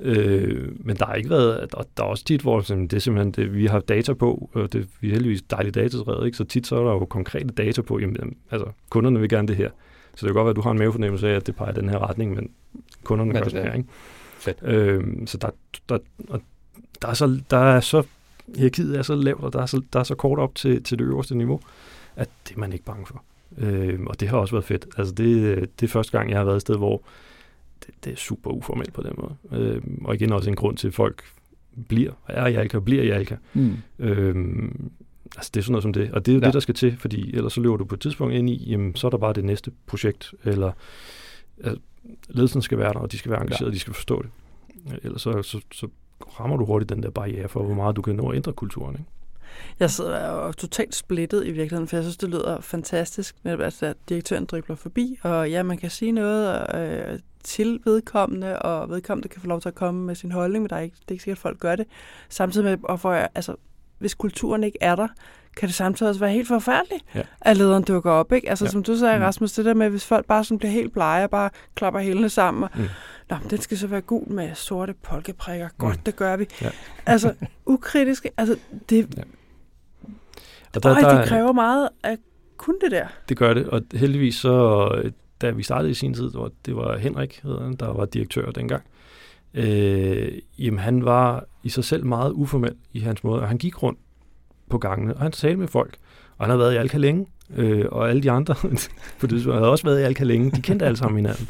[0.00, 3.32] Øh, men der har ikke været, der, der er også tit, hvor det er simpelthen
[3.32, 6.36] det, vi har data på, og det, vi er heldigvis dejligt datadrevet, ikke?
[6.36, 9.56] så tit så er der jo konkrete data på, jamen, altså kunderne vil gerne det
[9.56, 9.70] her.
[10.14, 11.74] Så det kan godt være, at du har en mavefornemmelse af, at det peger i
[11.74, 12.50] den her retning, men
[13.04, 13.72] kunderne gør sådan her.
[13.72, 13.88] Ikke?
[14.38, 14.58] Fedt.
[14.62, 15.50] Øhm, så der,
[15.88, 16.40] der, og
[17.02, 18.02] der, er så, der er så,
[18.56, 20.98] hierarkiet er så lavt, og der er så, der er så kort op til, til
[20.98, 21.60] det øverste niveau,
[22.16, 23.22] at det er man ikke bange for.
[23.58, 24.86] Øhm, og det har også været fedt.
[24.96, 27.02] Altså det, det er første gang, jeg har været et sted, hvor
[27.88, 29.62] det, det er super uformelt på den måde.
[29.62, 31.22] Øhm, og igen også en grund til, at folk
[31.88, 33.36] bliver, er i Alka, bliver i Alka.
[33.54, 33.76] Mm.
[33.98, 34.90] Øhm,
[35.36, 36.12] altså det er sådan noget som det.
[36.12, 36.40] Og det er jo.
[36.40, 36.46] Ja.
[36.46, 38.96] det, der skal til, fordi ellers så løber du på et tidspunkt ind i, jamen
[38.96, 40.72] så er der bare det næste projekt, eller
[41.64, 41.80] altså,
[42.28, 43.74] ledelsen skal være der, og de skal være engageret, ja.
[43.74, 44.30] de skal forstå det.
[45.02, 45.88] Ellers så, så, så
[46.40, 48.94] rammer du hurtigt den der barriere for, hvor meget du kan nå at ændre kulturen.
[48.94, 49.10] Ikke?
[49.80, 53.86] Jeg sidder jo totalt splittet i virkeligheden, for jeg synes, det lyder fantastisk, netop altså,
[53.86, 59.28] at direktøren dribler forbi, og ja, man kan sige noget øh, til vedkommende, og vedkommende
[59.28, 61.12] kan få lov til at komme med sin holdning, men der er ikke, det er
[61.12, 61.86] ikke sikkert, at folk gør det.
[62.28, 63.54] Samtidig med, og for, altså,
[63.98, 65.08] hvis kulturen ikke er der,
[65.56, 67.22] kan det samtidig også være helt forfærdeligt, Ja.
[67.40, 68.32] at lederen dukker op.
[68.32, 68.48] Ikke?
[68.50, 68.66] Altså, Ja.
[68.66, 68.72] ja.
[68.72, 69.22] som du sagde, Mm.
[69.24, 72.28] Rasmus, det der med, hvis folk bare sådan bliver helt blege og bare klapper hælene
[72.28, 72.84] sammen, og, Mm.
[73.30, 75.68] Nå, men den skal så være gul med sorte polkeprikker.
[75.78, 76.02] Godt, Mm.
[76.02, 76.46] det gør vi.
[76.62, 76.70] Ja.
[77.06, 77.34] Altså,
[77.66, 78.56] ukritisk, altså,
[78.90, 79.22] det, Ja.
[80.74, 82.18] Og Og Øj, det kræver meget at
[82.56, 83.06] kunne det der.
[83.28, 84.88] Det gør det, og heldigvis så,
[85.40, 88.82] da vi startede i sin tid, hvor det var Henrik, han, der var direktør dengang,
[89.54, 93.82] øh, jamen han var i sig selv meget uformel i hans måde, og han gik
[93.82, 93.98] rundt
[94.70, 95.96] på gangene, og han talte med folk,
[96.38, 98.54] og han havde været i Alka længe, øh, og alle de andre
[99.20, 101.48] på det tidspunkt havde også været i Alka længe, de kendte alle sammen hinanden.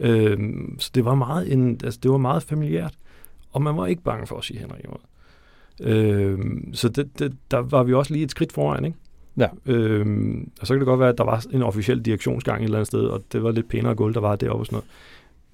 [0.00, 0.38] Øh,
[0.78, 2.94] så det var meget en, altså det var meget familiært,
[3.52, 4.98] og man var ikke bange for at sige Henrik imod.
[5.80, 6.38] Øh,
[6.72, 8.96] så det, det, der var vi også lige et skridt foran, ikke?
[9.36, 9.46] Ja.
[9.66, 12.78] Øhm, og så kan det godt være, at der var en officiel direktionsgang et eller
[12.78, 14.88] andet sted, og det var lidt pænere gulv, der var deroppe og sådan noget.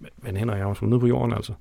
[0.00, 1.52] Men, men Henrik jeg var nede på jorden, altså.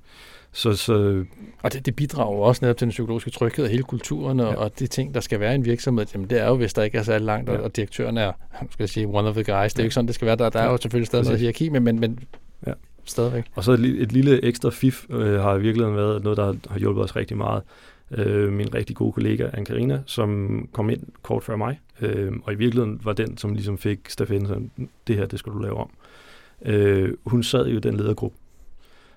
[0.52, 1.24] Så, så
[1.62, 4.58] Og det, det bidrager også netop til den psykologiske tryghed og hele kulturen, og, Ja.
[4.58, 6.82] og de ting, der skal være i en virksomhed, jamen det er jo, hvis der
[6.82, 7.62] ikke er særlig langt, og, Ja.
[7.62, 8.32] og direktøren er,
[8.70, 9.72] skal jeg sige, one of the guys.
[9.74, 10.36] Det er jo ikke sådan, det skal være.
[10.36, 11.40] Der, der er jo selvfølgelig stadig noget Præcis.
[11.40, 12.18] hierarki, men, men, men
[12.66, 12.72] Ja.
[13.04, 13.44] stadigvæk.
[13.54, 16.78] Og så et, et lille ekstra fif øh, har i virkeligheden været noget, der har
[16.78, 17.62] hjulpet os rigtig meget.
[18.10, 22.56] Øh, min rigtig gode kollega, Anne-Karina, som kom ind kort før mig, øh, og i
[22.56, 24.70] virkeligheden var den, som ligesom fik stafetten, sådan,
[25.06, 25.90] det her, det skal du lave om.
[26.64, 28.36] Øh, hun sad jo i den ledergruppe,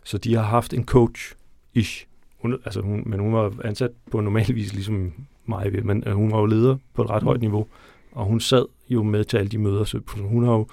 [0.03, 2.05] så de har haft en coach-ish,
[2.41, 5.13] hun, altså hun, men hun var ansat på normalvis ligesom
[5.45, 7.27] mig, men øh, hun var jo leder på et ret Mm.
[7.27, 7.67] højt niveau,
[8.11, 10.67] og hun sad jo med til alle de møder, så hun har jo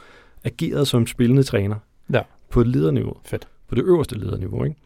[0.44, 1.76] ageret som spillende træner
[2.12, 2.22] Ja.
[2.50, 3.48] på et lederniveau Fedt.
[3.68, 4.64] på det øverste lederniveau.
[4.64, 4.76] Ikke?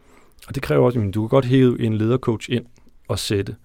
[0.49, 2.65] Og det kræver også, at du kan godt hæve en ledercoach ind
[3.13, 3.57] og sætte,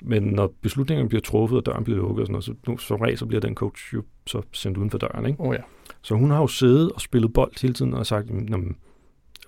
[0.00, 3.00] men når beslutningerne bliver truffet, og døren bliver lukket, og sådan noget, så nu, som
[3.00, 5.26] regel, så bliver den coach jo så sendt uden for døren.
[5.26, 5.40] Ikke?
[5.40, 5.60] Oh, ja.
[6.02, 8.60] Så hun har jo siddet og spillet bold hele tiden og sagt, at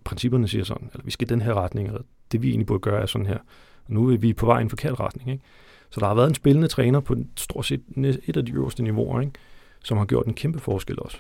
[0.05, 2.01] principperne siger sådan, eller vi skal i den her retning, eller
[2.33, 3.39] det vi egentlig burde gøre er sådan her.
[3.87, 5.31] Og nu er vi på vej i en forkert retning.
[5.31, 5.45] Ikke?
[5.91, 7.81] Så der har været en spillende træner på stort set
[8.27, 9.33] et af de øverste niveauer, ikke?
[9.85, 11.19] som har gjort en kæmpe forskel også.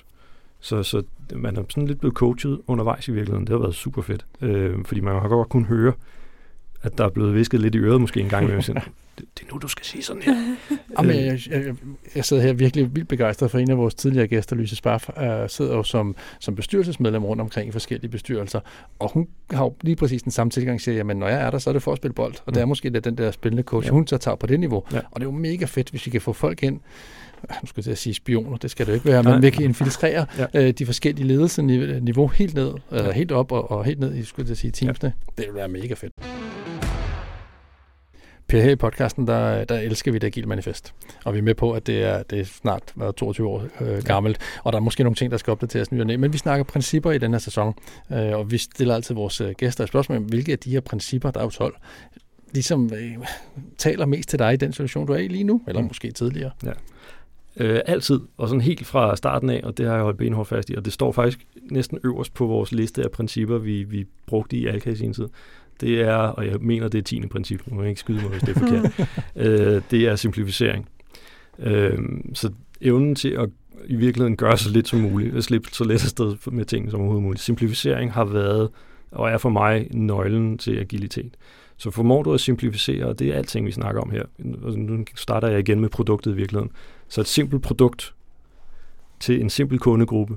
[0.60, 1.02] Så, så
[1.34, 3.46] man er sådan lidt blevet coachet undervejs i virkeligheden.
[3.46, 4.26] Det har været super fedt.
[4.40, 5.92] Øh, fordi man har godt kunnet høre,
[6.82, 8.62] at der er blevet visket lidt i øret måske en gang imellem.
[8.62, 8.82] Sådan,
[9.18, 10.34] det, det er nu, du skal sige sådan her.
[10.98, 11.74] Jamen, Øh, jeg, jeg, jeg,
[12.14, 15.22] jeg sidder her virkelig vildt begejstret for en af vores tidligere gæster, Louise Spaff, uh,
[15.48, 18.60] sidder jo som, som bestyrelsesmedlem rundt omkring i forskellige bestyrelser,
[18.98, 21.58] og hun har jo lige præcis den samme tilgang, siger, jamen når jeg er der,
[21.58, 22.68] så er det for at spille bold, og det er Mm.
[22.68, 23.88] måske lidt den der spillende coach, Ja.
[23.88, 23.94] ja.
[23.94, 24.98] hun så tager på det niveau, Ja.
[25.10, 26.80] og det er jo mega fedt, hvis vi kan få folk ind,
[27.62, 29.32] nu skal jeg til at sige spioner, det skal det jo ikke være, Nej.
[29.32, 30.46] men vi kan infiltrere Ja.
[30.54, 30.66] ja.
[30.66, 34.42] øh, de forskellige ledelsesniveau helt ned, eller helt op og, og helt ned i, skulle
[34.44, 35.12] jeg til at sige, teamsene.
[35.38, 36.12] Det vil være mega fedt.
[38.48, 40.94] Per, her i podcasten, der, der elsker vi det agile manifest.
[41.24, 44.02] Og vi er med på, at det er, det er snart været 22 år øh,
[44.02, 46.16] gammelt, og der er måske nogle ting, der skal opdateres ny og næ.
[46.16, 47.74] Men vi snakker principper i den her sæson,
[48.12, 51.30] øh, og vi stiller altid vores øh, gæster et spørgsmål, hvilke af de her principper,
[51.30, 51.76] der er jo 12,
[52.54, 53.12] ligesom øh,
[53.78, 55.88] taler mest til dig i den situation, du er i lige nu, eller Mm.
[55.88, 56.50] måske tidligere.
[57.56, 60.70] Øh, altid, og sådan helt fra starten af, og det har jeg holdt benhårdt fast
[60.70, 61.38] i, og det står faktisk
[61.70, 65.28] næsten øverst på vores liste af principper, vi, vi brugte i Alka i sin tid.
[65.80, 68.42] Det er, og jeg mener, det er tiende princip, må jeg ikke skyde mig, hvis
[68.42, 69.10] det er forkert,
[69.46, 70.88] øh, det er simplificering.
[71.58, 71.98] Øh,
[72.34, 72.50] så
[72.80, 73.48] evnen til at
[73.86, 77.00] i virkeligheden gøre så lidt som muligt, at slippe så let afsted med ting som
[77.00, 77.42] overhovedet muligt.
[77.42, 78.70] Simplificering har været,
[79.10, 81.36] og er for mig, nøglen til agilitet.
[81.76, 84.24] Så formår du at simplificere, og det er alting, vi snakker om her.
[84.76, 86.70] Nu starter jeg igen med produktet i virkeligheden.
[87.08, 88.14] Så et simpelt produkt
[89.20, 90.36] til en simpel kundegruppe,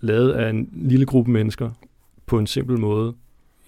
[0.00, 1.70] lavet af en lille gruppe mennesker,
[2.26, 3.14] på en simpel måde,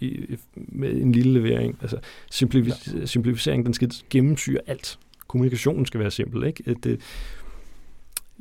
[0.01, 1.79] i, med en lille levering.
[1.83, 1.99] Altså,
[2.33, 3.07] simplifi- ja.
[3.07, 4.99] simplificering, den skal gennemsyre alt.
[5.29, 6.75] Kommunikationen skal være simpel, ikke?
[6.83, 7.01] Det,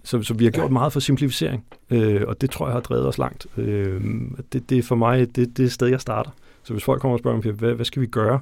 [0.03, 3.07] så, så vi har gjort meget for simplificering, øh, og det tror jeg har drevet
[3.07, 3.47] os langt.
[3.57, 4.01] Øh,
[4.53, 6.31] det, det er for mig det, det er sted, jeg starter.
[6.63, 8.39] Så hvis folk kommer og spørger mig, hvad, hvad skal vi gøre?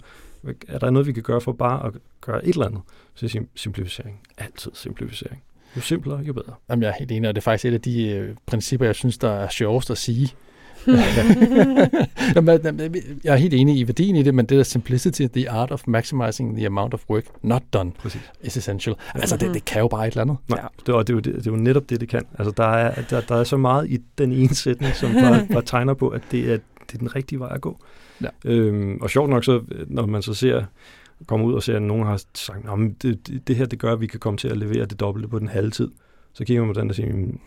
[0.68, 2.82] Er der noget, vi kan gøre for bare at gøre et eller andet?
[3.16, 4.20] Så simplificering.
[4.38, 5.44] Altid simplificering.
[5.76, 6.54] Jo simplere, jo bedre.
[6.70, 8.96] Jamen, jeg er helt enig, og det er faktisk et af de øh, principper, jeg
[8.96, 10.30] synes, der er sjovest at sige.
[13.24, 15.84] Jeg er helt enig i værdien i det, men det der simplicity, the art of
[15.88, 18.22] maximizing the amount of work not done, Præcis.
[18.42, 18.96] is essential.
[19.16, 20.38] Altså, det, det kan jo bare et eller andet.
[20.50, 22.22] Nej, det, og det, er jo, det, det er jo netop det, det kan.
[22.40, 25.64] Altså, der er, der, der er så meget i den ene sætning, som bare, bare
[25.66, 26.58] tegner på, at det er,
[26.88, 27.80] det er den rigtige vej at gå.
[28.22, 28.28] Ja.
[28.46, 30.64] Øhm, og sjovt nok, så, når man så ser
[31.28, 34.02] kommer ud og ser, at nogen har sagt, at det, det, her det gør, at
[34.02, 35.92] vi kan komme til at levere det dobbelte på den halve tid.
[36.34, 37.40] Så kigger man på den og siger, "Mm,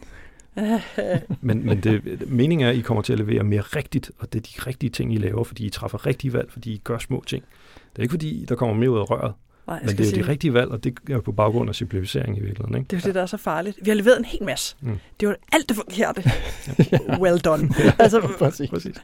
[1.40, 4.38] men, men det, meningen er, at I kommer til at levere mere rigtigt, og det
[4.38, 7.24] er de rigtige ting, I laver, fordi I træffer rigtige valg, fordi I gør små
[7.26, 7.44] ting.
[7.92, 9.32] Det er ikke fordi, der kommer mere ud af røret,
[9.66, 12.38] Nej, men det er sige, de rigtige valg, og det er på baggrund af simplificering
[12.38, 12.74] i virkeligheden.
[12.74, 12.88] Ikke?
[12.90, 13.78] det er jo det, der er så farligt.
[13.82, 14.76] Vi har leveret en hel masse.
[14.80, 14.98] Mm.
[15.20, 16.30] Det var alt det forkerte.
[17.22, 17.68] well done.
[17.98, 18.70] Altså, Præcis.
[18.70, 18.96] Præcis.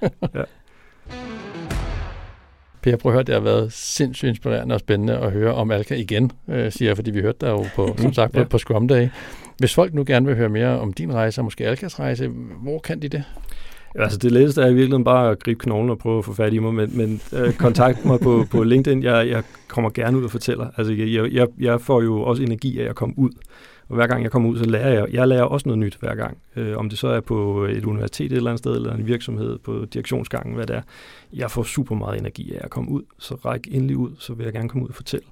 [2.82, 5.94] Per, prøv at høre, det har været sindssygt inspirerende og spændende at høre om Alka
[5.94, 8.44] igen, øh, siger jeg, fordi vi hørte dig jo på, som sagt, på, Ja.
[8.44, 9.08] på Scrum Day.
[9.58, 12.28] Hvis folk nu gerne vil høre mere om din rejse, og måske Alkas rejse,
[12.62, 13.24] hvor kan de det?
[13.94, 16.52] Altså det letteste er i virkeligheden bare at gribe knoglen og prøve at få fat
[16.52, 19.02] i mig, men, men øh, kontakt mig på, på LinkedIn.
[19.02, 20.66] Jeg, jeg kommer gerne ud og fortæller.
[20.76, 23.30] Altså jeg, jeg, jeg får jo også energi af at komme ud.
[23.88, 25.06] Og hver gang jeg kommer ud, så lærer jeg.
[25.12, 26.38] Jeg lærer også noget nyt hver gang.
[26.56, 29.58] Øh, om det så er på et universitet et eller andet sted, eller en virksomhed
[29.58, 30.82] på direktionsgangen, hvad det er.
[31.32, 33.02] Jeg får super meget energi af at komme ud.
[33.18, 35.26] Så ræk endelig ud, så vil jeg gerne komme ud og fortælle.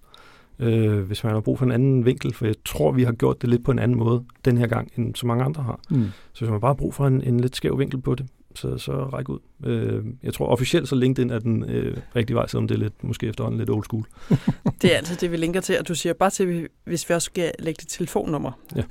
[0.59, 3.43] Øh, hvis man har brug for en anden vinkel, for jeg tror, vi har gjort
[3.43, 5.81] det lidt på en anden måde den her gang, end så mange andre har.
[5.91, 6.07] Mm.
[6.33, 8.79] Så hvis man bare har brug for en, en lidt skæv vinkel på det, så,
[8.79, 9.39] så ræk ud.
[9.65, 13.05] Øh, jeg tror officielt, så LinkedIn er den øh, rigtige vej, selvom det er lidt,
[13.05, 14.07] måske efterhånden lidt old school.
[14.83, 17.27] det er altid det, vi linker til, og du siger bare til, hvis vi også
[17.27, 18.53] skal lægge dit telefonnummer.
[18.77, 18.83] Ja,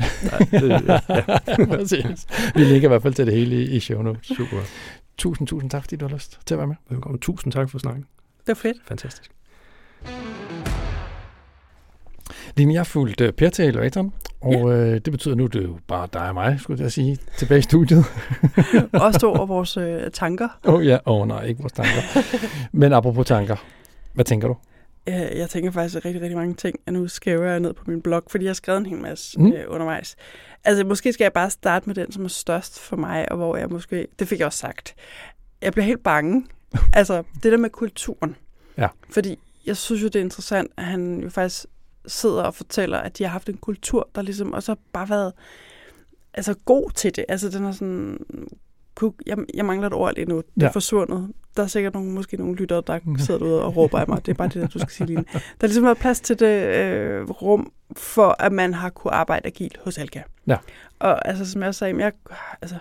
[0.52, 1.66] det, ja, ja.
[1.76, 2.28] Præcis.
[2.56, 4.28] Vi ligger i hvert fald til det hele i, i show notes.
[4.28, 4.58] super.
[5.18, 6.76] Tusind, tusind tak, fordi du har lyst til at være med.
[6.90, 7.20] Velkommen.
[7.20, 8.06] Tusind tak for snakken.
[8.40, 8.78] Det var fedt.
[8.88, 9.32] Fantastisk.
[12.58, 14.76] Line, jeg har fulgt uh, Per til elevatoren, og ja.
[14.76, 17.60] øh, det betyder nu, det er jo bare dig og mig, skulle jeg sige, tilbage
[17.60, 18.06] i studiet.
[18.94, 20.48] Også over vores øh, tanker.
[20.66, 22.02] Åh oh, ja, åh oh, nej, ikke vores tanker.
[22.72, 23.56] Men apropos tanker,
[24.14, 24.56] hvad tænker du?
[25.08, 28.02] Øh, Jeg tænker faktisk rigtig, rigtig mange ting, og nu skriver jeg ned på min
[28.02, 29.52] blog, fordi jeg har skrevet en hel masse mm.
[29.52, 30.16] øh, undervejs.
[30.64, 33.58] Altså, måske skal jeg bare starte med den, som er størst for mig, og hvor
[33.58, 34.96] jeg måske, det fik jeg også sagt,
[35.62, 36.46] jeg bliver helt bange.
[36.94, 38.36] altså, det der med kulturen.
[38.78, 38.88] Ja.
[39.10, 41.66] Fordi jeg synes jo, det er interessant, at han jo faktisk
[42.08, 45.34] sidder og fortæller, at de har haft en kultur, der ligesom også har bare været
[46.34, 47.26] altså, god til det.
[47.30, 48.26] Altså, den er sådan...
[49.26, 50.38] Jeg, jeg mangler et ord lige nu.
[50.38, 50.68] Det er Ja.
[50.70, 51.32] forsvundet.
[51.58, 54.26] Der er sikkert nogle, måske nogle lyttere, der sidder derude og råber af mig.
[54.26, 55.18] Det er bare det, der, du skal sige lige.
[55.34, 59.48] Der har ligesom været plads til det øh, rum, for at man har kunne arbejde
[59.48, 60.22] agilt hos Alka.
[60.48, 60.58] Ja.
[61.00, 62.12] Og altså, som jeg sagde, jeg,
[62.62, 62.76] altså,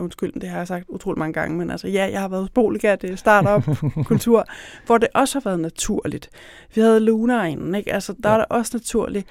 [0.00, 2.50] undskyld, det har jeg sagt utrolig mange gange, men altså, ja, jeg har været hos
[2.82, 4.44] det er startup-kultur,
[4.86, 6.28] hvor det også har været naturligt.
[6.74, 7.92] Vi havde Luna inden, ikke?
[7.92, 8.34] Altså, der Ja.
[8.34, 9.26] er det også naturligt.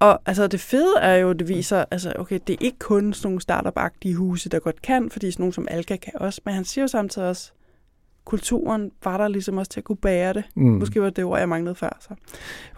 [0.00, 3.28] Og altså, det fede er jo, det viser, altså, okay, det er ikke kun sådan
[3.28, 6.64] nogle startup-agtige huse, der godt kan, fordi sådan nogle som Alka kan også, men han
[6.64, 7.52] siger jo samtidig også,
[8.24, 10.44] kulturen var der ligesom også til at kunne bære det.
[10.56, 10.62] Mm.
[10.64, 11.96] Måske var det ord, jeg manglede før.
[12.00, 12.08] Så.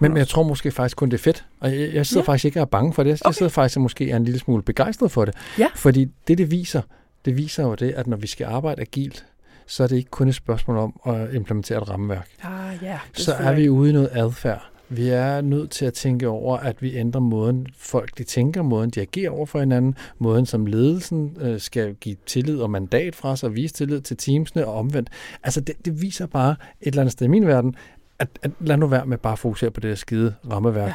[0.00, 1.46] Men, men jeg tror måske faktisk kun, det er fedt.
[1.60, 2.32] Og jeg, jeg sidder ja.
[2.32, 3.10] Faktisk ikke og er bange for det.
[3.10, 3.32] Jeg Okay.
[3.34, 5.34] sidder faktisk og måske er en lille smule begejstret for det.
[5.58, 5.66] Ja.
[5.74, 6.82] Fordi det, det viser,
[7.24, 9.26] det viser jo det, at når vi skal arbejde agilt,
[9.66, 12.28] så er det ikke kun et spørgsmål om at implementere et rammeværk.
[12.42, 14.70] Ah, ja, Så er vi ude i noget adfærd.
[14.92, 18.90] Vi er nødt til at tænke over, at vi ændrer måden, folk de tænker, måden
[18.90, 23.36] de agerer over for hinanden, måden som ledelsen øh, skal give tillid og mandat fra
[23.36, 25.10] sig, og vise tillid til teamsene og omvendt.
[25.42, 26.50] Altså det, det viser bare
[26.80, 27.74] et eller andet sted i min verden,
[28.18, 30.88] at, at lad nu være med bare at fokusere på det der skide rammeværk.
[30.88, 30.94] Ja.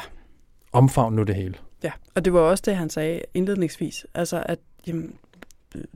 [0.72, 1.54] Omfavn nu det hele.
[1.82, 4.06] Ja, og det var også det, han sagde indledningsvis.
[4.14, 5.14] Altså, at jamen,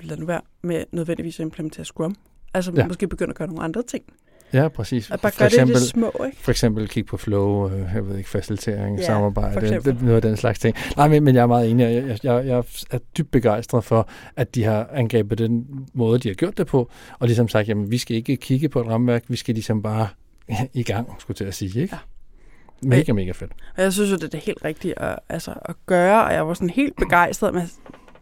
[0.02, 2.16] lad nu være med nødvendigvis at implementere Scrum.
[2.54, 2.86] Altså, Ja.
[2.86, 4.04] måske begynde at gøre nogle andre ting.
[4.52, 5.10] Ja, præcis.
[5.10, 6.36] At bare for, eksempel, det små, ikke?
[6.40, 10.22] for eksempel kigge på flow, øh, jeg ved ikke, facilitering, Ja, samarbejde, det, noget af
[10.22, 10.76] den slags ting.
[10.96, 14.54] Nej, men, men jeg er meget enig, jeg, jeg, jeg er dybt begejstret for, at
[14.54, 17.98] de har angrebet den måde, de har gjort det på, og ligesom sagt, jamen, vi
[17.98, 20.08] skal ikke kigge på et rammeværk, vi skal ligesom bare
[20.74, 21.94] i gang, skulle jeg til at sige, ikke?
[22.82, 22.88] Ja.
[22.88, 23.52] Mega, mega fedt.
[23.76, 26.46] Og jeg synes jo, det er det helt rigtige at, altså, at gøre, og jeg
[26.46, 27.62] var sådan helt begejstret, men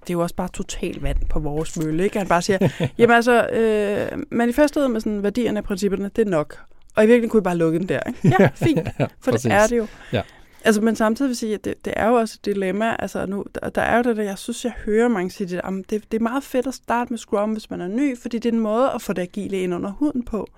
[0.09, 2.19] det er jo også bare total vand på vores mølle, ikke?
[2.19, 6.59] Han bare siger, jamen altså, øh, manifestet med sådan værdierne og principperne, det er nok.
[6.97, 8.37] Og i virkeligheden kunne vi bare lukke den der, ikke?
[8.41, 8.89] Ja, fint.
[9.21, 9.87] For det er det jo.
[10.13, 10.23] Ja.
[10.65, 12.97] Altså, men samtidig vil sige, at det, det er jo også et dilemma.
[12.99, 15.61] Altså, nu, der, der er jo det der, jeg synes, jeg hører mange sige, det,
[15.65, 18.39] jamen, det, det er meget fedt at starte med Scrum, hvis man er ny, fordi
[18.39, 20.49] det er en måde at få det agile ind under huden på.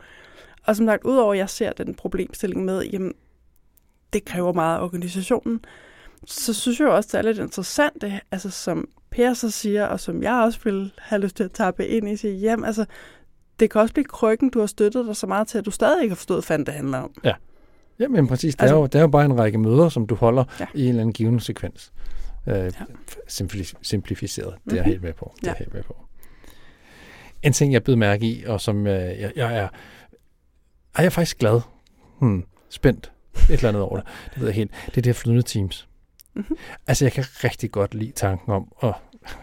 [0.64, 3.12] Og som sagt, udover at jeg ser den problemstilling med, jamen,
[4.12, 5.64] det kræver meget af organisationen,
[6.26, 9.87] så synes jeg jo også, det er lidt interessant, det, altså som Per så siger,
[9.87, 12.85] og som jeg også vil have lyst til at tappe ind i, sige, jamen altså,
[13.61, 16.03] det kan også blive krykken, du har støttet dig så meget til, at du stadig
[16.03, 17.11] ikke har forstået, hvad det handler om.
[17.99, 20.15] Jamen præcis, det, altså, er jo, det er jo bare en række møder, som du
[20.15, 20.67] holder ja.
[20.75, 20.81] Ja.
[20.81, 21.93] i en eller anden given sekvens.
[22.49, 22.71] Øh, ja.
[23.83, 24.91] Simplificeret, det er jeg Mhm.
[24.91, 25.33] helt med på.
[25.37, 25.53] Det er Ja.
[25.53, 25.97] jeg helt med på.
[27.43, 29.69] En ting, jeg blev mærke i, og som øh, jeg, jeg er...
[30.97, 31.61] Er jeg faktisk glad?
[32.21, 33.13] Hmm, spændt.
[33.35, 34.07] Et eller andet over det.
[34.35, 34.71] Det ved jeg helt.
[34.87, 35.89] Det er det her flydende teams.
[36.35, 36.57] Mhm.
[36.87, 38.95] Altså, jeg kan rigtig godt lide tanken om, og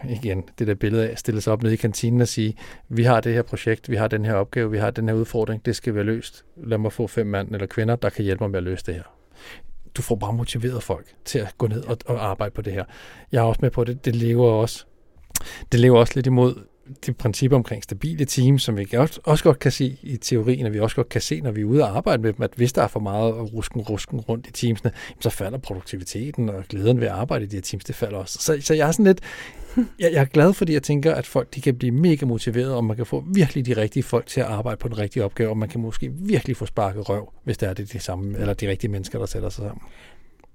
[0.09, 2.57] igen, det der billede af at stille sig op nede i kantinen og sige,
[2.89, 5.65] vi har det her projekt, vi har den her opgave, vi har den her udfordring,
[5.65, 6.45] det skal være løst.
[6.57, 8.95] Lad mig få fem mand eller kvinder, der kan hjælpe mig med at løse det
[8.95, 9.03] her.
[9.95, 12.85] Du får bare motiveret folk til at gå ned og, og arbejde på det her.
[13.31, 14.85] Jeg er også med på det, det lever også,
[15.71, 16.63] det lever også lidt imod
[17.05, 20.73] de principper omkring stabile teams, som vi også, også godt kan se i teorien, og
[20.73, 22.73] vi også godt kan se, når vi er ude og arbejde med dem, at hvis
[22.73, 27.07] der er for meget rusken, rusken rundt i teamsene, så falder produktiviteten og glæden ved
[27.07, 28.38] at arbejde i de her teams, det falder også.
[28.39, 29.21] Så, så jeg er sådan lidt,
[29.99, 32.83] jeg, jeg er glad, fordi jeg tænker, at folk de kan blive mega motiveret, og
[32.83, 35.57] man kan få virkelig de rigtige folk til at arbejde på den rigtige opgave, og
[35.57, 38.69] man kan måske virkelig få sparket røv, hvis det er det de samme, eller de
[38.69, 39.81] rigtige mennesker, der sætter sig sammen.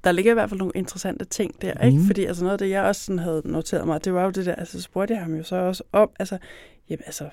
[0.05, 1.99] Der ligger i hvert fald nogle interessante ting der, ikke?
[1.99, 2.07] Mhm.
[2.07, 4.47] Fordi altså noget af det, jeg også sådan havde noteret mig, det var jo det
[4.47, 6.39] der, altså så spurgte jeg ham jo så også om, altså,
[6.91, 7.29] jamen altså,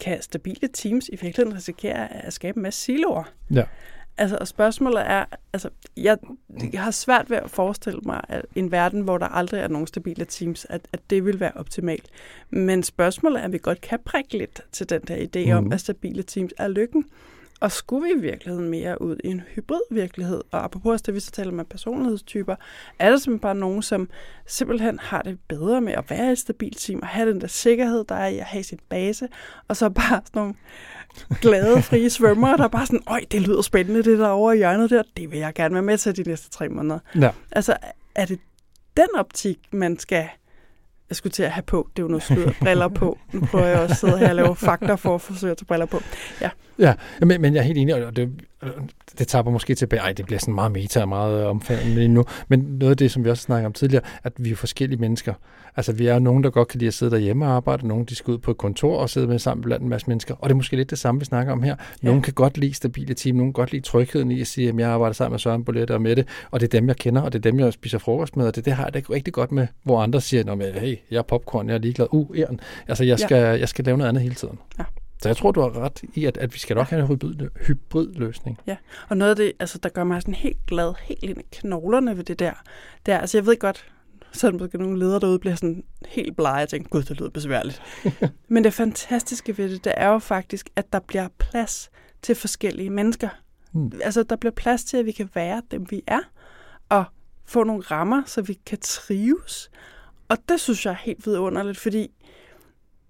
[0.00, 3.24] kan stabile teams i virkeligheden risikere at skabe en masse siloer?
[3.54, 3.64] Ja.
[4.18, 6.18] Altså, og spørgsmålet er, altså, jeg,
[6.72, 9.86] jeg har svært ved at forestille mig at en verden, hvor der aldrig er nogen
[9.86, 12.06] stabile teams, at, at det vil være optimalt.
[12.50, 15.56] Men spørgsmålet er, at vi godt kan prikke lidt til den der idé mm.
[15.56, 15.72] om, Mhm.
[15.72, 17.04] at stabile teams er lykken.
[17.60, 20.40] Og skulle vi i virkeligheden mere ud i en hybrid virkelighed?
[20.50, 22.56] Og apropos det, vi så taler med personlighedstyper,
[22.98, 24.08] er der simpelthen bare nogen, som
[24.46, 28.04] simpelthen har det bedre med at være et stabilt team, og have den der sikkerhed,
[28.04, 29.28] der er i at have sin base,
[29.68, 30.54] og så bare sådan nogle
[31.40, 34.56] glade, frie svømmere, der er bare sådan, øj, det lyder spændende, det der over i
[34.56, 36.98] hjørnet der, det vil jeg gerne være med til de næste tre måneder.
[37.20, 37.30] Ja.
[37.52, 37.76] Altså,
[38.14, 38.38] er det
[38.96, 40.28] den optik, man skal
[41.14, 43.18] jeg skulle til at have på, det er jo noget slør, briller på.
[43.32, 45.66] Nu prøver jeg også at sidde her og lave fakta for at forsøge at tage
[45.66, 46.00] briller på.
[46.40, 48.30] Ja, Ja, men, men jeg er helt enig, og det,
[49.18, 50.00] det tapper måske tilbage.
[50.02, 52.24] Ej, det bliver sådan meget meta og meget omfattende lige nu.
[52.48, 55.34] Men noget af det, som vi også snakkede om tidligere, at vi er forskellige mennesker.
[55.76, 58.14] Altså, vi er nogen, der godt kan lide at sidde derhjemme og arbejde, nogen, de
[58.14, 60.34] skal ud på et kontor og sidde med sammen blandt en masse mennesker.
[60.34, 61.76] Og det er måske lidt det samme, vi snakker om her.
[62.02, 64.78] Nogle kan godt lide stabile team, nogle kan godt lide trygheden i at sige, at
[64.78, 67.32] jeg arbejder sammen med Søren Bolette og Mette, og det er dem, jeg kender, og
[67.32, 69.52] det er dem, jeg spiser frokost med, og det, det har jeg ikke rigtig godt
[69.52, 72.06] med, hvor andre siger, men, hey, jeg er popcorn, jeg er ligeglad.
[72.10, 72.60] Uh, æren.
[72.88, 73.26] Altså, jeg Ja.
[73.26, 74.58] skal, jeg skal lave noget andet hele tiden.
[74.78, 74.84] Ja.
[75.24, 77.48] Så jeg tror, du har ret i, at, at vi skal nok have en hybrid,
[77.66, 78.58] hybrid løsning.
[79.08, 82.16] Og noget af det, altså, der gør mig sådan helt glad, helt ind i knoglerne
[82.16, 82.52] ved det der,
[83.06, 83.92] det er, altså jeg ved godt,
[84.32, 87.30] så der måske nogle ledere derude, bliver sådan helt blege og tænker, gud, det lyder
[87.30, 87.82] besværligt.
[88.48, 91.90] Men det fantastiske ved det, det er jo faktisk, at der bliver plads
[92.22, 93.28] til forskellige mennesker.
[93.72, 93.92] Hmm.
[94.02, 96.20] Altså, der bliver plads til, at vi kan være dem, vi er,
[96.88, 97.04] og
[97.44, 99.70] få nogle rammer, så vi kan trives.
[100.28, 102.10] Og det synes jeg er helt vidunderligt, fordi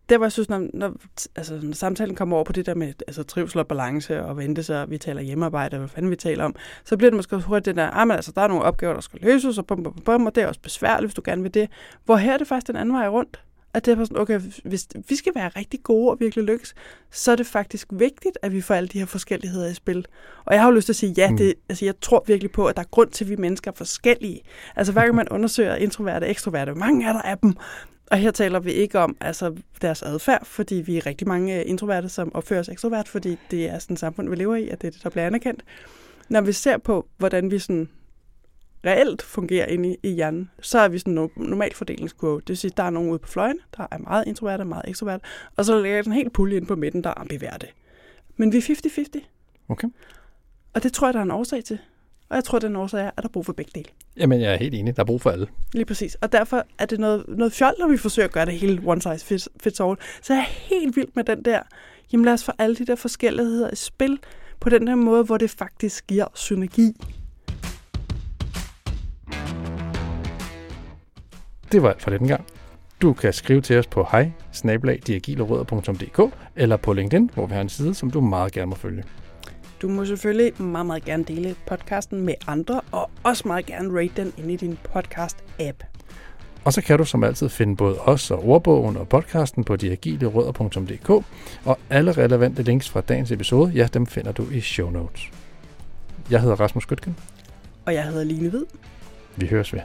[0.09, 0.92] det var jeg synes, når, når,
[1.36, 4.62] altså, når samtalen kommer over på det der med altså, trivsel og balance og vente
[4.62, 7.64] sig, vi taler hjemmearbejde, og hvad fanden vi taler om, så bliver det måske hurtigt
[7.66, 9.92] det der, ah, men altså, der er nogle opgaver, der skal løses, og bum, bum,
[10.05, 11.68] bum, og det er også besværligt, hvis du gerne vil det.
[12.05, 13.40] Hvor her er det faktisk den anden vej rundt.
[13.74, 16.74] At det er sådan, okay, hvis vi skal være rigtig gode og virkelig lykkes,
[17.11, 20.07] så er det faktisk vigtigt, at vi får alle de her forskelligheder i spil.
[20.44, 21.36] Og jeg har jo lyst til at sige, ja, Mm.
[21.36, 23.74] det, altså, jeg tror virkelig på, at der er grund til, at vi mennesker er
[23.74, 24.40] forskellige.
[24.76, 27.55] Altså hver gang man undersøger introverte og ekstroverte, hvor mange er der af dem?
[28.11, 31.62] Og her taler vi ikke om altså, deres adfærd, fordi vi er rigtig mange øh,
[31.66, 34.82] introverte, som opfører os ekstrovert, fordi det er sådan et samfund, vi lever i, at
[34.82, 35.64] det er det, der bliver anerkendt.
[36.28, 37.88] Når vi ser på, hvordan vi sådan
[38.86, 42.40] reelt fungerer inde i, i hjernen, så er vi sådan en normal fordelingskurve.
[42.40, 44.66] Det vil sige, at der er nogen ude på fløjen, der er meget introverte og
[44.66, 45.24] meget ekstroverte,
[45.57, 47.66] og så ligger der en helt pulje inde på midten, der er ambiverte.
[48.36, 49.20] Men vi er 50-50.
[49.68, 49.88] Okay.
[50.74, 51.78] Og det tror jeg, der er en årsag til.
[52.35, 53.89] Og jeg tror, den årsag er, at der er brug for begge dele.
[54.16, 54.97] Jamen, jeg er helt enig.
[54.97, 55.47] Der er brug for alle.
[55.72, 56.14] Lige præcis.
[56.14, 59.03] Og derfor er det noget, noget fjol, når vi forsøger at gøre det hele one
[59.03, 59.97] size fits, fits all.
[60.22, 61.62] Så jeg er helt vild med den der,
[62.12, 64.19] jamen lad os få alle de der forskelligheder i spil
[64.61, 66.97] på den der måde, hvor det faktisk giver synergi.
[71.73, 72.47] Det var alt for denne gang.
[73.02, 74.31] Du kan skrive til os på hej
[76.56, 79.05] eller på LinkedIn, hvor vi har en side, som du meget gerne må følge.
[79.85, 84.12] Du må selvfølgelig meget, meget gerne dele podcasten med andre, og også meget gerne rate
[84.16, 85.85] den inde i din podcast-app.
[86.65, 91.11] Og så kan du som altid finde både os og ordbogen og podcasten på diagilerødder.dk,
[91.65, 95.31] og alle relevante links fra dagens episode, ja, dem finder du i show notes.
[96.31, 97.16] Jeg hedder Rasmus Skytken.
[97.86, 98.65] Og jeg hedder Line Hvid.
[99.36, 99.81] Vi høres ved.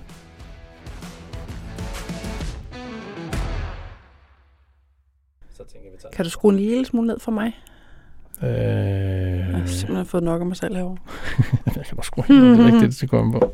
[5.50, 7.54] Så tænker vi tager Kan du skrue en lille smule ned for mig?
[8.44, 10.98] Øh, Jeg har simpelthen fået nok af mig selv herovre.
[11.66, 12.94] jeg kan bare skrue hende, det er det,
[13.32, 13.54] på.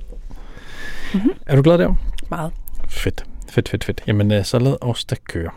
[1.13, 1.31] Mhm.
[1.45, 1.93] Er du glad der?
[2.29, 2.51] Meget.
[2.89, 4.03] Fedt, fedt, fedt, fedt.
[4.07, 5.49] Jamen, øh, så lad os da køre.